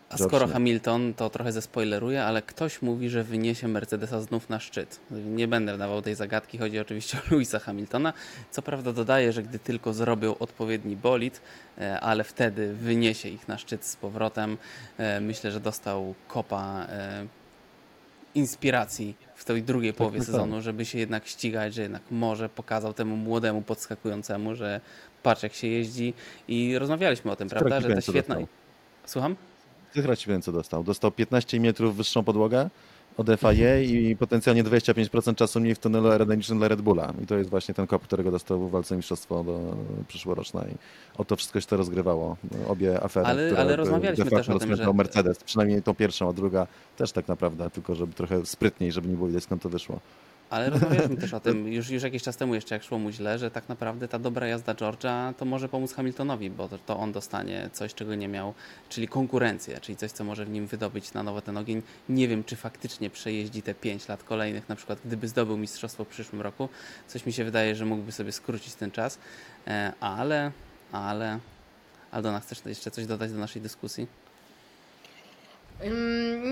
A 0.10 0.18
skoro 0.18 0.48
nie. 0.48 0.54
Hamilton, 0.54 1.14
to 1.14 1.30
trochę 1.30 1.52
zespoileruję, 1.52 2.24
ale 2.24 2.42
ktoś 2.42 2.82
mówi, 2.82 3.10
że 3.10 3.24
wyniesie 3.24 3.68
Mercedesa 3.68 4.22
znów 4.22 4.50
na 4.50 4.60
szczyt. 4.60 5.00
Nie 5.12 5.48
będę 5.48 5.78
dawał 5.78 6.02
tej 6.02 6.16
zagadki, 6.16 6.58
chodzi 6.58 6.80
oczywiście 6.80 7.18
o 7.18 7.22
Louisa 7.32 7.60
Hamiltona. 7.60 8.14
Co 8.52 8.62
prawda 8.62 8.94
dodaję, 8.94 9.34
że 9.34 9.44
gdy 9.44 9.60
tylko 9.60 9.94
zrobią 9.94 10.38
odpowiedni 10.38 10.96
bolid, 10.96 11.42
e, 11.78 12.00
ale 12.00 12.24
wtedy 12.24 12.74
wyniesie 12.74 13.30
ich 13.30 13.48
na 13.48 13.58
szczyt 13.58 13.86
z 13.86 13.96
powrotem. 13.96 14.58
E, 14.98 15.22
Myślę, 15.22 15.52
że 15.52 15.60
dostał 15.60 16.16
kopa 16.28 16.86
e, 16.90 17.26
inspiracji 18.36 19.16
w 19.36 19.46
tej 19.46 19.64
drugiej 19.64 19.94
połowie 19.94 20.20
tak. 20.20 20.26
sezonu, 20.26 20.62
żeby 20.62 20.86
się 20.86 21.00
jednak 21.00 21.28
ścigać, 21.28 21.74
że 21.74 21.82
jednak 21.82 22.02
może 22.12 22.50
pokazał 22.50 22.94
temu 22.94 23.16
młodemu 23.16 23.62
podskakującemu, 23.62 24.56
że 24.56 24.82
patrz 25.24 25.44
jak 25.44 25.54
się 25.54 25.68
jeździ 25.68 26.14
i 26.48 26.78
rozmawialiśmy 26.78 27.32
o 27.32 27.36
tym, 27.36 27.50
prawda, 27.50 27.82
że 27.82 27.90
ta 27.90 28.02
świetna... 28.02 28.36
dostał? 28.36 28.48
Słucham? 29.06 29.36
Tych 29.96 30.18
ci 30.18 30.42
co 30.42 30.52
dostał. 30.52 30.84
Dostał 30.84 31.12
15 31.12 31.60
metrów 31.60 31.96
wyższą 31.96 32.24
podłogę 32.24 32.70
od 33.18 33.28
FIA 33.40 33.80
i 33.80 34.16
potencjalnie 34.16 34.64
25% 34.64 35.36
czasu 35.36 35.60
mniej 35.60 35.76
w 35.76 35.80
tunelu 35.80 36.08
aerodynamicznym 36.08 36.58
dla 36.58 36.68
Red 36.68 36.82
Bulla. 36.82 37.14
I 37.24 37.26
to 37.26 37.38
jest 37.38 37.50
właśnie 37.50 37.74
ten 37.74 37.88
kop, 37.88 38.04
którego 38.04 38.32
dostał 38.32 38.68
w 38.68 38.72
walce 38.72 38.96
mistrzostwo 38.96 39.44
do 39.44 39.78
przyszłorocznej. 40.08 40.76
O 41.18 41.26
to 41.26 41.36
wszystko 41.36 41.62
się 41.62 41.68
to 41.68 41.78
rozgrywało. 41.78 42.38
Obie 42.68 43.04
afery, 43.04 43.26
Ale- 43.28 43.46
które 43.46 43.62
ale 43.62 43.76
rozmawialiśmy 43.76 44.26
też 44.26 44.50
o 44.50 44.60
tym, 44.60 44.76
że- 44.76 44.94
Mercedes. 44.94 45.38
Przynajmniej 45.44 45.82
tą 45.82 45.94
pierwszą, 45.96 46.30
a 46.30 46.34
druga 46.34 46.68
też 46.98 47.12
tak 47.12 47.28
naprawdę, 47.28 47.70
tylko 47.70 47.96
żeby 47.96 48.14
trochę 48.14 48.46
sprytniej, 48.46 48.92
żeby 48.92 49.08
nie 49.08 49.16
było 49.16 49.28
widać 49.28 49.44
skąd 49.44 49.62
to 49.62 49.70
wyszło. 49.70 50.00
Ale 50.50 50.70
rozmawialiśmy 50.70 51.18
też 51.18 51.34
o 51.34 51.40
tym 51.50 51.68
już, 51.74 51.90
już 51.90 52.04
jakiś 52.04 52.24
czas 52.24 52.38
temu 52.38 52.56
jeszcze, 52.56 52.76
jak 52.76 52.84
szło 52.84 53.00
mu 53.00 53.12
źle, 53.12 53.40
że 53.40 53.52
tak 53.52 53.70
naprawdę 53.70 54.08
ta 54.08 54.20
dobra 54.20 54.48
jazda 54.48 54.74
George'a 54.74 55.34
to 55.34 55.46
może 55.46 55.70
pomóc 55.70 55.94
Hamiltonowi, 55.94 56.50
bo 56.50 56.68
to, 56.68 56.78
to 56.78 56.98
on 56.98 57.12
dostanie 57.12 57.70
coś, 57.74 57.94
czego 57.94 58.16
nie 58.16 58.28
miał, 58.28 58.54
czyli 58.90 59.08
konkurencję, 59.08 59.80
czyli 59.82 59.96
coś, 59.96 60.12
co 60.12 60.24
może 60.24 60.46
w 60.46 60.50
nim 60.50 60.68
wydobyć 60.68 61.14
na 61.14 61.24
nowo 61.24 61.42
ten 61.42 61.58
ogień. 61.58 61.82
Nie 62.10 62.28
wiem, 62.28 62.44
czy 62.44 62.56
faktycznie 62.56 63.10
przejeździ 63.10 63.62
te 63.62 63.74
5 63.74 64.08
lat 64.08 64.24
kolejnych, 64.24 64.70
na 64.70 64.76
przykład 64.76 65.00
gdyby 65.06 65.28
zdobył 65.28 65.58
mistrzostwo 65.58 66.04
w 66.04 66.08
przyszłym 66.08 66.42
roku. 66.42 66.70
Coś 67.08 67.26
mi 67.26 67.34
się 67.34 67.44
wydaje, 67.44 67.76
że 67.76 67.86
mógłby 67.86 68.12
sobie 68.12 68.32
skrócić 68.32 68.74
ten 68.74 68.92
czas, 68.92 69.20
e, 69.68 69.94
ale, 70.00 70.52
ale... 70.92 71.40
Aldona, 72.12 72.40
chcesz 72.40 72.62
jeszcze 72.66 72.92
coś 72.92 73.06
dodać 73.06 73.32
do 73.32 73.38
naszej 73.38 73.62
dyskusji? 73.62 74.08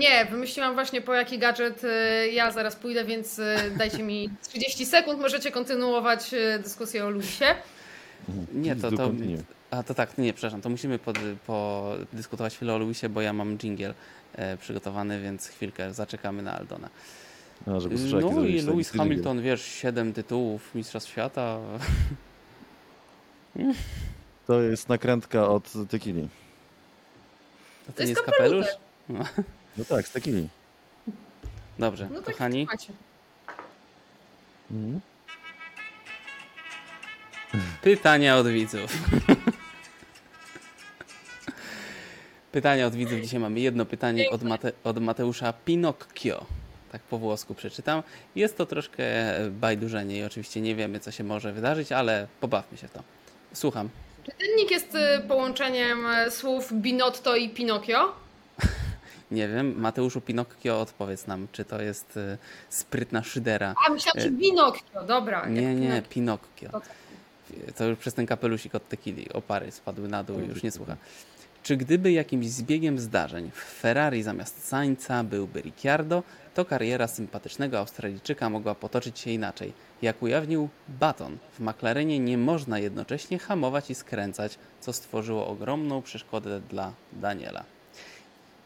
Nie, 0.04 0.24
wymyśliłam 0.24 0.74
właśnie 0.74 1.00
po 1.00 1.14
jaki 1.14 1.38
gadżet 1.38 1.84
y, 1.84 2.30
ja 2.30 2.50
zaraz 2.50 2.76
pójdę, 2.76 3.04
więc 3.04 3.38
y, 3.38 3.56
dajcie 3.78 4.02
mi 4.02 4.30
30 4.48 4.86
sekund, 4.86 5.20
możecie 5.20 5.50
kontynuować 5.50 6.34
y, 6.34 6.58
dyskusję 6.62 7.04
o 7.04 7.10
Luisie. 7.10 7.44
Nie, 8.54 8.76
to, 8.76 8.92
to, 8.92 9.10
a 9.70 9.82
to 9.82 9.94
tak, 9.94 10.18
nie, 10.18 10.32
przepraszam, 10.32 10.60
to 10.60 10.68
musimy 10.68 10.98
pod, 10.98 11.18
podyskutować 11.46 12.56
chwilę 12.56 12.74
o 12.74 12.78
Luisie, 12.78 13.08
bo 13.08 13.20
ja 13.20 13.32
mam 13.32 13.58
jingle 13.58 13.94
e, 14.34 14.56
przygotowany, 14.56 15.20
więc 15.20 15.48
chwilkę 15.48 15.94
zaczekamy 15.94 16.42
na 16.42 16.58
Aldona. 16.58 16.88
A, 17.66 17.70
jaki 17.70 17.88
No 17.88 17.94
i 17.94 17.98
zrobić 17.98 18.64
Lewis 18.64 18.90
Hamilton, 18.90 19.42
wiesz, 19.42 19.64
7 19.64 20.12
tytułów 20.12 20.74
Mistrzostw 20.74 21.10
Świata. 21.10 21.58
To 24.46 24.60
jest 24.60 24.88
nakrętka 24.88 25.48
od 25.48 25.72
Tequili. 25.90 26.28
To, 27.86 27.92
To 27.92 28.02
nie 28.02 28.08
jest 28.08 28.20
jest 28.22 28.32
kapelusz? 28.32 28.66
kapelusz. 28.66 29.28
No 29.36 29.42
tak, 29.88 30.08
z 30.08 30.10
Tequili. 30.12 30.48
Dobrze, 31.78 32.08
No 32.12 32.22
tak, 32.22 32.34
kochani. 32.34 32.66
macie. 32.72 32.92
Mhm. 34.70 35.00
Pytania 37.82 38.36
od 38.36 38.48
widzów. 38.48 38.92
Pytania 42.52 42.86
od 42.86 42.94
widzów. 42.94 43.20
Dzisiaj 43.20 43.40
mamy 43.40 43.60
jedno 43.60 43.86
pytanie 43.86 44.30
od, 44.30 44.42
Mate, 44.42 44.72
od 44.84 44.98
Mateusza 45.00 45.52
Pinocchio. 45.52 46.46
Tak 46.92 47.02
po 47.02 47.18
włosku 47.18 47.54
przeczytam. 47.54 48.02
Jest 48.36 48.56
to 48.56 48.66
troszkę 48.66 49.04
bajdurzenie 49.50 50.18
i 50.18 50.24
oczywiście 50.24 50.60
nie 50.60 50.74
wiemy, 50.74 51.00
co 51.00 51.10
się 51.10 51.24
może 51.24 51.52
wydarzyć, 51.52 51.92
ale 51.92 52.26
pobawmy 52.40 52.78
się 52.78 52.88
w 52.88 52.90
to. 52.92 53.02
Słucham. 53.54 53.88
Czy 54.24 54.30
ten 54.30 54.56
nick 54.56 54.70
jest 54.70 54.94
y, 54.94 55.28
połączeniem 55.28 56.06
y, 56.06 56.30
słów 56.30 56.72
Binotto 56.72 57.36
i 57.36 57.48
Pinokio? 57.48 58.12
Nie 59.34 59.48
wiem. 59.48 59.80
Mateuszu 59.80 60.20
Pinocchio, 60.20 60.80
odpowiedz 60.80 61.26
nam, 61.26 61.48
czy 61.52 61.64
to 61.64 61.82
jest 61.82 62.16
y, 62.16 62.38
sprytna 62.68 63.22
szydera. 63.22 63.74
A, 63.86 63.92
myślałam, 63.92 64.20
że 64.20 64.30
Binokio, 64.30 65.04
dobra. 65.08 65.40
jak 65.40 65.50
Nie, 65.50 65.74
nie, 65.74 66.02
Pinokio. 66.02 66.48
Pinocchio. 66.60 66.80
To 67.76 67.84
już 67.84 67.98
przez 67.98 68.14
ten 68.14 68.26
kapelusik 68.26 68.74
od 68.74 68.88
tequili 68.88 69.32
opary 69.32 69.70
spadły 69.70 70.08
na 70.08 70.24
dół 70.24 70.40
i 70.40 70.48
już 70.48 70.62
nie 70.62 70.70
słucha. 70.70 70.96
Czy 71.62 71.76
gdyby 71.76 72.12
jakimś 72.12 72.48
zbiegiem 72.48 72.98
zdarzeń 72.98 73.50
w 73.54 73.58
Ferrari 73.58 74.22
zamiast 74.22 74.68
Sainza 74.68 75.24
byłby 75.24 75.60
Ricciardo, 75.60 76.22
to 76.54 76.64
kariera 76.64 77.06
sympatycznego 77.06 77.78
Australijczyka 77.78 78.50
mogła 78.50 78.74
potoczyć 78.74 79.18
się 79.18 79.30
inaczej. 79.30 79.72
Jak 80.02 80.22
ujawnił 80.22 80.68
Baton, 80.88 81.38
w 81.58 81.60
McLarenie 81.60 82.18
nie 82.18 82.38
można 82.38 82.78
jednocześnie 82.78 83.38
hamować 83.38 83.90
i 83.90 83.94
skręcać, 83.94 84.58
co 84.80 84.92
stworzyło 84.92 85.46
ogromną 85.46 86.02
przeszkodę 86.02 86.60
dla 86.60 86.92
Daniela. 87.12 87.64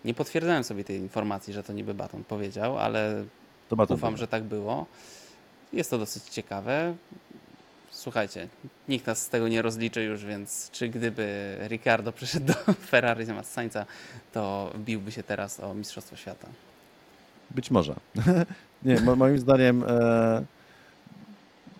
Nie 0.04 0.14
potwierdzałem 0.14 0.64
sobie 0.64 0.84
tej 0.84 0.96
informacji, 0.98 1.52
że 1.54 1.62
to 1.62 1.72
niby 1.72 1.94
Baton 1.94 2.24
powiedział, 2.24 2.78
ale 2.78 3.24
To 3.68 3.76
Baton 3.76 3.94
Ufam, 3.96 4.16
że 4.16 4.28
tak 4.28 4.42
było. 4.42 4.86
Jest 5.72 5.90
to 5.90 5.98
dosyć 5.98 6.24
ciekawe. 6.24 6.94
Słuchajcie, 7.90 8.48
nikt 8.88 9.06
nas 9.06 9.22
z 9.22 9.28
tego 9.28 9.48
nie 9.48 9.62
rozliczy 9.62 10.02
już, 10.02 10.24
więc 10.24 10.70
czy 10.70 10.88
gdyby 10.88 11.56
Ricardo 11.68 12.12
przyszedł 12.12 12.46
do 12.46 12.54
Ferrari 12.90 13.24
zamiast 13.24 13.52
Sainza, 13.52 13.86
to 14.32 14.72
biłby 14.76 15.12
się 15.12 15.22
teraz 15.22 15.60
o 15.60 15.74
Mistrzostwo 15.74 16.16
Świata. 16.16 16.48
Być 17.50 17.70
może. 17.70 17.94
nie, 18.82 19.00
mo- 19.00 19.16
moim 19.16 19.38
zdaniem 19.38 19.84
e, 19.88 20.44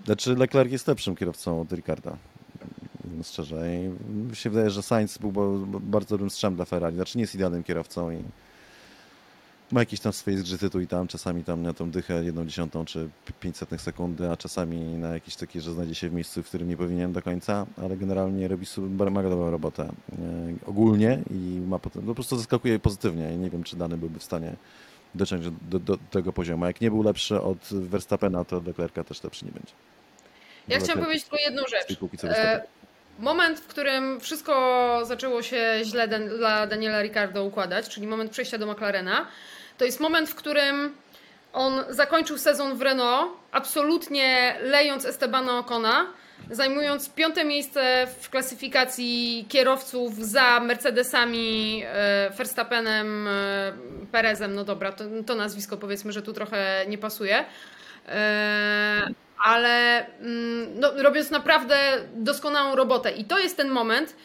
znaczy 0.05 0.35
Leclerc 0.35 0.73
jest 0.73 0.87
lepszym 0.89 1.17
kierowcą 1.17 1.61
od 1.61 1.73
Ricarda. 1.73 2.17
Szczerze. 3.25 3.75
I 3.75 3.89
mi 4.13 4.37
się 4.37 4.51
wydaje, 4.51 4.71
że 4.71 4.83
Sainz 4.83 5.19
był 5.19 5.33
bardzo 5.81 6.09
dobrym 6.09 6.31
strzem 6.31 6.57
dla 6.57 6.65
Ferrari. 6.65 6.97
Znaczy 6.97 7.19
nie 7.19 7.23
jest 7.23 7.35
idealnym 7.35 7.65
kierowcą 7.65 8.11
i 8.11 8.23
ma 9.73 9.81
jakieś 9.81 10.01
tam 10.01 10.13
swoje 10.13 10.39
zgrzyty 10.39 10.71
tu 10.71 10.81
i 10.81 10.87
tam, 10.87 11.09
czasami 11.09 11.45
tam 11.45 11.63
na 11.63 11.73
tą 11.73 11.91
dychę 11.91 12.25
jedną 12.25 12.45
dziesiątą 12.45 12.85
czy 12.85 13.09
500 13.41 13.81
sekundy, 13.81 14.31
a 14.31 14.37
czasami 14.37 14.79
na 14.79 15.09
jakieś 15.09 15.37
takie, 15.37 15.61
że 15.61 15.73
znajdzie 15.73 15.95
się 15.95 16.09
w 16.09 16.13
miejscu, 16.13 16.43
w 16.43 16.47
którym 16.47 16.69
nie 16.69 16.77
powinien 16.77 17.13
do 17.13 17.23
końca, 17.23 17.67
ale 17.83 17.97
generalnie 17.97 18.49
robi 18.49 18.67
super, 18.67 19.11
mega 19.11 19.31
dobrą 19.31 19.51
robotę 19.51 19.83
e, 19.83 19.89
ogólnie 20.67 21.19
i 21.31 21.61
ma 21.69 21.79
potem, 21.79 22.03
po 22.03 22.15
prostu 22.15 22.37
zaskakuje 22.37 22.79
pozytywnie 22.79 23.35
i 23.35 23.37
nie 23.37 23.51
wiem, 23.51 23.63
czy 23.63 23.77
dany 23.77 23.97
byłby 23.97 24.19
w 24.19 24.25
stanie 24.25 24.53
dociąć 25.15 25.45
do, 25.45 25.51
do, 25.63 25.79
do 25.79 25.99
tego 26.11 26.33
poziomu. 26.33 26.67
Jak 26.67 26.81
nie 26.81 26.91
był 26.91 27.03
lepszy 27.03 27.41
od 27.41 27.59
Verstappena, 27.71 28.45
to 28.45 28.63
Leclerca 28.67 29.05
też 29.05 29.25
lepszy 29.25 29.45
nie 29.45 29.53
będzie. 29.53 29.73
Ja 30.69 30.79
chciałam 30.79 31.05
powiedzieć 31.05 31.25
tylko 31.25 31.37
jedną 31.45 31.63
rzecz. 31.71 31.87
Moment, 33.19 33.61
w 33.61 33.67
którym 33.67 34.21
wszystko 34.21 35.01
zaczęło 35.05 35.43
się 35.43 35.81
źle 35.85 36.09
dla 36.09 36.67
Daniela 36.67 37.03
Ricardo 37.03 37.45
układać, 37.45 37.89
czyli 37.89 38.07
moment 38.07 38.31
przejścia 38.31 38.59
do 38.59 38.67
McLarena, 38.67 39.27
to 39.79 39.85
jest 39.85 40.01
moment, 40.01 40.31
w 40.31 40.35
którym 40.35 40.95
on 41.53 41.85
zakończył 41.89 42.39
sezon 42.39 42.77
w 42.77 42.83
Renault, 42.83 43.33
absolutnie 43.53 44.57
lejąc 44.63 45.05
Estebana 45.05 45.59
Ocona, 45.59 46.07
zajmując 46.51 47.09
piąte 47.09 47.45
miejsce 47.45 48.07
w 48.21 48.31
klasyfikacji 48.31 49.47
kierowców 49.49 50.17
za 50.17 50.61
Mercedesami, 50.61 51.83
e, 51.87 52.31
Verstappenem, 52.31 53.29
e, 53.29 53.73
Perezem. 54.13 54.55
No 54.55 54.65
dobra, 54.65 54.93
to, 54.93 55.05
to 55.27 55.35
nazwisko 55.35 55.77
powiedzmy, 55.77 56.13
że 56.13 56.23
tu 56.23 56.33
trochę 56.33 56.85
nie 56.89 56.99
pasuje. 56.99 57.45
E, 58.09 59.11
ale 59.45 60.07
mm, 60.21 60.81
no, 60.81 61.03
robiąc 61.03 61.31
naprawdę 61.31 61.77
doskonałą 62.15 62.77
robotę. 62.77 63.11
I 63.11 63.25
to 63.25 63.39
jest 63.39 63.57
ten 63.57 63.69
moment, 63.69 64.17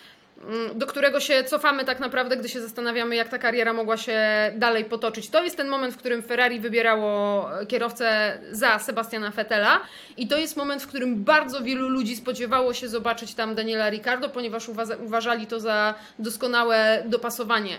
mm, 0.44 0.80
do 0.80 0.88
którego 0.88 1.20
się 1.20 1.44
cofamy 1.44 1.86
tak 1.86 2.00
naprawdę, 2.00 2.38
gdy 2.38 2.50
się 2.50 2.62
zastanawiamy, 2.62 3.16
jak 3.16 3.30
ta 3.30 3.38
kariera 3.38 3.74
mogła 3.74 3.98
się 3.98 4.22
dalej 4.56 4.86
potoczyć. 4.86 5.30
To 5.30 5.44
jest 5.44 5.58
ten 5.58 5.68
moment, 5.68 5.94
w 5.94 5.98
którym 5.98 6.22
Ferrari 6.24 6.60
wybierało 6.60 7.50
kierowcę 7.68 8.38
za 8.52 8.80
Sebastiana 8.80 9.30
Vettela 9.32 9.82
i 10.18 10.28
to 10.28 10.38
jest 10.38 10.58
moment, 10.58 10.84
w 10.84 10.88
którym 10.88 11.24
bardzo 11.24 11.62
wielu 11.62 11.90
ludzi 11.90 12.16
spodziewało 12.16 12.74
się 12.74 12.88
zobaczyć 12.88 13.36
tam 13.36 13.56
Daniela 13.56 13.90
Ricardo, 13.90 14.30
ponieważ 14.30 14.70
uwa- 14.70 15.04
uważali 15.06 15.48
to 15.48 15.60
za 15.60 15.94
doskonałe 16.20 17.04
dopasowanie 17.06 17.78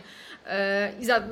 i 1.00 1.04
za 1.04 1.22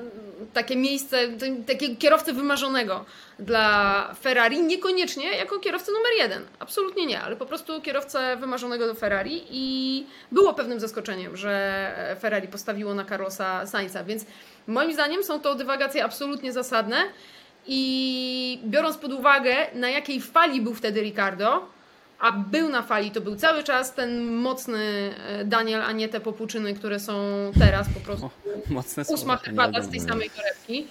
takie 0.53 0.77
miejsce, 0.77 1.19
takiego 1.67 1.97
kierowcę 1.99 2.33
wymarzonego 2.33 3.05
dla 3.39 4.15
Ferrari, 4.23 4.63
niekoniecznie 4.63 5.37
jako 5.37 5.59
kierowcę 5.59 5.93
numer 5.93 6.13
jeden, 6.19 6.43
absolutnie 6.59 7.07
nie, 7.07 7.21
ale 7.21 7.37
po 7.37 7.47
prostu 7.47 7.81
kierowcę 7.81 8.37
wymarzonego 8.37 8.87
do 8.87 8.95
Ferrari 8.95 9.43
i 9.51 10.07
było 10.33 10.55
pewnym 10.55 10.81
zaskoczeniem, 10.81 11.37
że 11.37 12.17
Ferrari 12.21 12.49
postawiło 12.49 12.95
na 12.95 13.05
Carlosa 13.05 13.67
Sainza, 13.67 14.05
więc 14.05 14.25
moim 14.67 14.93
zdaniem 14.93 15.25
są 15.25 15.41
to 15.41 15.55
dywagacje 15.55 16.05
absolutnie 16.05 16.53
zasadne 16.53 16.97
i 17.67 18.61
biorąc 18.65 18.97
pod 18.97 19.13
uwagę 19.13 19.57
na 19.75 19.91
jakiej 19.91 20.21
fali 20.21 20.61
był 20.61 20.75
wtedy 20.75 21.01
Ricardo, 21.01 21.69
a 22.23 22.33
był 22.33 22.69
na 22.69 22.83
fali, 22.83 23.11
to 23.11 23.21
był 23.21 23.37
cały 23.37 23.63
czas 23.63 23.95
ten 23.95 24.25
mocny 24.25 25.15
e, 25.29 25.45
Daniel, 25.45 25.83
a 25.83 25.93
nie 25.93 26.09
te 26.09 26.21
popłuczyny, 26.21 26.75
które 26.75 27.01
są 27.01 27.15
teraz 27.59 27.87
po 27.95 28.01
prostu 28.01 28.31
Mocne 28.71 29.05
ósma 29.09 29.37
herbata 29.37 29.83
z 29.83 29.91
tej 29.91 30.01
samej 30.01 30.31
torebki, 30.31 30.87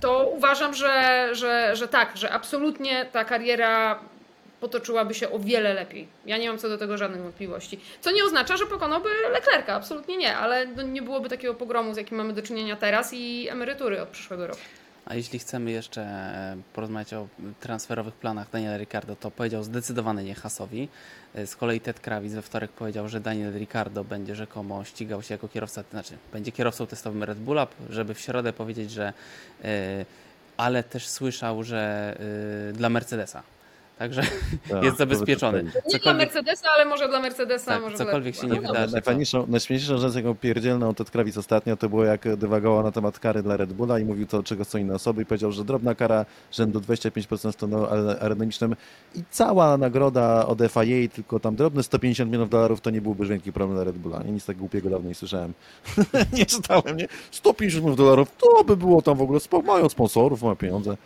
to 0.00 0.28
uważam, 0.36 0.74
że, 0.74 1.28
że, 1.32 1.76
że 1.76 1.88
tak, 1.88 2.16
że 2.16 2.30
absolutnie 2.30 3.06
ta 3.12 3.24
kariera 3.24 4.00
potoczyłaby 4.60 5.14
się 5.14 5.30
o 5.30 5.38
wiele 5.38 5.74
lepiej. 5.74 6.08
Ja 6.26 6.38
nie 6.38 6.48
mam 6.48 6.58
co 6.58 6.68
do 6.68 6.78
tego 6.78 6.98
żadnych 6.98 7.22
wątpliwości. 7.22 7.80
Co 8.00 8.10
nie 8.10 8.24
oznacza, 8.24 8.56
że 8.56 8.66
pokonałby 8.66 9.08
Leclerca, 9.32 9.74
absolutnie 9.74 10.16
nie, 10.16 10.36
ale 10.36 10.66
no 10.66 10.82
nie 10.82 11.02
byłoby 11.02 11.28
takiego 11.28 11.54
pogromu, 11.54 11.94
z 11.94 11.96
jakim 11.96 12.18
mamy 12.18 12.32
do 12.32 12.42
czynienia 12.42 12.76
teraz 12.76 13.10
i 13.14 13.48
emerytury 13.48 14.02
od 14.02 14.08
przyszłego 14.08 14.46
roku. 14.46 14.60
A 15.06 15.14
jeśli 15.14 15.38
chcemy 15.38 15.70
jeszcze 15.70 16.02
e, 16.02 16.56
porozmawiać 16.72 17.14
o 17.14 17.28
transferowych 17.60 18.14
planach 18.14 18.50
Daniela 18.50 18.76
Ricardo, 18.76 19.16
to 19.16 19.30
powiedział 19.30 19.64
zdecydowanie 19.64 20.24
nie 20.24 20.34
Hasowi. 20.34 20.88
E, 21.34 21.46
Z 21.46 21.56
kolei 21.56 21.80
Ted 21.80 22.00
Kravis 22.00 22.32
we 22.32 22.42
wtorek 22.42 22.72
powiedział, 22.72 23.08
że 23.08 23.20
Daniel 23.20 23.58
Ricardo 23.58 24.04
będzie 24.04 24.34
rzekomo 24.34 24.84
ścigał 24.84 25.22
się 25.22 25.34
jako 25.34 25.48
kierowca, 25.48 25.82
to 25.84 25.90
znaczy 25.90 26.14
będzie 26.32 26.52
kierowcą 26.52 26.86
testowym 26.86 27.24
Red 27.24 27.38
Bulla, 27.38 27.66
żeby 27.90 28.14
w 28.14 28.20
środę 28.20 28.52
powiedzieć, 28.52 28.90
że 28.90 29.12
e, 29.64 30.04
ale 30.56 30.82
też 30.82 31.08
słyszał, 31.08 31.62
że 31.62 32.16
dla 32.72 32.88
Mercedesa. 32.88 33.42
Także 33.98 34.22
Tak, 34.70 34.84
jest 34.84 34.96
zabezpieczony. 34.96 35.64
Nie 35.92 35.98
dla 35.98 36.14
Mercedesa, 36.14 36.68
ale 36.76 36.84
może 36.84 37.08
dla 37.08 37.20
Mercedesa, 37.20 37.70
Tak, 37.70 37.82
może 37.82 37.96
cokolwiek 37.96 38.34
dla 38.34 38.42
się 38.42 38.48
nie 38.48 38.60
wydarzy. 38.60 38.92
Najfajniejszą, 38.92 39.46
najśmieszniejszą 39.48 39.98
rzecz, 39.98 40.14
jaką 40.14 40.34
pierdzielną 40.34 40.94
Ted 40.94 41.10
Kravis 41.10 41.36
ostatnio, 41.36 41.76
to 41.76 41.88
było 41.88 42.04
jak 42.04 42.36
dywagował 42.36 42.82
na 42.82 42.92
temat 42.92 43.18
kary 43.18 43.42
dla 43.42 43.56
Red 43.56 43.72
Bulla 43.72 43.98
i 43.98 44.04
mówił 44.04 44.26
to, 44.26 44.42
czego 44.42 44.64
są 44.64 44.78
inne 44.78 44.94
osoby 44.94 45.22
i 45.22 45.26
powiedział, 45.26 45.52
że 45.52 45.64
drobna 45.64 45.94
kara 45.94 46.26
rzędu 46.52 46.80
25% 46.80 47.50
w 47.50 47.54
stanu 47.54 47.86
aerodynamicznym 47.86 48.76
i 49.14 49.22
cała 49.30 49.76
nagroda 49.76 50.46
od 50.46 50.58
FIA, 50.58 51.08
tylko 51.14 51.40
tam 51.40 51.56
drobne 51.56 51.82
150 51.82 52.30
milionów 52.30 52.50
dolarów, 52.50 52.80
to 52.80 52.90
nie 52.90 53.00
byłby 53.00 53.26
wielki 53.26 53.52
problem 53.52 53.76
dla 53.76 53.84
Red 53.84 53.98
Bulla. 53.98 54.22
Nie, 54.22 54.32
nic 54.32 54.44
tak 54.44 54.56
głupiego 54.56 54.90
dawno 54.90 55.08
nie 55.08 55.14
słyszałem. 55.14 55.52
nie 56.38 56.46
czytałem, 56.46 56.96
nie? 56.96 57.08
150 57.30 57.82
milionów 57.82 57.96
dolarów, 57.96 58.28
to 58.38 58.64
by 58.64 58.76
było 58.76 59.02
tam 59.02 59.16
w 59.16 59.22
ogóle, 59.22 59.40
mają 59.64 59.88
sponsorów, 59.88 60.42
mają 60.42 60.56
pieniądze. 60.56 60.96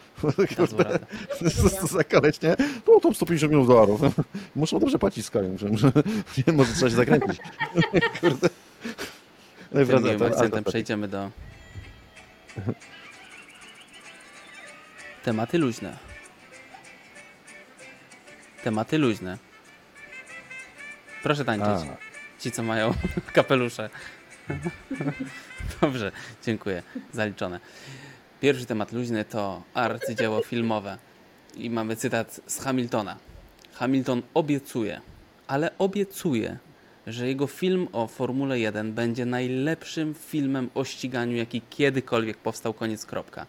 Co 1.80 1.86
za 1.96 2.04
koleś, 2.04 2.42
nie? 2.42 2.56
No 2.86 3.00
tam 3.00 3.14
150 3.14 3.50
milionów 3.52 3.68
dolarów. 3.68 4.00
Muszą 4.56 4.78
dobrze 4.78 4.98
płacić 4.98 5.30
kolei, 5.30 5.58
że, 5.58 5.66
nie, 6.46 6.52
może 6.52 6.72
trzeba 6.72 6.90
się 6.90 6.96
zakręcić. 6.96 7.38
Kurde. 8.20 8.48
No 9.72 9.80
i 9.80 9.86
Tym 9.86 10.02
miłym 10.02 10.18
to, 10.18 10.26
akcentem 10.26 10.64
to- 10.64 10.70
przejdziemy 10.70 11.08
do 11.08 11.30
tematy 15.24 15.58
luźne. 15.58 15.96
Tematy 18.64 18.98
luźne. 18.98 19.38
Proszę 21.22 21.44
tańczyć. 21.44 21.68
A, 21.90 22.40
Ci, 22.42 22.50
co 22.52 22.62
mają 22.62 22.94
kapelusze. 23.32 23.90
Dobrze, 25.80 26.12
dziękuję. 26.44 26.82
Zaliczone. 27.12 27.60
Pierwszy 28.40 28.66
temat 28.66 28.92
luźny 28.92 29.24
to 29.24 29.62
arcydzieło 29.74 30.42
filmowe. 30.42 30.98
I 31.58 31.70
mamy 31.70 31.96
cytat 31.96 32.40
z 32.46 32.60
Hamiltona. 32.60 33.16
Hamilton 33.72 34.22
obiecuje, 34.34 35.00
ale 35.46 35.78
obiecuje, 35.78 36.58
że 37.06 37.28
jego 37.28 37.46
film 37.46 37.88
o 37.92 38.06
Formule 38.06 38.58
1 38.58 38.92
będzie 38.92 39.26
najlepszym 39.26 40.14
filmem 40.14 40.70
o 40.74 40.84
ściganiu, 40.84 41.36
jaki 41.36 41.62
kiedykolwiek 41.70 42.36
powstał, 42.36 42.74
koniec 42.74 43.06
kropka. 43.06 43.42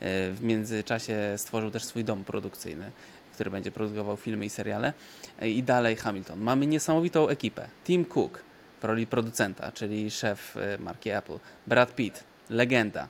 E, 0.00 0.32
W 0.32 0.42
międzyczasie 0.42 1.34
stworzył 1.36 1.70
też 1.70 1.84
swój 1.84 2.04
dom 2.04 2.24
produkcyjny, 2.24 2.90
który 3.34 3.50
będzie 3.50 3.70
produkował 3.72 4.16
filmy 4.16 4.44
i 4.44 4.50
seriale. 4.50 4.92
E, 5.40 5.48
I 5.50 5.62
dalej 5.62 5.96
Hamilton. 5.96 6.40
Mamy 6.40 6.66
niesamowitą 6.66 7.28
ekipę. 7.28 7.68
Tim 7.84 8.04
Cook 8.04 8.42
w 8.80 8.84
roli 8.84 9.06
producenta, 9.06 9.72
czyli 9.72 10.10
szef 10.10 10.56
e, 10.56 10.78
marki 10.78 11.10
Apple. 11.10 11.38
Brad 11.66 11.94
Pitt, 11.94 12.24
legenda. 12.50 13.08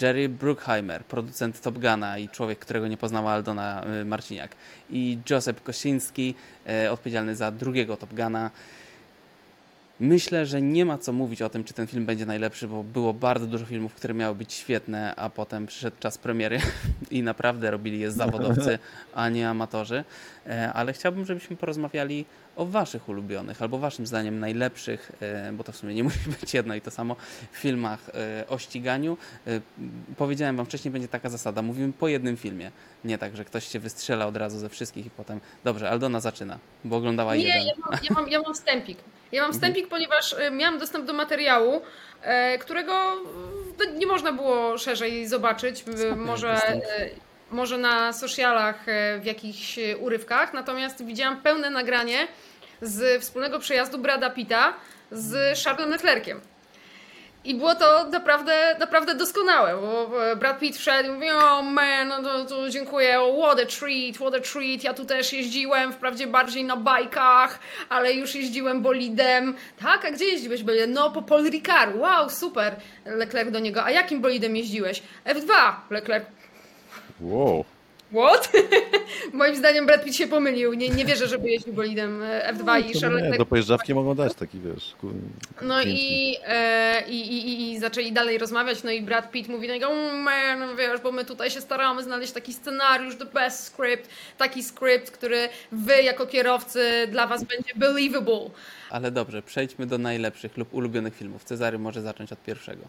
Jerry 0.00 0.28
Bruckheimer, 0.28 1.04
producent 1.04 1.60
Top 1.60 1.78
Guna 1.78 2.18
i 2.18 2.28
człowiek, 2.28 2.58
którego 2.58 2.88
nie 2.88 2.96
poznała 2.96 3.32
Aldona 3.32 3.84
y, 4.02 4.04
Marciniak. 4.04 4.50
I 4.90 5.18
Joseph 5.30 5.62
Kosinski, 5.62 6.34
e, 6.68 6.92
odpowiedzialny 6.92 7.36
za 7.36 7.50
drugiego 7.50 7.96
Top 7.96 8.14
Guna. 8.14 8.50
Myślę, 10.00 10.46
że 10.46 10.62
nie 10.62 10.84
ma 10.84 10.98
co 10.98 11.12
mówić 11.12 11.42
o 11.42 11.48
tym, 11.48 11.64
czy 11.64 11.74
ten 11.74 11.86
film 11.86 12.06
będzie 12.06 12.26
najlepszy, 12.26 12.68
bo 12.68 12.84
było 12.84 13.14
bardzo 13.14 13.46
dużo 13.46 13.66
filmów, 13.66 13.94
które 13.94 14.14
miały 14.14 14.34
być 14.34 14.52
świetne, 14.52 15.14
a 15.16 15.30
potem 15.30 15.66
przyszedł 15.66 15.96
czas 16.00 16.18
premiery 16.18 16.60
i 17.10 17.22
naprawdę 17.22 17.70
robili 17.70 18.00
je 18.00 18.10
zawodowcy, 18.10 18.78
a 19.14 19.28
nie 19.28 19.48
amatorzy. 19.48 20.04
E, 20.46 20.72
Ale 20.72 20.92
chciałbym, 20.92 21.24
żebyśmy 21.24 21.56
porozmawiali 21.56 22.24
o 22.56 22.66
waszych 22.66 23.08
ulubionych, 23.08 23.62
albo 23.62 23.78
waszym 23.78 24.06
zdaniem 24.06 24.40
najlepszych, 24.40 25.12
e, 25.20 25.52
bo 25.52 25.64
to 25.64 25.72
w 25.72 25.76
sumie 25.76 25.94
nie 25.94 26.04
musi 26.08 26.18
być 26.40 26.54
jedno 26.54 26.74
i 26.74 26.80
to 26.80 26.90
samo, 26.90 27.16
filmach 27.52 28.00
e, 28.14 28.44
o 28.48 28.58
ściganiu. 28.58 29.16
E, 29.46 29.60
Powiedziałem 30.16 30.56
wam 30.56 30.66
wcześniej, 30.66 30.92
będzie 30.92 31.08
taka 31.08 31.28
zasada, 31.28 31.62
mówimy 31.62 31.92
po 31.92 32.08
jednym 32.08 32.36
filmie. 32.36 32.70
Nie 33.04 33.18
tak, 33.18 33.36
że 33.36 33.44
ktoś 33.44 33.68
się 33.68 33.78
wystrzela 33.78 34.26
od 34.26 34.36
razu 34.36 34.58
ze 34.58 34.68
wszystkich 34.68 35.06
i 35.06 35.10
potem, 35.10 35.40
dobrze, 35.64 35.90
Aldona 35.90 36.20
zaczyna, 36.20 36.58
bo 36.84 36.96
oglądała 36.96 37.36
Nie, 37.36 37.42
jeden. 37.44 37.66
ja 37.66 37.72
mam, 37.78 38.00
ja, 38.02 38.14
mam, 38.14 38.28
ja 38.28 38.40
mam 38.40 38.54
wstępik. 38.54 38.98
Ja 39.32 39.42
mam 39.42 39.52
wstępik, 39.52 39.88
ponieważ 39.88 40.36
miałam 40.52 40.78
dostęp 40.78 41.06
do 41.06 41.12
materiału, 41.12 41.82
którego 42.60 42.92
nie 43.96 44.06
można 44.06 44.32
było 44.32 44.78
szerzej 44.78 45.28
zobaczyć. 45.28 45.84
Może. 46.16 46.60
Może 47.52 47.78
na 47.78 48.12
socialach 48.12 48.88
y, 48.88 49.20
w 49.20 49.24
jakichś 49.24 49.78
y, 49.78 49.96
urywkach. 49.96 50.54
Natomiast 50.54 51.04
widziałam 51.04 51.42
pełne 51.42 51.70
nagranie 51.70 52.28
z 52.82 53.22
wspólnego 53.22 53.58
przejazdu 53.58 53.98
Brada 53.98 54.30
Pitta 54.30 54.74
z 55.10 55.58
Charlesem 55.58 55.90
Leclerciem. 55.90 56.40
I 57.44 57.54
było 57.54 57.74
to 57.74 58.04
naprawdę, 58.08 58.76
naprawdę 58.78 59.14
doskonałe, 59.14 59.76
bo 59.76 60.24
e, 60.30 60.36
Brad 60.36 60.58
Pitt 60.58 60.76
wszedł 60.76 61.08
i 61.08 61.12
mówi, 61.12 61.30
o 61.30 61.62
man, 61.62 62.08
no 62.08 62.22
to, 62.22 62.44
to 62.44 62.70
dziękuję, 62.70 63.18
what 63.42 63.60
a 63.60 63.66
treat, 63.66 64.14
what 64.14 64.34
a 64.34 64.40
treat, 64.40 64.84
ja 64.84 64.94
tu 64.94 65.04
też 65.04 65.32
jeździłem, 65.32 65.92
wprawdzie 65.92 66.26
bardziej 66.26 66.64
na 66.64 66.76
bajkach, 66.76 67.58
ale 67.88 68.12
już 68.12 68.34
jeździłem 68.34 68.82
bolidem. 68.82 69.54
Tak, 69.82 70.04
a 70.04 70.10
gdzie 70.10 70.24
jeździłeś 70.24 70.62
bolidem? 70.62 70.92
No, 70.92 71.10
po 71.10 71.22
Paul 71.22 71.50
Ricard, 71.50 71.96
wow, 71.96 72.30
super. 72.30 72.76
Leclerc 73.06 73.50
do 73.50 73.58
niego, 73.58 73.84
a 73.84 73.90
jakim 73.90 74.20
bolidem 74.20 74.56
jeździłeś? 74.56 75.02
F2, 75.26 75.72
Leclerc, 75.90 76.24
Wow. 77.22 77.64
what? 78.12 78.52
Moim 79.32 79.56
zdaniem 79.56 79.86
Brad 79.86 80.04
Pitt 80.04 80.16
się 80.16 80.26
pomylił, 80.26 80.74
nie, 80.74 80.88
nie 80.88 81.04
wierzę, 81.04 81.26
żeby 81.28 81.50
jeździł 81.50 81.72
bolidem 81.72 82.22
e, 82.22 82.52
F2 82.54 82.80
i 82.80 82.92
To 82.92 83.00
Charles 83.00 83.02
nie, 83.02 83.08
Leclerc 83.08 83.38
do 83.38 83.46
pojeżdżawki 83.46 83.94
mogą 83.94 84.14
dać 84.14 84.34
taki, 84.34 84.60
wiesz. 84.60 84.94
ku- 85.00 85.12
No 85.62 85.82
i, 85.82 86.36
e, 86.46 87.02
i, 87.08 87.20
i, 87.20 87.48
i, 87.48 87.72
i 87.72 87.78
zaczęli 87.80 88.12
dalej 88.12 88.38
rozmawiać, 88.38 88.82
no 88.82 88.90
i 88.90 89.02
Brad 89.02 89.30
Pitt 89.30 89.48
mówi 89.48 89.68
do 89.68 89.74
niego, 89.74 89.86
"Mm, 89.86 90.16
man, 90.20 90.58
no 90.58 90.76
wiesz, 90.76 91.00
bo 91.00 91.12
my 91.12 91.24
tutaj 91.24 91.50
się 91.50 91.60
staramy 91.60 92.02
znaleźć 92.02 92.32
taki 92.32 92.52
scenariusz, 92.52 93.16
the 93.16 93.26
best 93.26 93.64
script, 93.64 94.08
taki 94.38 94.62
skrypt, 94.62 95.10
który 95.10 95.48
wy 95.72 96.02
jako 96.02 96.26
kierowcy 96.26 97.08
dla 97.10 97.26
was 97.26 97.44
będzie 97.44 97.72
believable. 97.76 98.50
Ale 98.90 99.10
dobrze, 99.10 99.42
przejdźmy 99.42 99.86
do 99.86 99.98
najlepszych 99.98 100.56
lub 100.56 100.74
ulubionych 100.74 101.16
filmów. 101.16 101.44
Cezary 101.44 101.78
może 101.78 102.02
zacząć 102.02 102.32
od 102.32 102.42
pierwszego. 102.42 102.82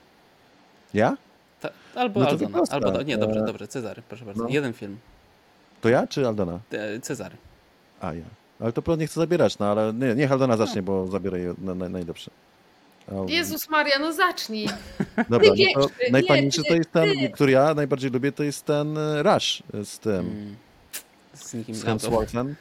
Ja? 0.94 1.18
Ta, 1.64 1.70
albo 2.02 2.20
No 2.20 2.28
Aldona. 2.30 2.50
proste. 2.58 2.76
Albo 2.76 3.02
nie, 3.02 3.18
dobrze, 3.18 3.40
E, 3.40 3.46
dobrze, 3.46 3.68
Cezary, 3.68 4.02
proszę 4.10 4.26
bardzo. 4.26 4.44
no. 4.44 4.50
Jeden 4.50 4.74
film. 4.74 4.98
To 5.82 5.90
ja 5.90 6.08
czy 6.08 6.28
Aldona? 6.28 6.60
E, 6.72 7.00
Cezary. 7.00 7.36
A, 8.02 8.14
ja. 8.14 8.24
Ale 8.60 8.74
to 8.74 8.82
Pro 8.82 8.96
nie 8.96 9.08
chcę 9.08 9.20
zabierać, 9.20 9.60
no 9.60 9.66
ale 9.72 9.94
nie, 9.94 10.16
niech 10.16 10.32
Aldona 10.32 10.58
zacznie, 10.58 10.82
bo 10.82 11.08
zabiorę 11.08 11.40
je 11.40 11.54
na, 11.58 11.76
na, 11.76 11.90
najlepsze. 11.90 12.32
Jezus 13.28 13.70
Maria, 13.70 14.00
no 14.00 14.14
zacznij. 14.14 14.68
Dobra, 15.30 15.54
ty 15.56 15.64
no 15.76 15.82
to 15.82 15.90
najfajniejszy 16.12 16.62
nie, 16.62 16.70
to 16.70 16.76
jest 16.76 16.92
ten, 16.92 17.10
ty. 17.20 17.30
który 17.30 17.52
ja 17.52 17.74
najbardziej 17.74 18.12
lubię, 18.12 18.32
to 18.32 18.44
jest 18.44 18.66
ten 18.66 18.98
e, 18.98 19.24
Rush 19.24 19.64
z 19.84 20.00
tym, 20.00 20.14
Mm. 20.20 20.56
Z 21.34 21.54
nikim 21.54 21.76
z 21.76 21.84
Hemsworthem. 21.84 22.56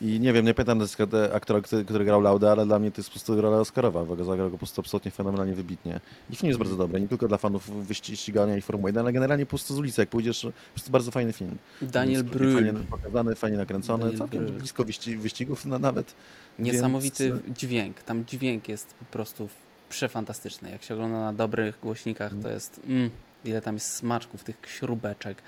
I 0.00 0.20
nie 0.20 0.32
wiem, 0.32 0.46
nie 0.46 0.54
pamiętam 0.54 0.82
e, 1.14 1.34
aktora, 1.34 1.60
który, 1.60 1.84
który 1.84 2.04
grał 2.04 2.20
Lauda, 2.20 2.52
ale 2.52 2.66
dla 2.66 2.78
mnie 2.78 2.90
to 2.90 3.00
jest 3.00 3.08
po 3.08 3.12
prostu 3.12 3.40
rola 3.40 3.56
Oscarowa, 3.56 4.04
bo 4.04 4.24
zagrał 4.24 4.46
go 4.46 4.50
po 4.50 4.58
prostu 4.58 4.80
absolutnie 4.80 5.10
fenomenalnie 5.10 5.54
wybitnie. 5.54 6.00
I 6.30 6.36
film 6.36 6.48
jest 6.48 6.58
bardzo 6.58 6.76
dobry, 6.76 7.00
nie 7.00 7.08
tylko 7.08 7.28
dla 7.28 7.38
fanów 7.38 7.70
wyści- 7.88 8.16
ścigania 8.16 8.56
i 8.56 8.60
Formuły 8.60 8.88
1, 8.90 9.00
ale 9.04 9.12
generalnie 9.12 9.46
po 9.46 9.50
prostu 9.50 9.74
z 9.74 9.78
ulicy, 9.78 10.02
jak 10.02 10.08
pójdziesz, 10.08 10.40
po 10.42 10.52
prostu 10.74 10.90
bardzo 10.90 11.10
fajny 11.10 11.32
film. 11.32 11.56
Daniel 11.82 12.24
Brühl. 12.24 12.54
Fajnie 12.54 12.72
pokazany, 12.90 13.34
fajnie 13.34 13.56
nakręcony, 13.56 14.02
Daniel 14.04 14.18
całkiem 14.18 14.46
Brühl. 14.46 14.52
blisko 14.58 14.84
wyści 14.84 15.16
wyścigów 15.16 15.66
no, 15.66 15.78
nawet. 15.78 16.14
Niesamowity 16.58 17.28
Więc- 17.44 17.58
dźwięk. 17.58 18.02
Tam 18.02 18.24
dźwięk 18.26 18.68
jest 18.68 18.94
po 18.94 19.04
prostu 19.04 19.48
przefantastyczny. 19.88 20.70
Jak 20.70 20.82
się 20.82 20.94
ogląda 20.94 21.18
na 21.20 21.32
dobrych 21.32 21.78
głośnikach, 21.82 22.32
to 22.42 22.48
jest. 22.50 22.80
Mm, 22.88 23.10
ile 23.44 23.60
tam 23.62 23.74
jest 23.74 23.92
smaczków, 23.94 24.44
tych 24.44 24.56
śrubeczek. 24.66 25.42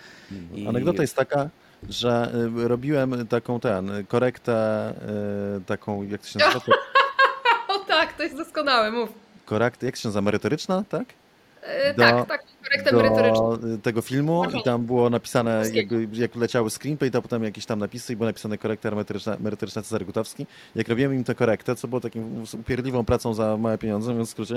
I- 0.55 0.67
Anegdota 0.67 1.03
jest 1.03 1.17
taka, 1.17 1.51
że 1.89 2.33
y, 2.65 2.69
robiłem 2.69 3.27
taką 3.27 3.61
ten, 3.61 4.07
korektę 4.09 4.91
y, 5.59 5.65
taką, 5.65 6.03
jak 6.03 6.21
to 6.21 6.27
się 6.29 6.39
nazywa? 6.39 6.61
O 7.69 7.79
tak, 7.79 8.13
to 8.13 8.23
jest 8.23 8.37
doskonałe, 8.37 8.91
mów. 8.91 9.09
Korektę, 9.45 9.87
jak 9.87 9.97
się 9.97 10.09
nazywa, 10.09 10.23
merytoryczna, 10.23 10.85
tak? 10.89 11.05
E, 11.63 11.95
Do- 11.95 12.03
tak, 12.03 12.27
tak, 12.29 12.45
merytoryczną. 12.93 13.57
do 13.57 13.69
y, 13.69 13.79
tego 13.79 14.03
filmu 14.03 14.45
i 14.61 14.63
tam 14.63 14.87
było 14.87 15.11
napisane, 15.11 15.63
jakby, 15.73 16.09
jak 16.13 16.37
leciały 16.37 16.71
screenplay, 16.71 17.11
to 17.11 17.23
potem 17.23 17.45
jakieś 17.45 17.67
tam 17.67 17.79
napisy 17.79 18.13
i 18.13 18.17
było 18.17 18.27
napisane 18.27 18.59
korekta 18.59 18.91
merytoryczna, 18.91 19.37
merytoryczna 19.41 19.83
Cezary 19.83 20.05
Gutowski. 20.05 20.47
Jak 20.75 20.89
robiłem 20.89 21.15
im 21.15 21.25
tę 21.25 21.35
korektę, 21.35 21.77
co 21.77 21.89
było 21.89 22.01
takim 22.01 22.45
upierdliwą 22.55 23.05
pracą 23.05 23.35
za 23.35 23.57
małe 23.57 23.79
pieniądze, 23.79 24.11
mówiąc 24.11 24.29
w 24.29 24.33
skrócie, 24.33 24.55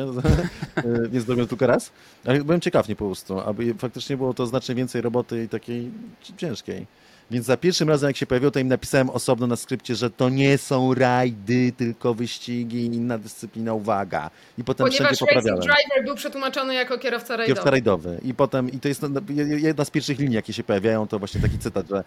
więc 1.11 1.25
zrobiłem 1.25 1.47
tylko 1.47 1.67
raz, 1.67 1.91
ale 2.25 2.43
byłem 2.43 2.61
ciekaw 2.61 2.89
nie 2.89 2.95
po 2.95 3.05
prostu, 3.05 3.39
aby 3.39 3.73
faktycznie 3.73 4.17
było 4.17 4.33
to 4.33 4.45
znacznie 4.47 4.75
więcej 4.75 5.01
roboty 5.01 5.43
i 5.43 5.49
takiej 5.49 5.91
ciężkiej. 6.37 6.85
Więc 7.31 7.45
za 7.45 7.57
pierwszym 7.57 7.89
razem, 7.89 8.07
jak 8.07 8.17
się 8.17 8.25
pojawiło, 8.25 8.51
to 8.51 8.59
im 8.59 8.67
napisałem 8.67 9.09
osobno 9.09 9.47
na 9.47 9.55
skrypcie, 9.55 9.95
że 9.95 10.09
to 10.09 10.29
nie 10.29 10.57
są 10.57 10.93
rajdy, 10.93 11.71
tylko 11.77 12.13
wyścigi 12.13 12.77
i 12.77 12.85
inna 12.85 13.17
dyscyplina, 13.17 13.73
uwaga. 13.73 14.29
I 14.57 14.63
potem 14.63 14.87
Ponieważ 14.87 15.15
wszędzie 15.15 15.25
poprawiałem. 15.25 15.61
Driver 15.61 16.05
był 16.05 16.15
przetłumaczony 16.15 16.73
jako 16.73 16.97
kierowca 16.97 17.37
rajdowy. 17.37 17.47
Kierowca 17.47 17.71
rajdowy. 17.71 18.19
I 18.23 18.33
potem, 18.33 18.71
i 18.71 18.79
to 18.79 18.87
jest 18.87 19.01
no, 19.01 19.21
jedna 19.57 19.85
z 19.85 19.91
pierwszych 19.91 20.19
linii, 20.19 20.35
jakie 20.35 20.53
się 20.53 20.63
pojawiają, 20.63 21.07
to 21.07 21.19
właśnie 21.19 21.41
taki 21.41 21.59
cytat, 21.59 21.89
że 21.89 22.03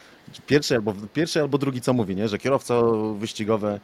pierwszy 0.46 0.74
albo, 0.74 0.94
pierwszy 1.14 1.40
albo 1.40 1.58
drugi 1.58 1.80
co 1.80 1.92
mówi, 1.92 2.16
nie? 2.16 2.28
że 2.28 2.38
kierowca 2.38 2.74
wyścigowy 3.18 3.80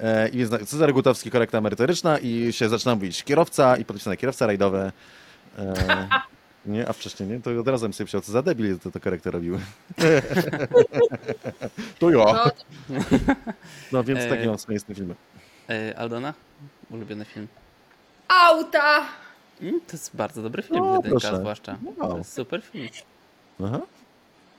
e, 0.00 0.28
i 0.28 0.38
jest 0.38 0.52
Cezary 0.66 0.92
Gutowski, 0.92 1.30
korekta 1.30 1.60
merytoryczna 1.60 2.18
i 2.18 2.52
się 2.52 2.68
zaczyna 2.68 2.94
mówić 2.94 3.24
kierowca 3.24 3.76
i 3.76 3.84
podpisane 3.84 4.16
kierowca 4.16 4.46
rajdowy. 4.46 4.92
Nie, 6.66 6.88
a 6.88 6.92
wcześniej 6.92 7.28
nie, 7.28 7.40
to 7.40 7.50
od 7.60 7.68
razu 7.68 7.84
bym 7.84 7.92
sobie 7.92 8.04
myślał, 8.04 8.22
co 8.22 8.32
za 8.32 8.42
debil 8.42 8.78
to, 8.78 8.90
to 8.90 9.00
korektę 9.00 9.30
robiły. 9.30 9.58
to 11.98 12.10
ja. 12.10 12.50
No, 12.88 13.00
No 13.92 14.04
więc 14.04 14.20
E, 14.20 14.28
takie 14.28 14.46
mam 14.46 14.58
swoje 14.58 14.78
filmem. 14.80 15.16
E, 15.70 15.98
Aldona? 15.98 16.34
Ulubiony 16.90 17.24
film. 17.24 17.46
auta! 18.28 19.00
Mm, 19.62 19.80
to 19.80 19.92
jest 19.92 20.16
bardzo 20.16 20.42
dobry 20.42 20.62
film, 20.62 20.78
No, 20.80 20.86
jedynka 20.96 21.10
proszę. 21.10 21.36
zwłaszcza. 21.36 21.78
Wow. 21.98 22.10
To 22.12 22.18
jest 22.18 22.32
super 22.32 22.62
film. 22.62 22.88
Aha. 23.64 23.80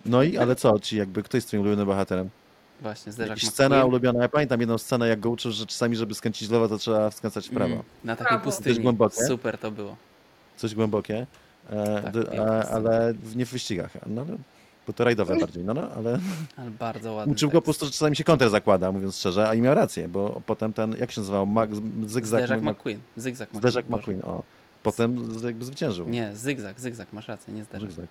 No 0.06 0.24
i, 0.24 0.38
ale 0.38 0.56
co, 0.56 0.80
ci 0.80 0.97
jakby, 0.97 1.24
kto 1.24 1.38
jest 1.38 1.47
twoim 1.47 1.62
ulubionym 1.62 1.86
bohaterem? 1.86 2.30
Właśnie, 2.82 3.12
Zderzak 3.12 3.30
Jakaś 3.30 3.43
McQueen. 3.43 3.54
scena 3.70 3.86
ulubiona. 3.86 4.22
Ja 4.22 4.30
pamiętam 4.30 4.60
jedną 4.60 4.78
scenę, 4.78 5.08
jak 5.08 5.20
go 5.20 5.30
uczył, 5.30 5.52
że 5.52 5.66
czasami, 5.66 5.95
żeby 5.95 6.14
skręcić 6.16 6.47
w 6.47 6.52
lewo, 6.52 6.68
to 6.68 6.78
trzeba 6.78 7.12
skręcać 7.12 7.49
w 7.49 7.54
prawo. 7.54 7.74
Mm, 7.74 7.86
na 8.04 8.16
takiej 8.16 8.28
Prawo. 8.30 8.43
pustyni. 8.43 8.76
Też 8.76 8.84
głębokie? 8.84 9.26
Super 9.28 9.58
to 9.58 9.72
było. 9.72 9.95
Coś 10.58 10.76
głębokie. 10.76 11.28
E, 11.72 12.02
Tak, 12.02 12.14
d- 12.14 12.24
piękna 12.24 12.44
a, 12.60 12.64
scena. 12.64 12.76
ale 12.78 13.14
nie 13.36 13.46
w 13.46 13.52
wyścigach. 13.52 13.92
No, 14.08 14.26
no, 14.26 14.38
bo 14.88 14.94
to 14.94 15.04
rajdowe 15.04 15.40
bardziej, 15.40 15.64
no, 15.64 15.74
no 15.74 15.92
ale 15.92 16.20
Ale 16.58 16.72
bardzo 16.72 17.14
ładny 17.14 17.32
uczył 17.34 17.50
go 17.50 17.62
po 17.62 17.66
prostu, 17.66 17.86
że 17.86 17.92
czasami 17.92 18.16
się 18.16 18.24
konter 18.24 18.50
zakłada, 18.50 18.92
mówiąc 18.92 19.18
szczerze, 19.18 19.50
a 19.50 19.54
i 19.54 19.62
miał 19.62 19.76
rację, 19.76 20.08
bo 20.08 20.42
potem 20.46 20.74
ten, 20.74 20.96
jak 21.00 21.12
się 21.12 21.22
nazywał, 21.22 21.46
Mag, 21.46 21.70
Zygzak 22.06 22.26
Zderzak 22.26 22.62
Mc- 22.62 22.72
McQueen. 22.72 23.00
Zygzak 23.18 23.50
McQueen. 23.50 23.62
Zderzak. 23.62 23.90
McQueen, 23.90 24.22
o. 24.24 24.44
Potem 24.84 25.30
jakby 25.44 25.66
zwyciężył. 25.66 26.10
Nie, 26.10 26.36
zygzak, 26.36 26.80
zygzak, 26.80 27.14
masz 27.14 27.28
rację, 27.28 27.54
nie 27.54 27.64
zderzak. 27.64 27.90
Zygzak. 27.92 28.08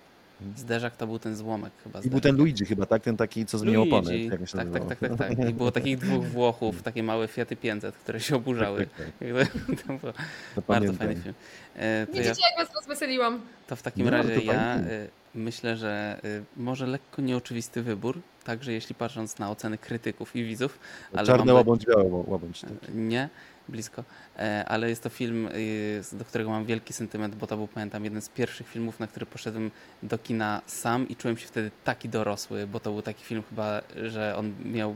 Zderzak 0.55 0.95
to 0.97 1.07
był 1.07 1.19
ten 1.19 1.35
złomek 1.35 1.71
chyba. 1.83 2.01
I 2.01 2.09
był 2.09 2.19
ten 2.21 2.35
Luigi 2.35 2.65
chyba, 2.65 2.85
tak? 2.85 3.01
Ten 3.03 3.17
taki, 3.17 3.45
co 3.45 3.57
zmienił 3.57 3.81
opony. 3.81 4.17
Jak 4.19 4.39
Tak, 4.51 4.69
tak, 4.71 4.85
tak, 4.99 4.99
tak, 4.99 5.17
tak. 5.17 5.49
I 5.49 5.53
było 5.53 5.71
takich 5.71 5.97
dwóch 5.97 6.25
Włochów, 6.25 6.81
takie 6.81 7.03
małe 7.03 7.27
Fiaty 7.27 7.55
500, 7.55 7.95
które 7.95 8.19
się 8.19 8.35
oburzały. 8.35 8.87
Tak, 8.97 9.05
tak, 9.07 9.81
To 9.87 9.93
było 9.93 10.13
To 10.13 10.61
bardzo 10.61 10.63
pamiętam. 10.67 10.97
fajny 10.97 11.21
film. 11.21 11.35
E, 11.75 12.07
To, 12.07 12.17
ja, 12.17 12.23
Widzicie, 12.23 12.47
jak 12.57 12.67
was 12.67 12.75
rozweseliłam. 12.75 13.41
to 13.67 13.75
w 13.75 13.81
takim 13.81 14.05
No, 14.05 14.11
razie 14.11 14.35
to 14.35 14.41
ja 14.41 14.75
e, 14.75 15.07
myślę, 15.35 15.77
że 15.77 16.19
e, 16.23 16.43
może 16.57 16.87
lekko 16.87 17.21
nieoczywisty 17.21 17.81
wybór, 17.83 18.21
także 18.43 18.73
jeśli 18.73 18.95
patrząc 18.95 19.39
na 19.39 19.51
oceny 19.51 19.77
krytyków 19.77 20.35
i 20.35 20.43
widzów, 20.43 20.79
ale 21.13 21.27
Czarne 21.27 21.45
mam, 21.45 21.55
łabądź, 21.55 21.85
białe 21.85 22.23
łabądź. 22.27 22.61
Tak. 22.61 22.69
nie, 22.93 23.29
blisko, 23.71 24.03
E, 24.41 24.65
ale 24.65 24.89
jest 24.89 25.03
to 25.03 25.09
film, 25.09 25.47
y, 25.47 26.01
do 26.11 26.25
którego 26.25 26.49
mam 26.49 26.65
wielki 26.65 26.93
sentyment, 26.93 27.35
bo 27.35 27.47
to 27.47 27.57
był, 27.57 27.67
pamiętam, 27.67 28.03
jeden 28.03 28.21
z 28.21 28.29
pierwszych 28.29 28.67
filmów, 28.67 28.99
na 28.99 29.07
który 29.07 29.25
poszedłem 29.25 29.71
do 30.03 30.17
kina 30.17 30.61
sam 30.65 31.09
i 31.09 31.15
czułem 31.15 31.37
się 31.37 31.47
wtedy 31.47 31.71
taki 31.83 32.09
dorosły, 32.09 32.67
bo 32.67 32.79
to 32.79 32.91
był 32.91 33.01
taki 33.01 33.23
film 33.25 33.43
chyba, 33.49 33.81
że 34.05 34.35
on 34.37 34.53
miał 34.65 34.95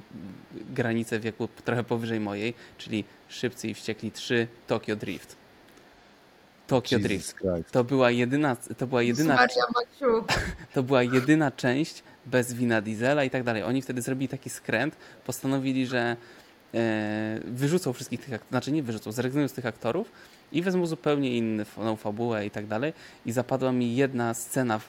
granicę 0.53 1.19
wieku 1.19 1.47
trochę 1.65 1.83
powyżej 1.83 2.19
mojej, 2.19 2.53
czyli 2.77 3.03
Szybcy 3.29 3.67
i 3.67 3.73
Wściekli 3.73 4.11
3 4.11 4.47
Tokyo 4.67 4.95
Drift. 4.95 5.35
Tokyo 6.67 6.97
Jesus 6.97 7.07
Drift. 7.07 7.33
Christ. 7.33 7.71
To 7.71 7.83
była 7.83 8.11
jedyna, 8.11 8.55
to 8.77 8.87
była 8.87 9.01
jedyna 9.01 9.47
to 10.73 10.83
była 10.83 11.03
jedyna 11.03 11.51
część 11.51 12.03
bez 12.25 12.53
wina 12.53 12.81
Diesela 12.81 13.23
i 13.23 13.29
tak 13.29 13.43
dalej. 13.43 13.63
Oni 13.63 13.81
wtedy 13.81 14.01
zrobili 14.01 14.27
taki 14.27 14.49
skręt, 14.49 14.95
postanowili, 15.25 15.87
że 15.87 15.99
e, 15.99 16.17
wyrzucą 17.45 17.93
wszystkich 17.93 18.25
tych 18.25 18.39
znaczy 18.49 18.71
nie 18.71 18.83
wyrzucą, 18.83 19.11
zrezygnują 19.11 19.47
z 19.47 19.53
tych 19.53 19.65
aktorów 19.65 20.11
i 20.51 20.61
wezmą 20.61 20.85
zupełnie 20.85 21.37
inną 21.37 21.95
fabułę 21.95 22.45
i 22.45 22.51
tak 22.51 22.67
dalej. 22.67 22.93
I 23.25 23.31
zapadła 23.31 23.71
mi 23.71 23.95
jedna 23.95 24.33
scena, 24.33 24.79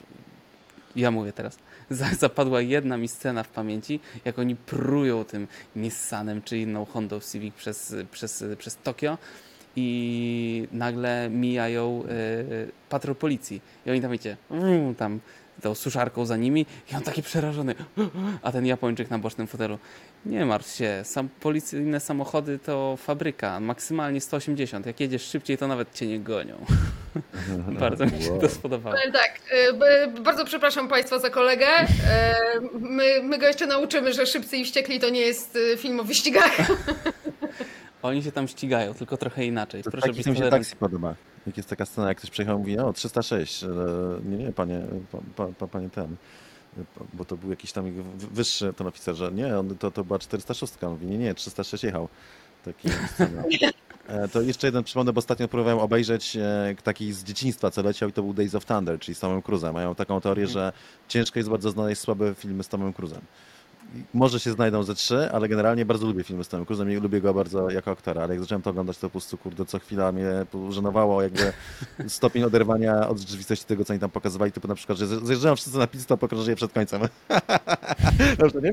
ja 0.95 1.11
mówię 1.11 1.33
teraz, 1.33 1.57
za- 1.89 2.15
zapadła 2.19 2.61
jedna 2.61 2.97
mi 2.97 3.07
scena 3.07 3.43
w 3.43 3.49
pamięci, 3.49 3.99
jak 4.25 4.39
oni 4.39 4.55
prują 4.55 5.25
tym 5.25 5.47
Nissanem 5.75 6.41
czy 6.41 6.57
inną 6.57 6.85
Hondą 6.85 7.19
Civic 7.19 7.55
przez, 7.55 7.95
przez, 8.11 8.43
przez 8.57 8.75
Tokio 8.75 9.17
i 9.75 10.67
nagle 10.71 11.29
mijają 11.29 12.03
e, 12.03 12.09
patrol 12.89 13.15
policji. 13.15 13.61
I 13.85 13.91
oni 13.91 14.01
tam, 14.01 14.11
wiecie, 14.11 14.37
tam 14.97 15.19
tą 15.61 15.75
suszarką 15.75 16.25
za 16.25 16.37
nimi 16.37 16.65
i 16.91 16.95
on 16.95 17.01
taki 17.01 17.23
przerażony. 17.23 17.75
A 18.41 18.51
ten 18.51 18.65
Japończyk 18.65 19.09
na 19.09 19.19
bocznym 19.19 19.47
fotelu. 19.47 19.77
Nie 20.25 20.45
martw 20.45 20.75
się, 20.75 21.01
sam, 21.03 21.29
policyjne 21.39 21.99
samochody 21.99 22.59
to 22.59 22.97
fabryka, 22.97 23.59
maksymalnie 23.59 24.21
180. 24.21 24.85
Jak 24.85 24.99
jedziesz 24.99 25.23
szybciej, 25.23 25.57
to 25.57 25.67
nawet 25.67 25.93
cię 25.93 26.07
nie 26.07 26.19
gonią. 26.19 26.65
Bardzo 27.79 28.05
mi 28.05 28.23
się 28.23 28.31
Wow. 28.31 28.41
to 28.41 28.49
spodobało. 28.49 28.95
Tak, 29.13 29.39
y, 30.17 30.21
bardzo 30.21 30.45
przepraszam 30.45 30.87
Państwa 30.87 31.19
za 31.19 31.29
kolegę. 31.29 31.67
E, 31.67 31.87
My, 32.79 33.23
my 33.23 33.37
go 33.37 33.47
jeszcze 33.47 33.67
nauczymy, 33.67 34.13
że 34.13 34.25
Szybcy 34.25 34.57
i 34.57 34.65
Wściekli 34.65 34.99
to 34.99 35.09
nie 35.09 35.21
jest 35.21 35.55
y, 35.55 35.77
film 35.77 35.99
o 35.99 36.03
wyścigach. 36.03 36.57
Oni 38.01 38.23
się 38.23 38.31
tam 38.31 38.47
ścigają, 38.47 38.93
tylko 38.93 39.17
trochę 39.17 39.45
inaczej. 39.45 39.83
To 39.83 39.91
Proszę 39.91 40.07
taki 40.07 40.17
być 40.17 40.23
film 40.23 40.35
się 40.35 40.49
taksi 40.49 40.75
podoba. 40.75 41.15
Jak 41.47 41.57
jest 41.57 41.69
taka 41.69 41.85
scena, 41.85 42.07
jak 42.07 42.17
ktoś 42.17 42.29
przyjechał 42.29 42.57
i 42.57 42.59
mówi, 42.59 42.79
o 42.79 42.93
306, 42.93 43.63
e, 43.63 43.67
nie, 44.25 44.37
nie, 44.37 44.51
panie, 44.51 44.81
pa, 45.11 45.17
pa, 45.35 45.53
pa, 45.59 45.67
panie 45.67 45.89
ten, 45.89 46.15
bo 47.13 47.25
to 47.25 47.37
był 47.37 47.49
jakiś 47.49 47.71
tam 47.71 47.85
wyższy 48.17 48.73
ten 48.73 48.87
oficer, 48.87 49.15
że 49.15 49.31
nie, 49.31 49.57
on, 49.59 49.77
to, 49.77 49.91
to 49.91 50.03
była 50.03 50.19
406, 50.19 50.73
on 50.83 50.91
mówi, 50.91 51.05
nie, 51.05 51.17
nie, 51.17 51.33
306 51.33 51.83
jechał. 51.83 52.09
Taki 52.65 52.89
scena. 53.13 53.43
E, 54.07 54.27
To 54.27 54.41
jeszcze 54.41 54.67
jeden 54.67 54.83
przypomnę, 54.83 55.13
bo 55.13 55.19
ostatnio 55.19 55.47
próbowałem 55.47 55.79
obejrzeć 55.79 56.35
e, 56.35 56.75
taki 56.83 57.13
z 57.13 57.23
dzieciństwa, 57.23 57.71
co 57.71 57.81
leciał 57.81 58.09
i 58.09 58.13
to 58.13 58.21
był 58.23 58.33
Days 58.33 58.55
of 58.55 58.65
Thunder, 58.65 58.99
czyli 58.99 59.15
z 59.15 59.19
Tomem 59.19 59.41
Cruzem. 59.41 59.73
Mają 59.73 59.95
taką 59.95 60.21
teorię, 60.21 60.47
że 60.47 60.73
ciężko 61.07 61.39
jest 61.39 61.49
bardzo 61.49 61.69
znaleźć 61.71 62.01
słabe 62.01 62.35
filmy 62.35 62.63
z 62.63 62.67
Tomem 62.67 62.93
Cruzem. 62.93 63.21
Może 64.13 64.39
się 64.39 64.51
znajdą 64.51 64.83
ze 64.83 64.95
trzy, 64.95 65.31
ale 65.31 65.47
generalnie 65.47 65.85
bardzo 65.85 66.07
lubię 66.07 66.23
filmy 66.23 66.43
z 66.43 66.47
Tomem 66.47 66.65
Cruzem 66.65 66.91
i 66.91 66.95
lubię 66.95 67.21
go 67.21 67.33
bardzo 67.33 67.69
jako 67.69 67.91
aktora, 67.91 68.23
ale 68.23 68.33
jak 68.33 68.41
zacząłem 68.41 68.61
to 68.61 68.69
oglądać, 68.69 68.97
to 68.97 69.07
po 69.07 69.11
prostu, 69.11 69.37
kurde, 69.37 69.65
co 69.65 69.79
chwila 69.79 70.11
mnie 70.11 70.45
żenowało 70.69 71.21
jakby 71.21 71.53
stopień 72.07 72.43
oderwania 72.43 73.07
od 73.07 73.19
rzeczywistości 73.19 73.65
tego, 73.65 73.85
co 73.85 73.93
oni 73.93 73.99
tam 73.99 74.09
pokazywali, 74.09 74.51
typu 74.51 74.67
na 74.67 74.75
przykład, 74.75 74.97
że 74.97 75.07
zjeżdżają 75.07 75.55
wszyscy 75.55 75.77
na 75.79 75.87
pit 75.87 76.01
stop, 76.01 76.23
okrążenie 76.23 76.55
przed 76.55 76.73
końcem. 76.73 77.01
Dobrze, 78.39 78.61
nie? 78.61 78.71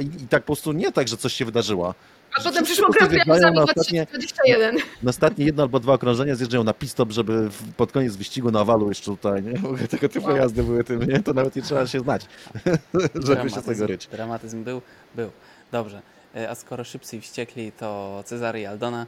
I 0.00 0.26
tak 0.28 0.42
po 0.42 0.46
prostu 0.46 0.72
nie 0.72 0.92
tak, 0.92 1.08
że 1.08 1.16
coś 1.16 1.32
się 1.32 1.44
wydarzyło. 1.44 1.94
A 2.38 2.42
potem 2.42 2.64
przyszło 2.64 2.88
Grand 2.88 3.10
Prix 3.10 3.26
na 3.26 3.62
ostatnie, 3.62 4.06
2021. 4.06 4.76
na 5.02 5.10
ostatnie 5.10 5.44
jedno 5.44 5.62
albo 5.62 5.80
dwa 5.80 5.92
okrążenia 5.92 6.34
zjeżdżają 6.34 6.64
na 6.64 6.74
pit 6.74 6.90
stop, 6.90 7.12
żeby 7.12 7.48
pod 7.76 7.92
koniec 7.92 8.16
wyścigu 8.16 8.50
na 8.50 8.64
walu 8.64 8.88
jeszcze 8.88 9.04
tutaj, 9.04 9.42
nie? 9.42 9.88
Tego 9.88 10.08
typu 10.08 10.26
Wow. 10.26 10.36
jazdy 10.36 10.62
były 10.62 10.84
tym, 10.84 11.02
nie? 11.02 11.20
To 11.22 11.32
nawet 11.34 11.56
nie 11.56 11.62
trzeba 11.62 11.86
się 11.86 12.00
znać, 12.00 12.26
żeby 13.26 13.50
się 13.50 13.60
z 13.60 13.64
tego 13.64 13.86
ryć. 13.86 14.06
Dramatyzm 14.06 14.64
był? 14.64 14.82
Był. 15.14 15.30
Dobrze. 15.72 16.02
E, 16.36 16.50
A 16.50 16.54
skoro 16.54 16.84
szybcy 16.84 17.16
i 17.16 17.20
wściekli, 17.20 17.72
to 17.72 18.22
Cezary 18.26 18.60
i 18.60 18.66
Aldona. 18.66 19.06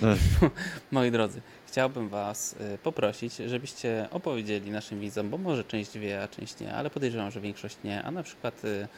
Moi 0.92 1.10
drodzy, 1.10 1.40
chciałbym 1.66 2.08
Was 2.08 2.54
e, 2.60 2.78
poprosić, 2.78 3.36
żebyście 3.36 4.08
opowiedzieli 4.10 4.70
naszym 4.70 5.00
widzom, 5.00 5.30
bo 5.30 5.38
może 5.38 5.64
część 5.64 5.98
wie, 5.98 6.22
a 6.22 6.28
część 6.28 6.60
nie, 6.60 6.74
ale 6.74 6.90
podejrzewam, 6.90 7.30
że 7.30 7.40
większość 7.40 7.76
nie. 7.84 8.02
A 8.02 8.10
na 8.10 8.22
przykład 8.22 8.62
e, 8.64 8.88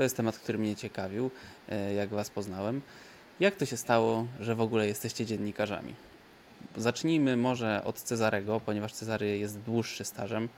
to 0.00 0.04
jest 0.04 0.16
temat, 0.16 0.38
który 0.38 0.58
mnie 0.58 0.76
ciekawił, 0.76 1.30
e, 1.68 1.94
jak 1.94 2.08
Was 2.08 2.30
poznałem. 2.30 2.80
Jak 3.40 3.56
to 3.56 3.66
się 3.66 3.76
stało, 3.76 4.26
że 4.40 4.54
w 4.54 4.60
ogóle 4.60 4.86
jesteście 4.86 5.26
dziennikarzami? 5.26 5.94
Zacznijmy 6.76 7.36
może 7.36 7.84
od 7.84 8.02
Cezarego, 8.02 8.60
ponieważ 8.60 8.92
Cezary 8.92 9.38
jest 9.38 9.58
dłuższy 9.58 10.04
stażem, 10.04 10.48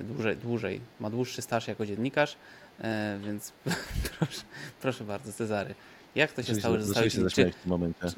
dłużej, 0.00 0.36
dłużej 0.36 0.80
ma 1.00 1.10
dłuższy 1.10 1.42
staż 1.42 1.68
jako 1.68 1.86
dziennikarz, 1.86 2.36
e, 2.80 3.18
więc 3.24 3.52
proszę, 4.18 4.42
proszę 4.80 5.04
bardzo, 5.04 5.32
Cezary. 5.32 5.74
Jak 6.14 6.32
to 6.32 6.42
się 6.42 6.54
stało, 6.54 6.76
że 6.76 6.84
zostałeś 6.84 7.14
zaśmiałeś 7.14 7.54
w 7.54 7.62
tym 7.62 7.70
momencie. 7.70 8.10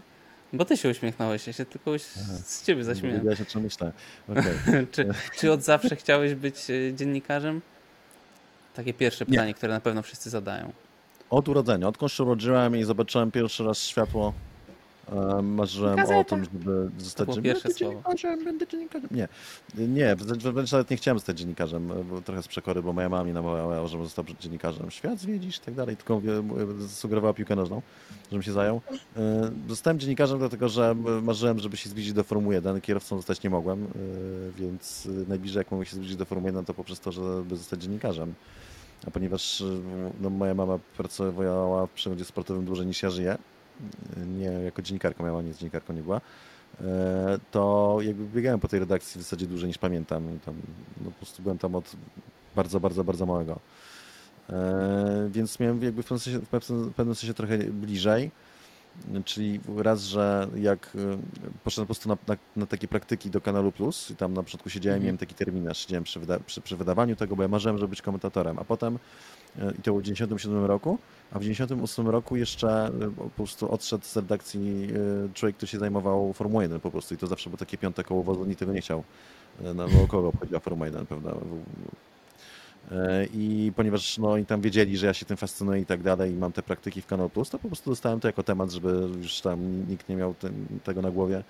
Bo 0.53 0.64
ty 0.64 0.76
się 0.76 0.89
uśmiechnąłeś, 0.89 1.47
ja 1.47 1.53
się 1.53 1.64
tylko 1.64 1.99
z 2.45 2.64
ciebie 2.64 2.85
zaśmiałem. 2.85 3.18
Wiedziałeś 3.18 3.41
o 3.41 3.45
czym 3.45 3.62
myślę. 3.62 3.93
Okej. 4.28 4.55
czy, 4.93 5.09
czy 5.37 5.53
od 5.53 5.62
zawsze 5.62 5.97
chciałeś 5.97 6.35
być 6.35 6.70
e, 6.70 6.95
dziennikarzem? 6.95 7.61
Takie 8.81 8.95
pierwsze 8.95 9.24
Nie. 9.24 9.31
pytanie, 9.31 9.55
które 9.55 9.72
na 9.74 9.81
pewno 9.81 10.03
wszyscy 10.03 10.31
zadają. 10.31 10.72
Od 11.31 11.49
urodzenia, 11.49 11.89
odkąd 11.89 12.12
się 12.12 12.22
urodziłem 12.24 12.76
i 12.76 12.85
zobaczyłem 12.85 13.31
pierwszy 13.31 13.64
raz 13.64 13.78
światło, 13.83 14.33
e, 15.12 15.43
marzyłem 15.43 15.93
o 15.95 15.97
Gazeta. 15.97 16.24
tym, 16.24 16.45
żeby 16.45 16.91
zostać 16.99 17.24
było 17.26 17.35
żeby 17.35 17.45
pierwsze 17.49 17.68
będę 17.68 17.78
słowo. 17.78 17.93
dziennikarzem, 17.93 18.45
będę 18.45 18.66
dziennikarzem. 18.66 19.09
Nie, 19.11 19.28
nie, 19.89 20.16
wręcz 20.16 20.72
nawet 20.72 20.91
nie 20.91 20.97
chciałem 20.97 21.18
zostać 21.18 21.39
dziennikarzem, 21.39 21.91
e, 21.93 22.05
bo 22.05 22.20
trochę 22.20 22.43
z 22.43 22.49
przekory, 22.49 22.83
bo 22.83 22.93
moja 22.93 23.09
mama 23.09 23.24
mi 23.24 23.33
namawiała, 23.33 23.87
żebym 23.87 24.07
został 24.07 24.24
dziennikarzem. 24.41 24.91
Świat 24.91 25.18
zwiedzisz 25.18 25.57
i 25.57 25.61
tak 25.61 25.74
dalej, 25.74 25.97
tylko 25.97 26.20
sugerowała 26.89 27.35
piłkę 27.35 27.57
nożną, 27.57 27.83
żebym 28.31 28.43
się 28.43 28.53
zajął. 28.53 28.81
E, 29.16 29.51
Zostałem 29.68 29.99
dziennikarzem 29.99 30.39
dlatego, 30.39 30.68
że 30.68 30.95
marzyłem, 31.22 31.59
żeby 31.59 31.76
się 31.76 31.91
zbliżyć 31.91 32.12
do 32.12 32.24
Formuły 32.24 32.55
1. 32.55 32.81
Kierowcą 32.81 33.16
zostać 33.16 33.43
nie 33.43 33.51
mogłem, 33.51 33.85
e, 33.85 33.89
więc 34.61 35.09
najbliżej 35.28 35.61
jak 35.61 35.70
mogłem 35.70 35.87
się 35.87 35.97
zbliżyć 35.97 36.16
do 36.16 36.24
Formuły 36.24 36.49
1 36.49 36.64
to 36.64 36.74
poprzez 36.74 37.01
to, 37.01 37.12
żeby 37.12 37.57
zostać 37.57 37.83
dziennikarzem. 37.83 38.35
A 39.07 39.11
ponieważ 39.11 39.61
y, 39.61 39.82
no, 40.20 40.30
moja 40.30 40.55
mama 40.55 40.78
pracowała 40.96 41.86
w 41.86 41.90
przewodzie 41.90 42.24
sportowym 42.24 42.64
dłużej 42.64 42.86
niż 42.86 43.03
ja 43.03 43.11
żyję, 43.11 43.38
nie 44.38 44.46
jako 44.46 44.82
dziennikarka, 44.82 45.22
moja 45.22 45.32
mama 45.32 45.48
nie 45.48 45.55
dziennikarką, 45.55 45.92
nie 45.92 46.03
była, 46.03 46.18
y, 46.18 46.84
to 47.51 47.96
jakby 48.01 48.24
biegałem 48.24 48.61
po 48.61 48.68
tej 48.68 48.80
redakcji 48.80 49.20
w 49.20 49.22
zasadzie 49.22 49.46
dłużej 49.46 49.68
niż 49.68 49.78
pamiętam. 49.78 50.38
Tam, 50.44 50.55
no, 51.05 51.11
po 51.11 51.16
prostu 51.16 51.42
byłem 51.42 51.59
tam 51.59 51.74
od 51.74 51.96
bardzo, 52.57 52.80
bardzo, 52.80 53.05
bardzo 53.05 53.26
małego. 53.26 53.61
Y, 54.51 54.55
Więc 55.30 55.61
miałem 55.61 55.82
jakby 55.82 56.03
w 56.03 56.07
pewnym 56.07 56.20
sensie, 56.20 56.38
w 56.61 56.94
pewnym 56.94 57.14
sensie 57.14 57.34
trochę 57.34 57.59
bliżej. 57.59 58.30
Czyli 59.24 59.61
raz, 59.76 60.03
że 60.03 60.48
jak 60.57 60.94
y, 60.94 60.98
poszedłem 61.64 61.86
po 61.86 61.94
prostu 61.94 62.09
na, 62.09 62.16
na, 62.26 62.36
na 62.57 62.66
takie 62.66 62.88
praktyki 62.88 63.30
do 63.30 63.40
Kanalu 63.40 63.72
Plus 63.72 64.11
i 64.11 64.16
tam 64.16 64.34
na 64.34 64.42
początku 64.42 64.70
siedziałem, 64.70 64.96
Mhm. 64.96 65.05
miałem 65.05 65.18
taki 65.18 65.34
terminarz, 65.34 65.78
siedziałem 65.78 66.05
przy, 66.05 66.20
wyda 66.20 66.40
przy, 66.40 66.61
przy 66.61 66.76
wydawaniu 66.76 67.16
tego, 67.16 67.36
bo 67.36 67.42
ja 67.42 67.48
marzyłem, 67.48 67.78
żeby 67.78 67.88
być 67.90 68.03
komentatorem, 68.03 68.59
a 68.59 68.64
potem 68.64 68.94
y, 68.96 69.61
i 69.78 69.82
to 69.82 69.82
było 69.82 70.01
w 70.01 70.03
97 70.03 70.64
roku, 70.64 70.98
a 71.32 71.38
w 71.38 71.42
98 71.42 72.09
roku 72.09 72.36
jeszcze 72.36 72.88
y, 72.88 73.11
po 73.11 73.30
prostu 73.30 73.72
odszedł 73.72 74.05
z 74.05 74.16
redakcji 74.16 74.88
człowiek, 75.34 75.57
który 75.57 75.70
się 75.70 75.78
zajmował 75.78 76.32
Formułą 76.32 76.61
1 76.61 76.80
po 76.80 76.90
prostu 76.90 77.14
i 77.14 77.18
to 77.18 77.26
zawsze 77.26 77.51
było 77.51 77.59
takie 77.59 77.78
piąte 77.78 78.05
koło 78.05 78.22
wozu, 78.22 78.44
nikt 78.44 78.59
tego 78.59 78.72
nie 78.72 78.80
chciał. 78.80 79.05
No 79.74 79.86
kogo 80.09 80.28
obchodziła 80.28 80.61
Formuła 80.61 80.86
1, 80.86 81.07
prawda? 81.07 81.34
E, 82.91 83.26
I 83.35 83.72
ponieważ 83.76 84.18
no, 84.18 84.33
oni 84.33 84.47
tam 84.47 84.61
wiedzieli, 84.61 84.97
że 84.97 85.07
ja 85.07 85.14
się 85.14 85.26
tym 85.26 85.37
fascynuję 85.37 85.81
i 85.81 85.87
tak 85.87 86.03
dalej, 86.03 86.33
i 86.33 86.35
mam 86.35 86.53
te 86.53 86.62
praktyki 86.62 87.03
w 87.03 87.07
Kanal 87.07 87.31
Plus, 87.31 87.51
to 87.51 87.59
po 87.59 87.68
prostu 87.68 87.91
dostałem 87.91 88.20
to 88.20 88.28
jako 88.28 88.43
temat, 88.43 88.70
żeby 88.70 89.09
już 89.22 89.41
tam 89.41 89.89
nikt 89.89 90.09
nie 90.09 90.16
miał 90.16 90.35
tego 90.85 91.03
na 91.03 91.11
głowie, 91.11 91.45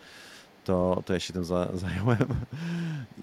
to, 0.65 1.03
to 1.07 1.13
ja 1.13 1.21
się 1.21 1.33
tym 1.33 1.45
za, 1.45 1.69
zająłem. 1.85 2.19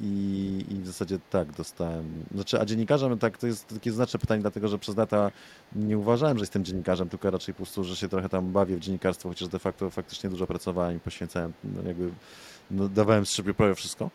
I, 0.01 0.65
I 0.69 0.75
w 0.75 0.87
zasadzie 0.87 1.19
tak 1.29 1.51
dostałem. 1.51 2.23
Znaczy, 2.33 2.59
a 2.59 2.65
dziennikarzem 2.65 3.19
tak 3.19 3.37
to 3.37 3.47
jest 3.47 3.67
takie 3.67 3.91
znaczne 3.91 4.19
pytanie, 4.19 4.41
dlatego 4.41 4.67
że 4.67 4.79
przez 4.79 4.97
lata 4.97 5.31
nie 5.75 5.97
uważałem, 5.97 6.37
że 6.37 6.41
jestem 6.41 6.65
dziennikarzem, 6.65 7.09
tylko 7.09 7.31
raczej 7.31 7.53
po 7.53 7.57
prostu, 7.57 7.83
że 7.83 7.95
się 7.95 8.09
trochę 8.09 8.29
tam 8.29 8.51
bawię 8.51 8.77
w 8.77 8.79
dziennikarstwo, 8.79 9.29
chociaż 9.29 9.47
de 9.47 9.59
facto 9.59 9.89
faktycznie 9.89 10.29
dużo 10.29 10.47
pracowałem 10.47 10.97
i 10.97 10.99
poświęcałem 10.99 11.53
no, 11.63 11.81
jakby 11.87 12.11
no, 12.71 12.89
dawałem 12.89 13.25
z 13.25 13.31
siebie 13.31 13.53
prawie 13.53 13.75
wszystko, 13.75 14.11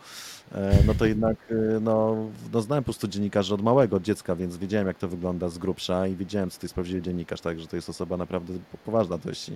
e, 0.53 0.79
no 0.87 0.95
to 0.95 1.07
jednak 1.07 1.37
e, 1.51 1.81
no, 1.81 2.17
no, 2.53 2.63
znałem 2.63 2.85
po 2.85 2.87
prostu 2.87 3.09
dziennikarzy 3.09 3.55
od 3.55 3.63
małego, 3.63 3.97
od 3.97 4.03
dziecka, 4.03 4.37
więc 4.37 4.57
wiedziałem 4.57 4.87
jak 4.87 4.99
to 4.99 5.09
wygląda 5.09 5.49
z 5.49 5.59
grubsza 5.59 6.07
i 6.07 6.17
wiedziałem 6.17 6.51
co 6.51 6.61
to 6.61 6.65
jest 6.65 6.75
prawdziwy 6.75 7.03
dziennikarz, 7.03 7.41
tak, 7.41 7.61
że 7.61 7.67
to 7.67 7.77
jest 7.77 7.89
osoba 7.89 8.17
naprawdę 8.17 8.55
poważna 8.85 9.19
dość, 9.19 9.49
i, 9.49 9.53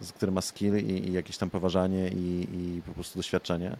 z, 0.00 0.12
który 0.12 0.32
ma 0.32 0.40
skill 0.40 0.76
i, 0.78 1.08
i 1.08 1.12
jakieś 1.12 1.36
tam 1.38 1.50
poważanie 1.50 2.08
i, 2.08 2.46
i 2.52 2.82
po 2.86 2.92
prostu 2.92 3.18
doświadczenie. 3.18 3.76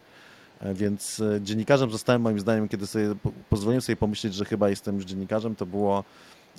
E, 0.61 0.75
Więc 0.75 1.23
dziennikarzem 1.41 1.91
zostałem 1.91 2.23
moim 2.23 2.41
zdaniem, 2.41 2.69
kiedy 2.69 2.87
sobie 2.87 3.15
po- 3.23 3.33
pozwoliłem 3.51 3.83
sobie 3.83 3.97
pomyśleć, 3.97 4.35
że 4.35 4.45
chyba 4.45 4.69
jestem 4.71 4.97
już 4.97 5.05
dziennikarzem, 5.05 5.57
to 5.57 5.67
było 5.67 6.05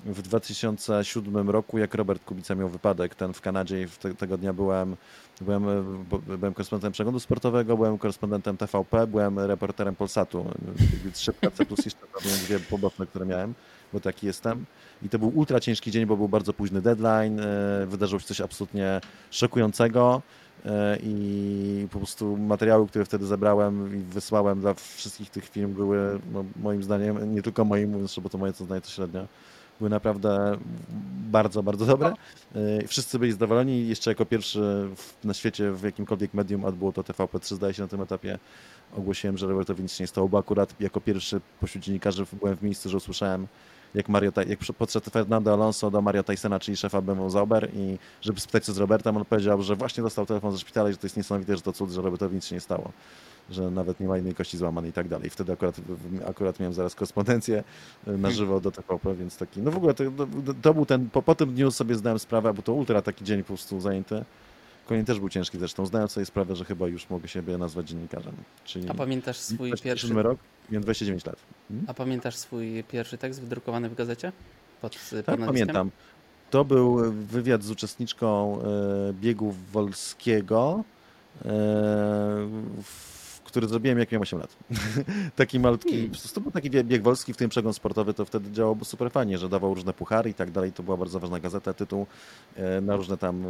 w 0.04 0.22
2007 0.22 1.50
roku, 1.50 1.78
jak 1.78 1.94
Robert 1.94 2.24
Kubica 2.24 2.54
miał 2.54 2.68
wypadek 2.68 3.14
ten 3.14 3.32
w 3.32 3.40
Kanadzie 3.40 3.82
i 3.82 3.86
te, 3.88 4.14
tego 4.14 4.38
dnia 4.38 4.52
byłem, 4.52 4.96
byłem, 5.40 5.68
e, 5.68 5.82
byłem 6.38 6.54
korespondentem 6.54 6.92
przeglądu 6.92 7.20
sportowego, 7.20 7.76
byłem 7.76 7.98
korespondentem 7.98 8.56
TVP, 8.56 9.06
byłem 9.06 9.38
reporterem 9.38 9.96
Polsatu. 9.96 10.46
Szybka 11.14 11.50
C 11.50 11.66
plus 11.66 11.84
jeszcze 11.84 12.06
dwie 12.46 12.60
poboczne, 12.60 13.06
które 13.06 13.26
miałem, 13.26 13.54
bo 13.92 14.00
taki 14.00 14.26
jestem. 14.26 14.64
I 15.02 15.08
to 15.08 15.18
był 15.18 15.32
ultra 15.38 15.60
ciężki 15.60 15.90
dzień, 15.90 16.06
bo 16.06 16.16
był 16.16 16.28
bardzo 16.28 16.52
późny 16.52 16.82
deadline, 16.82 17.40
e, 17.40 17.86
wydarzyło 17.86 18.20
się 18.20 18.26
coś 18.26 18.40
absolutnie 18.40 19.00
szokującego 19.30 20.22
e, 20.64 20.98
i 21.02 21.86
po 21.90 21.98
prostu 21.98 22.36
materiały, 22.36 22.86
które 22.86 23.04
wtedy 23.04 23.26
zebrałem 23.26 24.00
i 24.00 24.02
wysłałem 24.02 24.60
dla 24.60 24.74
wszystkich 24.74 25.30
tych 25.30 25.48
firm 25.48 25.74
były 25.74 26.20
no, 26.32 26.44
moim 26.56 26.82
zdaniem, 26.82 27.34
nie 27.34 27.42
tylko 27.42 27.64
moim, 27.64 28.06
bo 28.22 28.28
to 28.28 28.38
moje 28.38 28.52
co 28.52 28.64
znaje 28.64 28.80
to 28.80 28.88
średnio, 28.88 29.26
były 29.80 29.90
naprawdę 29.90 30.56
bardzo, 31.30 31.62
bardzo 31.62 31.86
dobre. 31.86 32.14
E, 32.54 32.86
Wszyscy 32.86 33.18
byli 33.18 33.32
zadowoleni 33.32 33.88
jeszcze 33.88 34.10
jako 34.10 34.26
pierwszy 34.26 34.88
na 35.24 35.34
świecie 35.34 35.72
w 35.72 35.82
jakimkolwiek 35.82 36.34
medium, 36.34 36.64
a 36.64 36.72
było 36.72 36.92
to 36.92 37.02
TVP3 37.02 37.54
zdaje 37.54 37.74
się 37.74 37.82
na 37.82 37.88
tym 37.88 38.00
etapie, 38.00 38.38
ogłosiłem, 38.96 39.38
że 39.38 39.46
Robertowi 39.46 39.82
nic 39.82 39.92
się 39.92 40.04
nie 40.04 40.08
stało, 40.08 40.28
bo 40.28 40.38
akurat 40.38 40.80
jako 40.80 41.00
pierwszy 41.00 41.40
pośród 41.60 41.84
dziennikarzy 41.84 42.26
byłem 42.32 42.56
w 42.56 42.62
miejscu, 42.62 42.88
że 42.88 42.96
usłyszałem 42.96 43.46
jak, 43.94 44.08
Mario, 44.08 44.32
jak 44.48 44.58
podszedł 44.78 45.10
Fernando 45.10 45.52
Alonso 45.52 45.90
do 45.90 46.02
Mario 46.02 46.22
Tysona, 46.22 46.60
czyli 46.60 46.76
szefa 46.76 47.00
BMW 47.00 47.30
Zauber 47.30 47.70
i 47.74 47.98
żeby 48.22 48.40
spytać 48.40 48.64
co 48.64 48.72
z 48.72 48.78
Robertem, 48.78 49.16
on 49.16 49.24
powiedział, 49.24 49.62
że 49.62 49.76
właśnie 49.76 50.02
dostał 50.02 50.26
telefon 50.26 50.52
ze 50.52 50.58
szpitala 50.58 50.88
i 50.88 50.92
że 50.92 50.98
to 50.98 51.06
jest 51.06 51.16
niesamowite, 51.16 51.56
że 51.56 51.62
to 51.62 51.72
cud, 51.72 51.90
że 51.90 52.02
Robertowi 52.02 52.34
nic 52.34 52.44
się 52.44 52.54
nie 52.54 52.60
stało 52.60 52.92
że 53.50 53.70
nawet 53.70 54.00
nie 54.00 54.08
ma 54.08 54.18
innej 54.18 54.34
kości 54.34 54.58
złamanej 54.58 54.90
i 54.90 54.92
tak 54.92 55.08
dalej. 55.08 55.30
Wtedy 55.30 55.52
akurat, 55.52 55.76
akurat 56.26 56.60
miałem 56.60 56.74
zaraz 56.74 56.94
korespondencję 56.94 57.64
y, 58.08 58.18
na 58.18 58.30
żywo 58.30 58.60
do 58.60 58.70
TVP, 58.70 59.14
więc 59.14 59.36
taki, 59.36 59.62
no 59.62 59.70
w 59.70 59.76
ogóle 59.76 59.94
to, 59.94 60.04
to, 60.62 60.74
był 60.74 60.86
ten, 60.86 61.10
po, 61.10 61.22
po 61.22 61.34
tym 61.34 61.54
dniu 61.54 61.70
sobie 61.70 61.94
zdałem 61.94 62.18
sprawę, 62.18 62.54
bo 62.54 62.62
to 62.62 62.72
ultra 62.72 63.02
taki 63.02 63.24
dzień 63.24 63.42
po 63.42 63.46
prostu 63.46 63.80
zajęty. 63.80 64.24
Kolejny 64.86 65.06
też 65.06 65.20
był 65.20 65.28
ciężki 65.28 65.58
zresztą. 65.58 65.86
Zdałem 65.86 66.08
sobie 66.08 66.26
sprawę, 66.26 66.56
że 66.56 66.64
chyba 66.64 66.88
już 66.88 67.10
mogę 67.10 67.28
siebie 67.28 67.58
nazwać 67.58 67.88
dziennikarzem. 67.88 68.34
Czyli 68.64 68.88
A 68.88 68.94
pamiętasz 68.94 69.38
swój 69.38 69.68
27 69.68 69.84
pierwszy, 69.84 70.22
rok, 70.22 70.38
miałem 70.70 70.82
29 70.82 71.26
lat. 71.26 71.36
Hmm? 71.68 71.86
a 71.88 71.94
pamiętasz 71.94 72.36
swój 72.36 72.84
pierwszy 72.84 73.18
tekst 73.18 73.40
wydrukowany 73.40 73.88
w 73.88 73.94
gazecie? 73.94 74.32
Pod, 74.80 74.96
pod 74.96 75.26
Tak, 75.26 75.40
pamiętam. 75.46 75.90
To 76.50 76.64
był 76.64 77.12
wywiad 77.12 77.62
z 77.62 77.70
uczestniczką 77.70 78.58
e, 78.62 79.12
biegu 79.12 79.54
wolskiego, 79.72 80.84
e, 81.38 81.48
w, 82.82 83.19
który 83.50 83.68
zrobiłem 83.68 83.98
jak 83.98 84.12
miałem 84.12 84.22
8 84.22 84.38
lat. 84.38 84.56
taki 85.36 85.60
malutki, 85.60 86.10
to 86.34 86.40
był 86.40 86.50
taki 86.50 86.70
bieg 86.70 87.02
wolski, 87.02 87.34
w 87.34 87.36
tym 87.36 87.50
przegląd 87.50 87.76
sportowy, 87.76 88.14
to 88.14 88.24
wtedy 88.24 88.52
działało 88.52 88.76
super 88.84 89.10
fajnie, 89.10 89.38
że 89.38 89.48
dawał 89.48 89.74
różne 89.74 89.92
puchary 89.92 90.30
i 90.30 90.34
tak 90.34 90.50
dalej. 90.50 90.72
To 90.72 90.82
była 90.82 90.96
bardzo 90.96 91.20
ważna 91.20 91.40
gazeta, 91.40 91.72
tytuł 91.72 92.06
e, 92.56 92.80
na 92.80 92.96
różne 92.96 93.16
tam 93.16 93.44
e, 93.44 93.48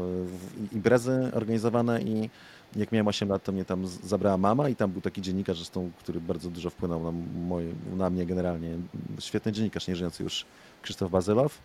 imprezy 0.72 1.30
organizowane 1.34 2.03
i 2.03 2.30
jak 2.76 2.92
miałem 2.92 3.09
8 3.09 3.28
lat, 3.28 3.44
to 3.44 3.53
mnie 3.53 3.64
tam 3.64 3.86
zabrała 3.86 4.36
mama 4.36 4.68
i 4.68 4.76
tam 4.76 4.90
był 4.90 5.01
taki 5.01 5.22
dziennikarz 5.22 5.57
zresztą, 5.57 5.90
który 5.98 6.20
bardzo 6.20 6.51
dużo 6.51 6.70
wpłynął 6.70 7.03
na, 7.03 7.12
moje, 7.48 7.72
na 7.96 8.11
mnie 8.11 8.26
generalnie. 8.26 8.78
Świetny 9.18 9.53
dziennikarz, 9.53 9.88
nieżyjący 9.88 10.22
już 10.22 10.44
Krzysztof 10.82 11.11
Bazylow. 11.11 11.59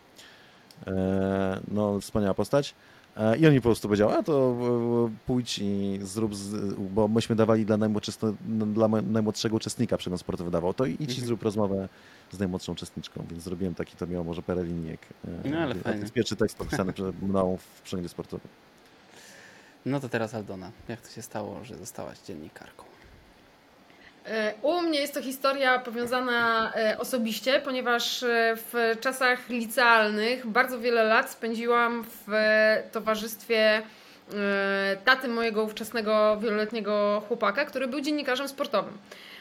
E, 0.87 1.59
No, 1.71 1.99
wspaniała 1.99 2.33
postać. 2.33 2.75
E, 3.17 3.37
I 3.37 3.47
on 3.47 3.53
mi 3.53 3.59
po 3.61 3.69
prostu 3.69 3.87
powiedział, 3.87 4.09
a 4.09 4.23
to 4.23 4.55
e, 5.11 5.15
pójdź 5.25 5.59
i 5.59 5.99
zrób, 6.01 6.35
z, 6.35 6.73
bo 6.79 7.07
myśmy 7.07 7.35
dawali 7.35 7.65
dla, 7.65 7.77
najmłodszego, 7.77 8.33
dla 8.73 8.87
najmłodszego 8.87 9.55
uczestnika 9.55 9.97
przegląd 9.97 10.21
sportowy 10.21 10.51
dawał, 10.51 10.73
to 10.73 10.85
idź 10.85 10.99
i 10.99 11.03
Mhm. 11.03 11.25
zrób 11.27 11.43
rozmowę 11.43 11.89
z 12.31 12.39
najmłodszą 12.39 12.71
uczestniczką, 12.73 13.25
więc 13.29 13.43
zrobiłem 13.43 13.75
taki, 13.75 13.97
to 13.97 14.07
miało 14.07 14.23
może 14.23 14.41
parę 14.41 14.63
linijek. 14.63 14.99
E, 15.45 15.49
No, 15.49 15.57
ale 15.57 15.71
a 15.71 15.77
To 15.77 15.83
fajnie. 15.83 16.01
jest 16.01 16.13
pierwszy 16.13 16.35
tekst 16.35 16.57
podpisany 16.57 16.93
przez 16.93 17.13
mną 17.21 17.57
w 17.77 17.81
przeglądzie 17.81 18.09
sportowym. 18.09 18.47
No 19.85 19.99
to 19.99 20.09
teraz 20.09 20.33
Aldona. 20.33 20.71
Jak 20.87 21.01
to 21.01 21.09
się 21.09 21.21
stało, 21.21 21.63
że 21.63 21.77
zostałaś 21.77 22.19
dziennikarką? 22.19 22.83
E, 24.27 24.53
U 24.61 24.81
mnie 24.81 24.99
jest 24.99 25.13
to 25.13 25.21
historia 25.21 25.79
powiązana 25.79 26.71
e, 26.75 26.97
osobiście, 26.99 27.59
ponieważ 27.59 28.23
e, 28.23 28.55
w 28.55 28.97
czasach 28.99 29.49
licealnych 29.49 30.47
bardzo 30.47 30.79
wiele 30.79 31.03
lat 31.03 31.31
spędziłam 31.31 32.05
w 32.27 32.31
towarzystwie 32.91 33.81
taty 35.05 35.27
mojego 35.27 35.63
ówczesnego 35.63 36.37
wieloletniego 36.37 37.23
chłopaka, 37.27 37.65
który 37.65 37.87
był 37.87 38.01
dziennikarzem 38.01 38.47
sportowym. 38.47 38.97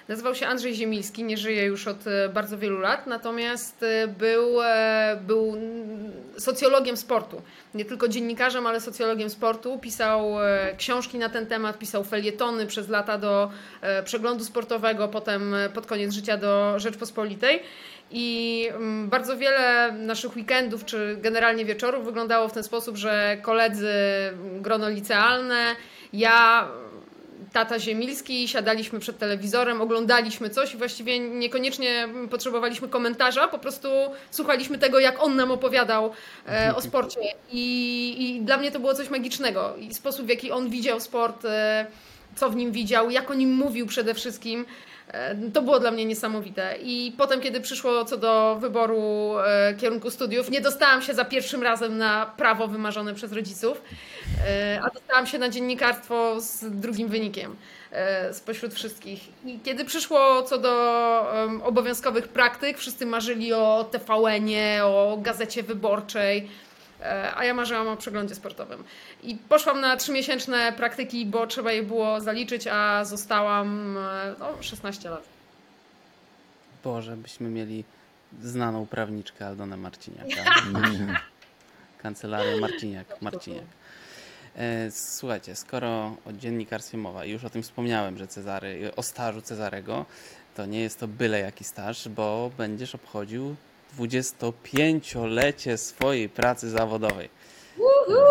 Nazywał 0.08 0.34
się 0.34 0.46
Andrzej 0.46 0.74
Ziemilski, 0.74 1.24
nie 1.24 1.36
żyje 1.36 1.64
już 1.64 1.88
od 1.88 2.06
e, 2.06 2.28
bardzo 2.28 2.58
wielu 2.58 2.78
lat, 2.78 3.06
natomiast 3.06 3.82
e, 3.82 4.08
był, 4.08 4.62
e, 4.62 5.18
był 5.26 5.56
socjologiem 6.38 6.96
sportu. 6.96 7.42
Nie 7.74 7.84
tylko 7.84 8.08
dziennikarzem, 8.08 8.66
ale 8.66 8.80
socjologiem 8.80 9.30
sportu. 9.30 9.78
Pisał 9.78 10.34
książki 10.76 11.18
na 11.18 11.28
ten 11.28 11.46
temat, 11.46 11.78
pisał 11.78 12.04
felietony 12.04 12.66
przez 12.66 12.88
lata 12.88 13.18
do 13.18 13.50
przeglądu 14.04 14.44
sportowego, 14.44 15.08
potem 15.08 15.54
pod 15.74 15.86
koniec 15.86 16.12
życia 16.12 16.36
do 16.36 16.78
Rzeczpospolitej. 16.78 17.62
I 18.10 18.68
mm, 18.70 19.08
bardzo 19.08 19.36
wiele 19.36 19.92
naszych 19.92 20.36
weekendów, 20.36 20.84
czy 20.84 21.16
generalnie 21.20 21.64
wieczorów 21.64 22.04
wyglądało 22.04 22.48
w 22.48 22.52
ten 22.52 22.62
sposób, 22.62 22.96
że 22.96 23.36
koledzy, 23.42 23.92
mm, 24.28 24.62
grono 24.62 24.88
licealne, 24.88 25.76
ja, 26.12 26.68
tata 27.54 27.78
Ziemilski, 27.78 28.48
siadaliśmy 28.48 29.00
przed 29.00 29.18
telewizorem, 29.18 29.80
oglądaliśmy 29.80 30.50
coś 30.50 30.74
i 30.74 30.76
właściwie 30.76 31.18
niekoniecznie 31.18 32.08
potrzebowaliśmy 32.30 32.88
komentarza, 32.88 33.48
po 33.48 33.58
prostu 33.58 33.88
słuchaliśmy 34.30 34.78
tego, 34.78 34.98
jak 34.98 35.22
on 35.22 35.36
nam 35.36 35.50
opowiadał 35.50 36.12
e, 36.48 36.74
o 36.76 36.80
sporcie. 36.80 37.20
I, 37.52 38.16
I 38.18 38.40
dla 38.40 38.56
mnie 38.56 38.70
to 38.70 38.80
było 38.80 38.94
coś 38.94 39.10
magicznego. 39.10 39.76
I 39.76 39.94
sposób, 39.94 40.26
w 40.26 40.28
jaki 40.28 40.50
on 40.50 40.70
widział 40.70 41.00
sport, 41.00 41.44
e, 41.44 41.86
co 42.36 42.50
w 42.50 42.56
nim 42.56 42.72
widział, 42.72 43.10
jak 43.10 43.30
o 43.30 43.34
nim 43.34 43.52
mówił 43.54 43.86
przede 43.86 44.14
wszystkim. 44.14 44.66
E, 45.14 45.34
To 45.52 45.62
było 45.62 45.80
dla 45.80 45.90
mnie 45.90 46.04
niesamowite. 46.04 46.74
I 46.82 47.12
potem, 47.18 47.40
kiedy 47.40 47.60
przyszło 47.60 48.04
co 48.04 48.16
do 48.16 48.56
wyboru 48.60 49.34
e, 49.38 49.74
kierunku 49.74 50.10
studiów, 50.10 50.50
nie 50.50 50.60
dostałam 50.60 51.02
się 51.02 51.14
za 51.14 51.24
pierwszym 51.24 51.62
razem 51.62 51.98
na 51.98 52.26
prawo 52.36 52.68
wymarzone 52.68 53.14
przez 53.14 53.32
rodziców, 53.32 53.82
e, 54.48 54.80
a 54.82 54.90
dostałam 54.90 55.26
się 55.26 55.38
na 55.38 55.48
dziennikarstwo 55.48 56.40
z 56.40 56.64
drugim 56.80 57.08
wynikiem 57.08 57.56
spośród 58.32 58.74
wszystkich. 58.74 59.20
I 59.46 59.58
kiedy 59.64 59.84
przyszło 59.84 60.42
co 60.42 60.58
do 60.58 60.72
obowiązkowych 61.64 62.28
praktyk, 62.28 62.78
wszyscy 62.78 63.06
marzyli 63.06 63.52
o 63.52 63.88
TVN-ie, 63.90 64.84
o 64.84 65.18
gazecie 65.22 65.62
wyborczej. 65.62 66.48
E, 67.04 67.34
A 67.34 67.44
ja 67.44 67.54
marzyłam 67.54 67.88
o 67.88 67.96
przeglądzie 67.96 68.34
sportowym. 68.34 68.84
I 69.22 69.34
poszłam 69.48 69.80
na 69.80 69.96
trzymiesięczne 69.96 70.72
praktyki, 70.72 71.26
bo 71.26 71.46
trzeba 71.46 71.72
je 71.72 71.82
było 71.82 72.20
zaliczyć, 72.20 72.66
a 72.66 73.04
zostałam 73.04 73.96
e, 73.98 74.34
no, 74.38 74.62
16 74.62 75.10
lat. 75.10 75.22
Boże, 76.84 77.16
byśmy 77.16 77.48
mieli 77.48 77.84
znaną 78.42 78.86
prawniczkę 78.86 79.46
Aldonę 79.46 79.76
Marciniaka. 79.76 80.44
Kancelarię 82.02 82.60
Marciniak. 82.60 83.22
Marciniak. 83.22 83.64
E, 84.56 84.90
Słuchajcie, 84.90 85.56
skoro 85.56 86.16
o 86.26 86.32
dziennikarstwie 86.32 86.98
mowa 86.98 87.24
i 87.24 87.30
już 87.30 87.44
o 87.44 87.50
tym 87.50 87.62
wspomniałem, 87.62 88.18
że 88.18 88.26
Cezary, 88.26 88.90
o 88.96 89.02
stażu 89.02 89.42
Cezarego, 89.42 90.06
to 90.56 90.66
nie 90.66 90.80
jest 90.80 91.00
to 91.00 91.08
byle 91.08 91.40
jaki 91.40 91.64
staż, 91.64 92.08
bo 92.08 92.50
będziesz 92.58 92.94
obchodził 92.94 93.56
25-lecie 93.98 95.76
swojej 95.78 96.28
pracy 96.28 96.70
zawodowej. 96.70 97.28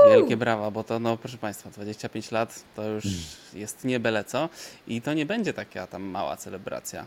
Wielkie 0.10 0.38
brawa, 0.38 0.72
bo 0.72 0.84
to, 0.84 1.00
no 1.00 1.18
proszę 1.18 1.38
Państwa, 1.38 1.70
25 1.70 2.32
lat 2.32 2.64
to 2.76 2.88
już 2.90 3.06
jest 3.54 3.84
nie 3.86 4.00
byle 4.00 4.24
co 4.24 4.50
i 4.88 5.02
to 5.02 5.14
nie 5.14 5.26
będzie 5.26 5.54
taka 5.54 5.88
tam 5.88 6.04
mała 6.04 6.38
celebracja, 6.38 7.06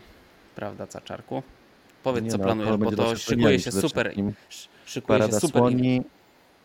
prawda, 0.55 0.87
Caczarku? 0.87 1.43
Powiedz, 2.03 2.23
Nie 2.25 2.31
co 2.31 2.37
no, 2.37 2.43
planujesz, 2.43 2.71
to 2.71 2.77
bo 2.77 2.85
będzie 2.85 3.03
to 3.03 3.15
szykuje 3.15 3.59
się 3.59 3.69
przede 3.71 3.81
super, 3.87 4.05
wszystkim. 4.05 4.33
szykuje 4.85 5.17
się 5.17 5.21
Parada 5.23 5.39
super 5.39 5.61
słoni, 5.61 6.01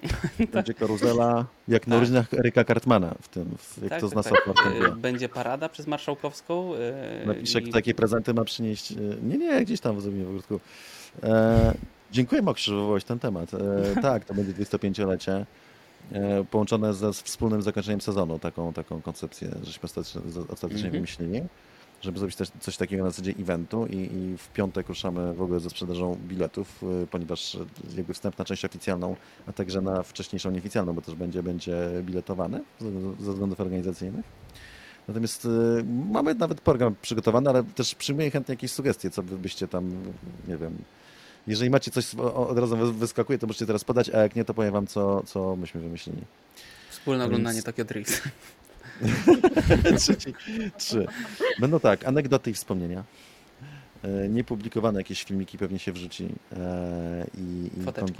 będzie 0.53 0.75
karuzela, 0.75 1.47
jak 1.69 1.87
na 1.87 1.97
Tak. 1.97 2.01
rodzinach 2.01 2.35
Eryka 2.35 2.65
Kartmana 2.65 3.15
w 3.23 3.29
tym, 3.29 3.55
w, 3.59 3.83
jak 3.83 3.91
Tak, 3.91 4.01
to 4.01 4.09
tak, 4.09 4.25
z 4.25 4.29
tak. 4.29 4.47
NASA 4.47 4.71
Y, 4.89 4.91
Będzie 4.97 5.29
parada 5.29 5.69
przez 5.69 5.87
Marszałkowską. 5.87 6.75
y, 6.75 7.27
Napiszę, 7.27 7.61
i- 7.61 7.73
takie 7.73 7.95
prezenty 7.95 8.35
ma 8.35 8.45
przynieść. 8.45 8.93
E, 8.93 8.97
Nie, 9.23 9.39
nie, 9.39 9.65
gdzieś 9.65 9.81
tam 9.81 10.01
zrobimy 10.01 10.25
w 10.25 10.29
ogródku. 10.29 10.61
E, 11.23 11.75
dziękuję, 12.13 12.43
Mokrzu, 12.43 12.71
że 12.71 12.77
wywołałeś 12.77 13.05
ten 13.05 13.19
temat. 13.19 13.55
E, 13.55 13.59
tak, 14.03 14.25
to 14.25 14.35
będzie 14.35 14.53
25-lecie. 14.53 15.47
e, 16.13 16.45
połączone 16.45 16.95
ze 16.95 17.13
wspólnym 17.13 17.63
zakończeniem 17.63 18.01
sezonu, 18.01 18.39
taką, 18.39 18.73
taką 18.73 19.03
koncepcję, 19.03 19.49
żeśmy 19.63 19.83
ostatecznie, 19.85 20.21
ostatecznie 20.49 20.77
Mhm. 20.77 20.93
wymyślili, 20.93 21.43
żeby 22.03 22.19
zrobić 22.19 22.37
też 22.37 22.49
coś 22.61 22.77
takiego 22.77 23.05
na 23.05 23.11
zasadzie 23.11 23.33
eventu 23.41 23.87
i, 23.87 23.97
i 23.97 24.37
w 24.39 24.49
piątek 24.49 24.89
ruszamy 24.89 25.35
w 25.35 25.43
ogóle 25.43 25.61
ze 25.61 25.71
sprzedażą 25.71 26.17
biletów, 26.29 26.83
y, 27.03 27.07
ponieważ 27.07 27.57
jakby 27.97 28.15
wstęp 28.15 28.39
na 28.39 28.45
część 28.45 28.65
oficjalną, 28.65 29.17
a 29.47 29.53
także 29.53 29.81
na 29.81 30.03
wcześniejszą 30.03 30.51
nieoficjalną, 30.51 30.93
bo 30.93 31.01
też 31.03 31.15
będzie, 31.15 31.43
będzie 31.43 31.77
biletowany 32.03 32.61
ze, 33.21 33.33
względów 33.33 33.61
organizacyjnych. 33.61 34.25
Natomiast 35.09 35.45
y, 35.45 35.49
mamy 36.11 36.35
nawet 36.35 36.61
program 36.61 36.95
przygotowany, 37.03 37.51
ale 37.51 37.65
też 37.65 37.95
przyjmuję 37.95 38.31
chętnie 38.31 38.53
jakieś 38.53 38.73
sugestie, 38.73 39.11
co 39.11 39.23
byście 39.23 39.69
tam, 39.69 39.91
nie 40.49 40.57
wiem, 40.57 40.77
jeżeli 41.47 41.71
macie 41.71 41.91
coś 41.91 42.15
od 42.15 42.59
razu 42.59 42.77
wy- 42.77 42.93
wyskakuje, 42.93 43.39
to 43.39 43.47
możecie 43.47 43.67
teraz 43.67 43.85
podać, 43.85 44.11
a 44.11 44.19
jak 44.19 44.37
nie, 44.37 44.45
to 44.45 44.55
powiem 44.55 44.73
wam, 44.73 44.87
co, 44.87 45.23
co 45.27 45.57
myśmy 45.57 45.81
wymyślili. 45.81 46.23
Wspólne 46.91 47.19
Więc- 47.25 47.29
oglądanie 47.29 47.63
Tokyo 47.63 47.85
Drift. 47.85 48.23
Trzeci, 49.99 50.35
trzy. 50.79 51.07
Będą 51.61 51.81
tak, 51.81 52.05
anegdoty 52.05 52.51
i 52.51 52.55
wspomnienia. 52.55 53.05
E, 54.05 54.29
Niepublikowane 54.29 55.01
jakieś 55.01 55.25
filmiki 55.25 55.59
pewnie 55.59 55.79
się 55.79 55.93
wrzuci 55.93 56.29
e, 56.57 57.27
i, 57.39 57.71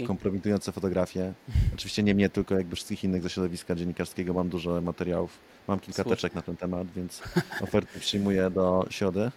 i 0.01 0.05
kompromitujące 0.07 0.71
fotografie. 0.71 1.33
Oczywiście 1.73 2.03
nie 2.03 2.15
mnie, 2.15 2.29
tylko 2.29 2.55
jakby 2.55 2.75
wszystkich 2.75 3.03
innych 3.03 3.23
ze 3.23 3.29
środowiska 3.29 3.75
dziennikarskiego. 3.75 4.33
Mam 4.33 4.49
dużo 4.49 4.81
materiałów. 4.81 5.39
Mam 5.67 5.79
kilka 5.79 5.95
Słusznie. 6.03 6.15
teczek 6.15 6.35
na 6.35 6.41
ten 6.41 6.55
temat, 6.57 6.87
więc 6.95 7.21
oferty 7.61 7.99
przyjmuję 7.99 8.49
do 8.49 8.85
środy. 8.89 9.19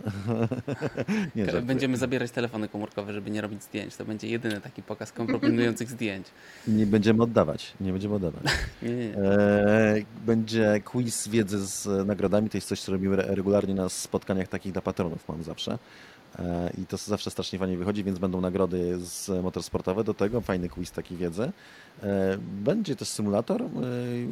nie, 1.37 1.45
żartuję. 1.45 1.63
Będziemy 1.63 1.97
zabierać 1.97 2.31
telefony 2.31 2.69
komórkowe, 2.69 3.13
żeby 3.13 3.31
nie 3.31 3.41
robić 3.41 3.63
zdjęć. 3.63 3.97
To 3.97 4.05
będzie 4.05 4.29
jedyny 4.29 4.61
taki 4.61 4.83
pokaz 4.83 5.13
kompromitujących 5.13 5.91
zdjęć. 5.91 6.27
nie 6.69 6.87
będziemy 6.87 7.23
oddawać. 7.23 7.73
Nie 7.81 7.93
będziemy 7.93 8.15
oddawać. 8.15 8.43
Nie, 8.83 8.91
nie, 8.97 9.07
nie. 9.09 9.17
E, 9.19 10.03
Będzie 10.27 10.81
quiz 10.85 11.29
wiedzy 11.29 11.67
z 11.67 12.07
nagrodami. 12.07 12.51
To 12.51 12.57
jest 12.57 12.69
coś, 12.69 12.81
co 12.81 12.93
robimy 12.93 13.15
re- 13.17 13.35
regularnie 13.35 13.75
na 13.75 13.89
spotkaniach 13.89 14.49
takich 14.49 14.73
dla 14.73 14.83
patronów 14.83 15.29
mam 15.29 15.43
zawsze. 15.43 15.79
E, 16.39 16.71
I 16.83 16.87
to 16.87 16.97
zawsze 16.97 17.31
strasznie 17.31 17.59
fajnie 17.59 17.77
wychodzi, 17.77 18.05
więc 18.05 18.19
będą 18.19 18.41
nagrody 18.41 18.99
z 18.99 19.43
motorsportowe 19.43 20.05
do 20.05 20.15
tego, 20.15 20.41
fajny 20.41 20.69
quiz 20.69 20.91
takiej 20.91 21.19
wiedzy. 21.19 21.53
E, 22.03 22.39
Będzie 22.39 22.97
też 22.97 23.09
symulator 23.09 23.63
e, 23.63 23.67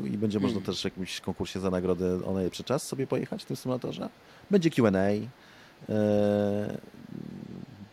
i 0.09 0.18
będzie 0.18 0.38
można 0.40 0.55
Hmm. 0.55 0.66
też 0.66 0.80
w 0.80 0.84
jakimś 0.84 1.20
konkursie 1.20 1.61
za 1.61 1.70
nagrodę 1.70 2.24
o 2.24 2.32
najlepszy 2.34 2.64
czas 2.64 2.86
sobie 2.86 3.07
pojechać 3.07 3.42
w 3.42 3.46
tym 3.46 3.57
symulatorze. 3.57 4.09
Będzie 4.50 4.70
Q&A. 4.70 4.90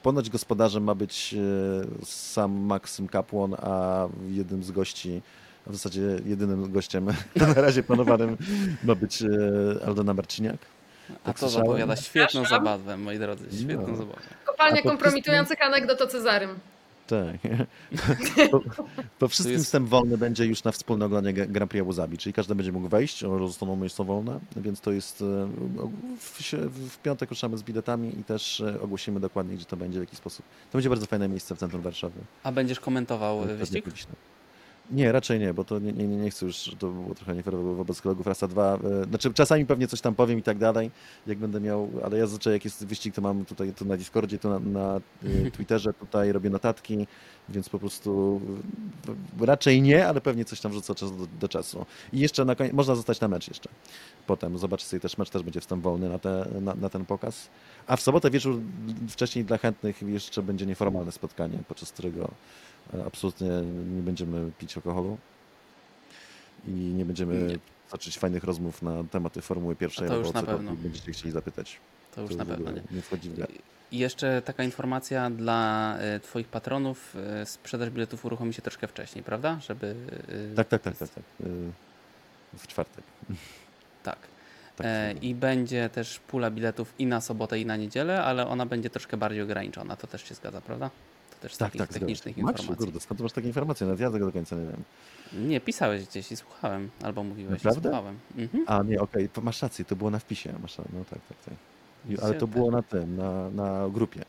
Ponoć 0.04 0.30
gospodarzem 0.30 0.84
ma 0.84 0.96
być 0.96 1.36
sam 2.04 2.52
Maksym 2.52 3.08
Kapłon, 3.08 3.56
a 3.60 4.08
jednym 4.30 4.64
z 4.64 4.72
gości, 4.72 5.22
w 5.68 5.74
zasadzie 5.74 6.02
jedynym 6.26 6.72
gościem 6.72 7.06
na 7.36 7.54
razie 7.54 7.84
planowanym 7.84 8.38
ma 8.84 8.96
być 8.96 9.24
Aldona 9.86 10.14
Marczyniak. 10.14 10.58
A 11.24 11.28
tak 11.28 11.40
to 11.40 11.50
zapowiada 11.50 11.96
świetną 11.96 12.28
Przepraszam. 12.44 12.66
zabawę, 12.66 12.98
moi 12.98 13.20
drodzy. 13.20 13.58
Świetną 13.58 13.88
No. 13.88 13.96
zabawę. 13.96 14.20
Kopalnia 14.46 14.80
A 14.80 14.84
po 14.84 14.90
kompromitujących 14.90 15.62
anegdot 15.62 16.02
o 16.02 16.08
Cezarym. 16.08 16.50
Tak. 17.08 17.38
Po, 18.52 18.62
po 19.20 19.28
wszystkim 19.28 19.54
jest- 19.54 19.66
wstęp 19.66 19.90
wolny 19.90 20.18
będzie 20.18 20.46
już 20.46 20.64
na 20.64 20.72
wspólne 20.72 21.06
oglądanie 21.06 21.36
Gra- 21.36 21.48
Grand 21.52 21.72
Prix 21.72 21.82
Abu 21.82 21.94
Zabi, 21.94 22.18
czyli 22.18 22.34
każdy 22.34 22.56
będzie 22.56 22.72
mógł 22.72 22.88
wejść, 22.88 23.24
o, 23.24 23.48
zostaną 23.48 23.76
miejsca 23.76 24.04
wolne, 24.04 24.40
więc 24.56 24.82
to 24.82 24.92
jest 24.92 25.22
e, 25.22 25.26
w, 26.20 26.42
się- 26.44 26.58
w 26.70 26.98
piątek 26.98 27.30
ruszamy 27.30 27.58
z 27.58 27.64
biletami 27.64 28.20
i 28.20 28.24
też 28.24 28.62
e, 28.62 28.82
ogłosimy 28.82 29.20
dokładnie, 29.20 29.56
gdzie 29.56 29.66
to 29.66 29.78
będzie, 29.78 30.00
w 30.00 30.02
jaki 30.02 30.16
sposób. 30.16 30.46
To 30.72 30.78
będzie 30.78 30.90
bardzo 30.90 31.06
fajne 31.06 31.28
miejsce 31.30 31.56
w 31.56 31.60
centrum 31.60 31.82
Warszawy. 31.82 32.20
A 32.44 32.52
będziesz 32.52 32.80
komentował 32.80 33.40
Pewnie 33.40 33.56
wyścig? 33.56 33.84
publiczne. 33.86 34.14
Nie, 34.92 35.12
raczej 35.12 35.40
nie, 35.40 35.54
bo 35.54 35.64
to 35.64 35.80
nie, 35.80 35.92
nie, 35.94 36.08
nie 36.08 36.30
chcę 36.30 36.46
już, 36.46 36.72
to 36.80 36.88
było 36.88 37.16
trochę 37.16 37.36
nie 37.36 37.44
fair 37.44 37.56
wobec 37.56 38.02
kolegów 38.02 38.28
Rasa 38.28 38.48
2. 38.48 38.76
e, 38.76 39.06
Znaczy 39.10 39.34
czasami 39.34 39.66
pewnie 39.66 39.88
coś 39.88 40.02
tam 40.02 40.16
powiem 40.16 40.40
i 40.40 40.44
tak 40.44 40.58
dalej, 40.58 40.92
jak 41.28 41.38
będę 41.38 41.62
miał, 41.62 41.90
ale 42.04 42.18
ja 42.18 42.26
zazwyczaj 42.26 42.54
jak 42.54 42.66
jest 42.66 42.86
wyścig, 42.86 43.16
to 43.16 43.22
mam 43.22 43.46
tutaj 43.46 43.74
tu 43.74 43.86
na 43.86 43.98
Discordzie, 43.98 44.40
tu 44.40 44.50
na, 44.50 44.60
na 44.60 45.02
e, 45.48 45.52
Twitterze, 45.56 45.94
tutaj 45.94 46.32
robię 46.32 46.50
notatki, 46.50 47.08
więc 47.50 47.70
po 47.70 47.80
prostu 47.80 48.42
e, 49.42 49.46
raczej 49.46 49.82
nie, 49.82 50.08
ale 50.08 50.22
pewnie 50.22 50.46
coś 50.46 50.62
tam 50.62 50.72
wrzucę 50.72 50.94
do, 50.94 51.28
do 51.40 51.48
czasu. 51.48 51.86
I 52.14 52.20
jeszcze 52.20 52.46
na 52.46 52.56
koniec, 52.56 52.74
można 52.74 52.96
zostać 52.96 53.20
na 53.20 53.28
mecz 53.28 53.48
jeszcze. 53.48 53.70
Potem 54.28 54.58
zobaczyć 54.58 54.88
sobie 54.88 55.00
też 55.00 55.18
mecz, 55.18 55.30
też 55.30 55.44
będzie 55.44 55.62
wstęp 55.62 55.84
wolny 55.84 56.10
na, 56.10 56.20
te, 56.20 56.48
na, 56.62 56.76
na 56.76 56.90
ten 56.90 57.06
pokaz. 57.06 57.50
A 57.88 57.96
w 57.96 58.02
sobotę 58.02 58.32
wieczór 58.32 58.60
wcześniej 59.10 59.46
dla 59.46 59.58
chętnych 59.58 60.02
jeszcze 60.02 60.44
będzie 60.44 60.66
nieformalne 60.66 61.12
spotkanie, 61.12 61.60
podczas 61.68 61.92
którego 61.92 62.32
absolutnie 63.08 63.48
nie 63.96 64.02
będziemy 64.02 64.52
pić 64.60 64.76
alkoholu 64.78 65.18
i 66.68 66.72
nie 66.72 67.06
będziemy 67.06 67.44
Nie. 67.44 67.58
toczyć 67.92 68.18
fajnych 68.18 68.44
rozmów 68.44 68.82
na 68.82 69.04
tematy 69.12 69.42
Formuły 69.42 69.76
Pierwszej 69.76 70.08
to 70.08 70.16
już 70.16 70.34
na 70.34 70.44
pewno. 70.44 70.72
będziecie 70.76 71.12
chcieli 71.12 71.32
zapytać. 71.32 71.78
To 72.16 72.22
już 72.22 72.32
To 72.32 72.38
na 72.38 72.46
pewno 72.46 72.72
nie. 72.72 72.82
nie 72.92 73.02
wchodzi 73.02 73.30
w 73.30 73.36
grę. 73.36 73.48
I 73.92 73.98
jeszcze 73.98 74.42
taka 74.42 74.64
informacja 74.64 75.30
dla 75.30 75.96
e, 76.00 76.20
Twoich 76.20 76.48
patronów. 76.48 77.16
e, 77.42 77.46
Sprzedaż 77.46 77.90
biletów 77.90 78.26
uruchomi 78.26 78.54
się 78.54 78.62
troszkę 78.62 78.88
wcześniej, 78.88 79.24
prawda? 79.24 79.60
Żeby. 79.60 79.96
e, 80.52 80.56
Tak, 80.56 80.68
tak, 80.68 80.82
tak, 80.82 80.98
tak. 80.98 81.10
tak. 81.10 81.24
Y, 81.48 81.72
W 82.58 82.68
czwartek. 82.68 83.04
tak. 84.04 84.18
Tak, 84.78 84.86
E, 84.88 85.14
I 85.22 85.36
będzie 85.36 85.90
też 85.90 86.20
pula 86.20 86.52
biletów 86.52 86.94
i 87.00 87.06
na 87.06 87.22
sobotę, 87.22 87.60
i 87.60 87.66
na 87.66 87.76
niedzielę, 87.78 88.24
ale 88.24 88.48
ona 88.48 88.66
będzie 88.66 88.90
troszkę 88.90 89.18
bardziej 89.18 89.42
ograniczona. 89.42 89.96
To 89.96 90.08
też 90.08 90.24
się 90.30 90.36
zgadza, 90.36 90.62
prawda? 90.62 90.90
Też 91.42 91.54
z 91.54 91.58
tak, 91.58 91.68
takich 91.68 91.80
tak, 91.82 91.90
zgadza 91.90 92.00
technicznych. 92.00 92.38
Maciu, 92.38 92.50
informacji. 92.52 92.86
kurde, 92.86 93.00
skąd 93.00 93.18
ty 93.18 93.24
masz 93.24 93.32
takie 93.32 93.48
informacje? 93.48 93.88
Nawet 93.88 94.00
ja 94.00 94.12
tego 94.12 94.26
do 94.26 94.32
końca 94.32 94.56
nie 94.56 94.66
wiem. 94.66 94.84
Nie, 95.48 95.62
pisałeś 95.62 96.08
gdzieś 96.08 96.32
i 96.32 96.36
słuchałem, 96.36 96.90
albo 97.04 97.24
mówiłeś 97.24 97.64
Naprawdę? 97.64 97.90
i 97.90 97.92
słuchałem. 97.92 98.20
Mhm. 98.38 98.64
A 98.68 98.84
nie, 98.84 99.02
okej, 99.02 99.30
to 99.30 99.42
masz 99.42 99.62
rację, 99.62 99.86
to 99.86 99.96
było 99.96 100.10
na 100.10 100.20
wpisie. 100.20 100.54
Masz, 100.62 100.78
no 100.78 100.86
tak, 101.10 101.20
tak, 101.30 101.38
tak. 101.46 101.54
Ale 102.08 102.18
to 102.18 102.28
Widzicie? 102.28 102.48
było 102.48 102.72
na 102.72 102.82
tym, 102.82 103.18
na, 103.18 103.50
na 103.50 103.90
grupie. 103.90 104.22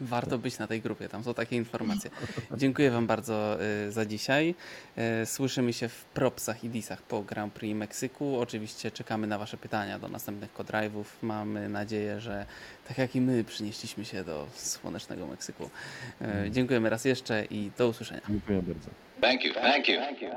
Warto 0.00 0.38
być 0.38 0.58
na 0.58 0.66
tej 0.66 0.80
grupie, 0.80 1.08
tam 1.08 1.24
są 1.24 1.34
takie 1.34 1.56
informacje. 1.56 2.10
Dziękuję 2.56 2.90
Wam 2.90 3.06
bardzo 3.06 3.58
y, 3.86 3.92
za 3.92 4.06
dzisiaj. 4.06 4.54
Y, 5.22 5.26
Słyszymy 5.26 5.72
się 5.72 5.88
w 5.88 6.04
propsach 6.04 6.64
i 6.64 6.68
disach 6.68 7.02
po 7.02 7.22
Grand 7.22 7.52
Prix 7.52 7.76
Meksyku. 7.76 8.38
Oczywiście 8.40 8.90
czekamy 8.90 9.26
na 9.26 9.38
Wasze 9.38 9.56
pytania 9.56 9.98
do 9.98 10.08
następnych 10.08 10.50
co-drive'ów. 10.56 11.04
Mamy 11.22 11.68
nadzieję, 11.68 12.20
że 12.20 12.46
tak 12.88 12.98
jak 12.98 13.16
i 13.16 13.20
my 13.20 13.44
przynieśliśmy 13.44 14.04
się 14.04 14.24
do 14.24 14.46
słonecznego 14.54 15.26
Meksyku. 15.26 15.70
Y, 16.46 16.50
Dziękujemy 16.50 16.90
raz 16.90 17.04
jeszcze 17.04 17.44
i 17.44 17.70
do 17.78 17.88
usłyszenia. 17.88 18.20
Dziękuję 18.28 18.62
bardzo. 18.62 18.90
Thank 19.20 19.44
you. 19.44 19.54
Thank 19.54 19.88
you. 19.88 20.00
Thank 20.00 20.22
you. 20.22 20.28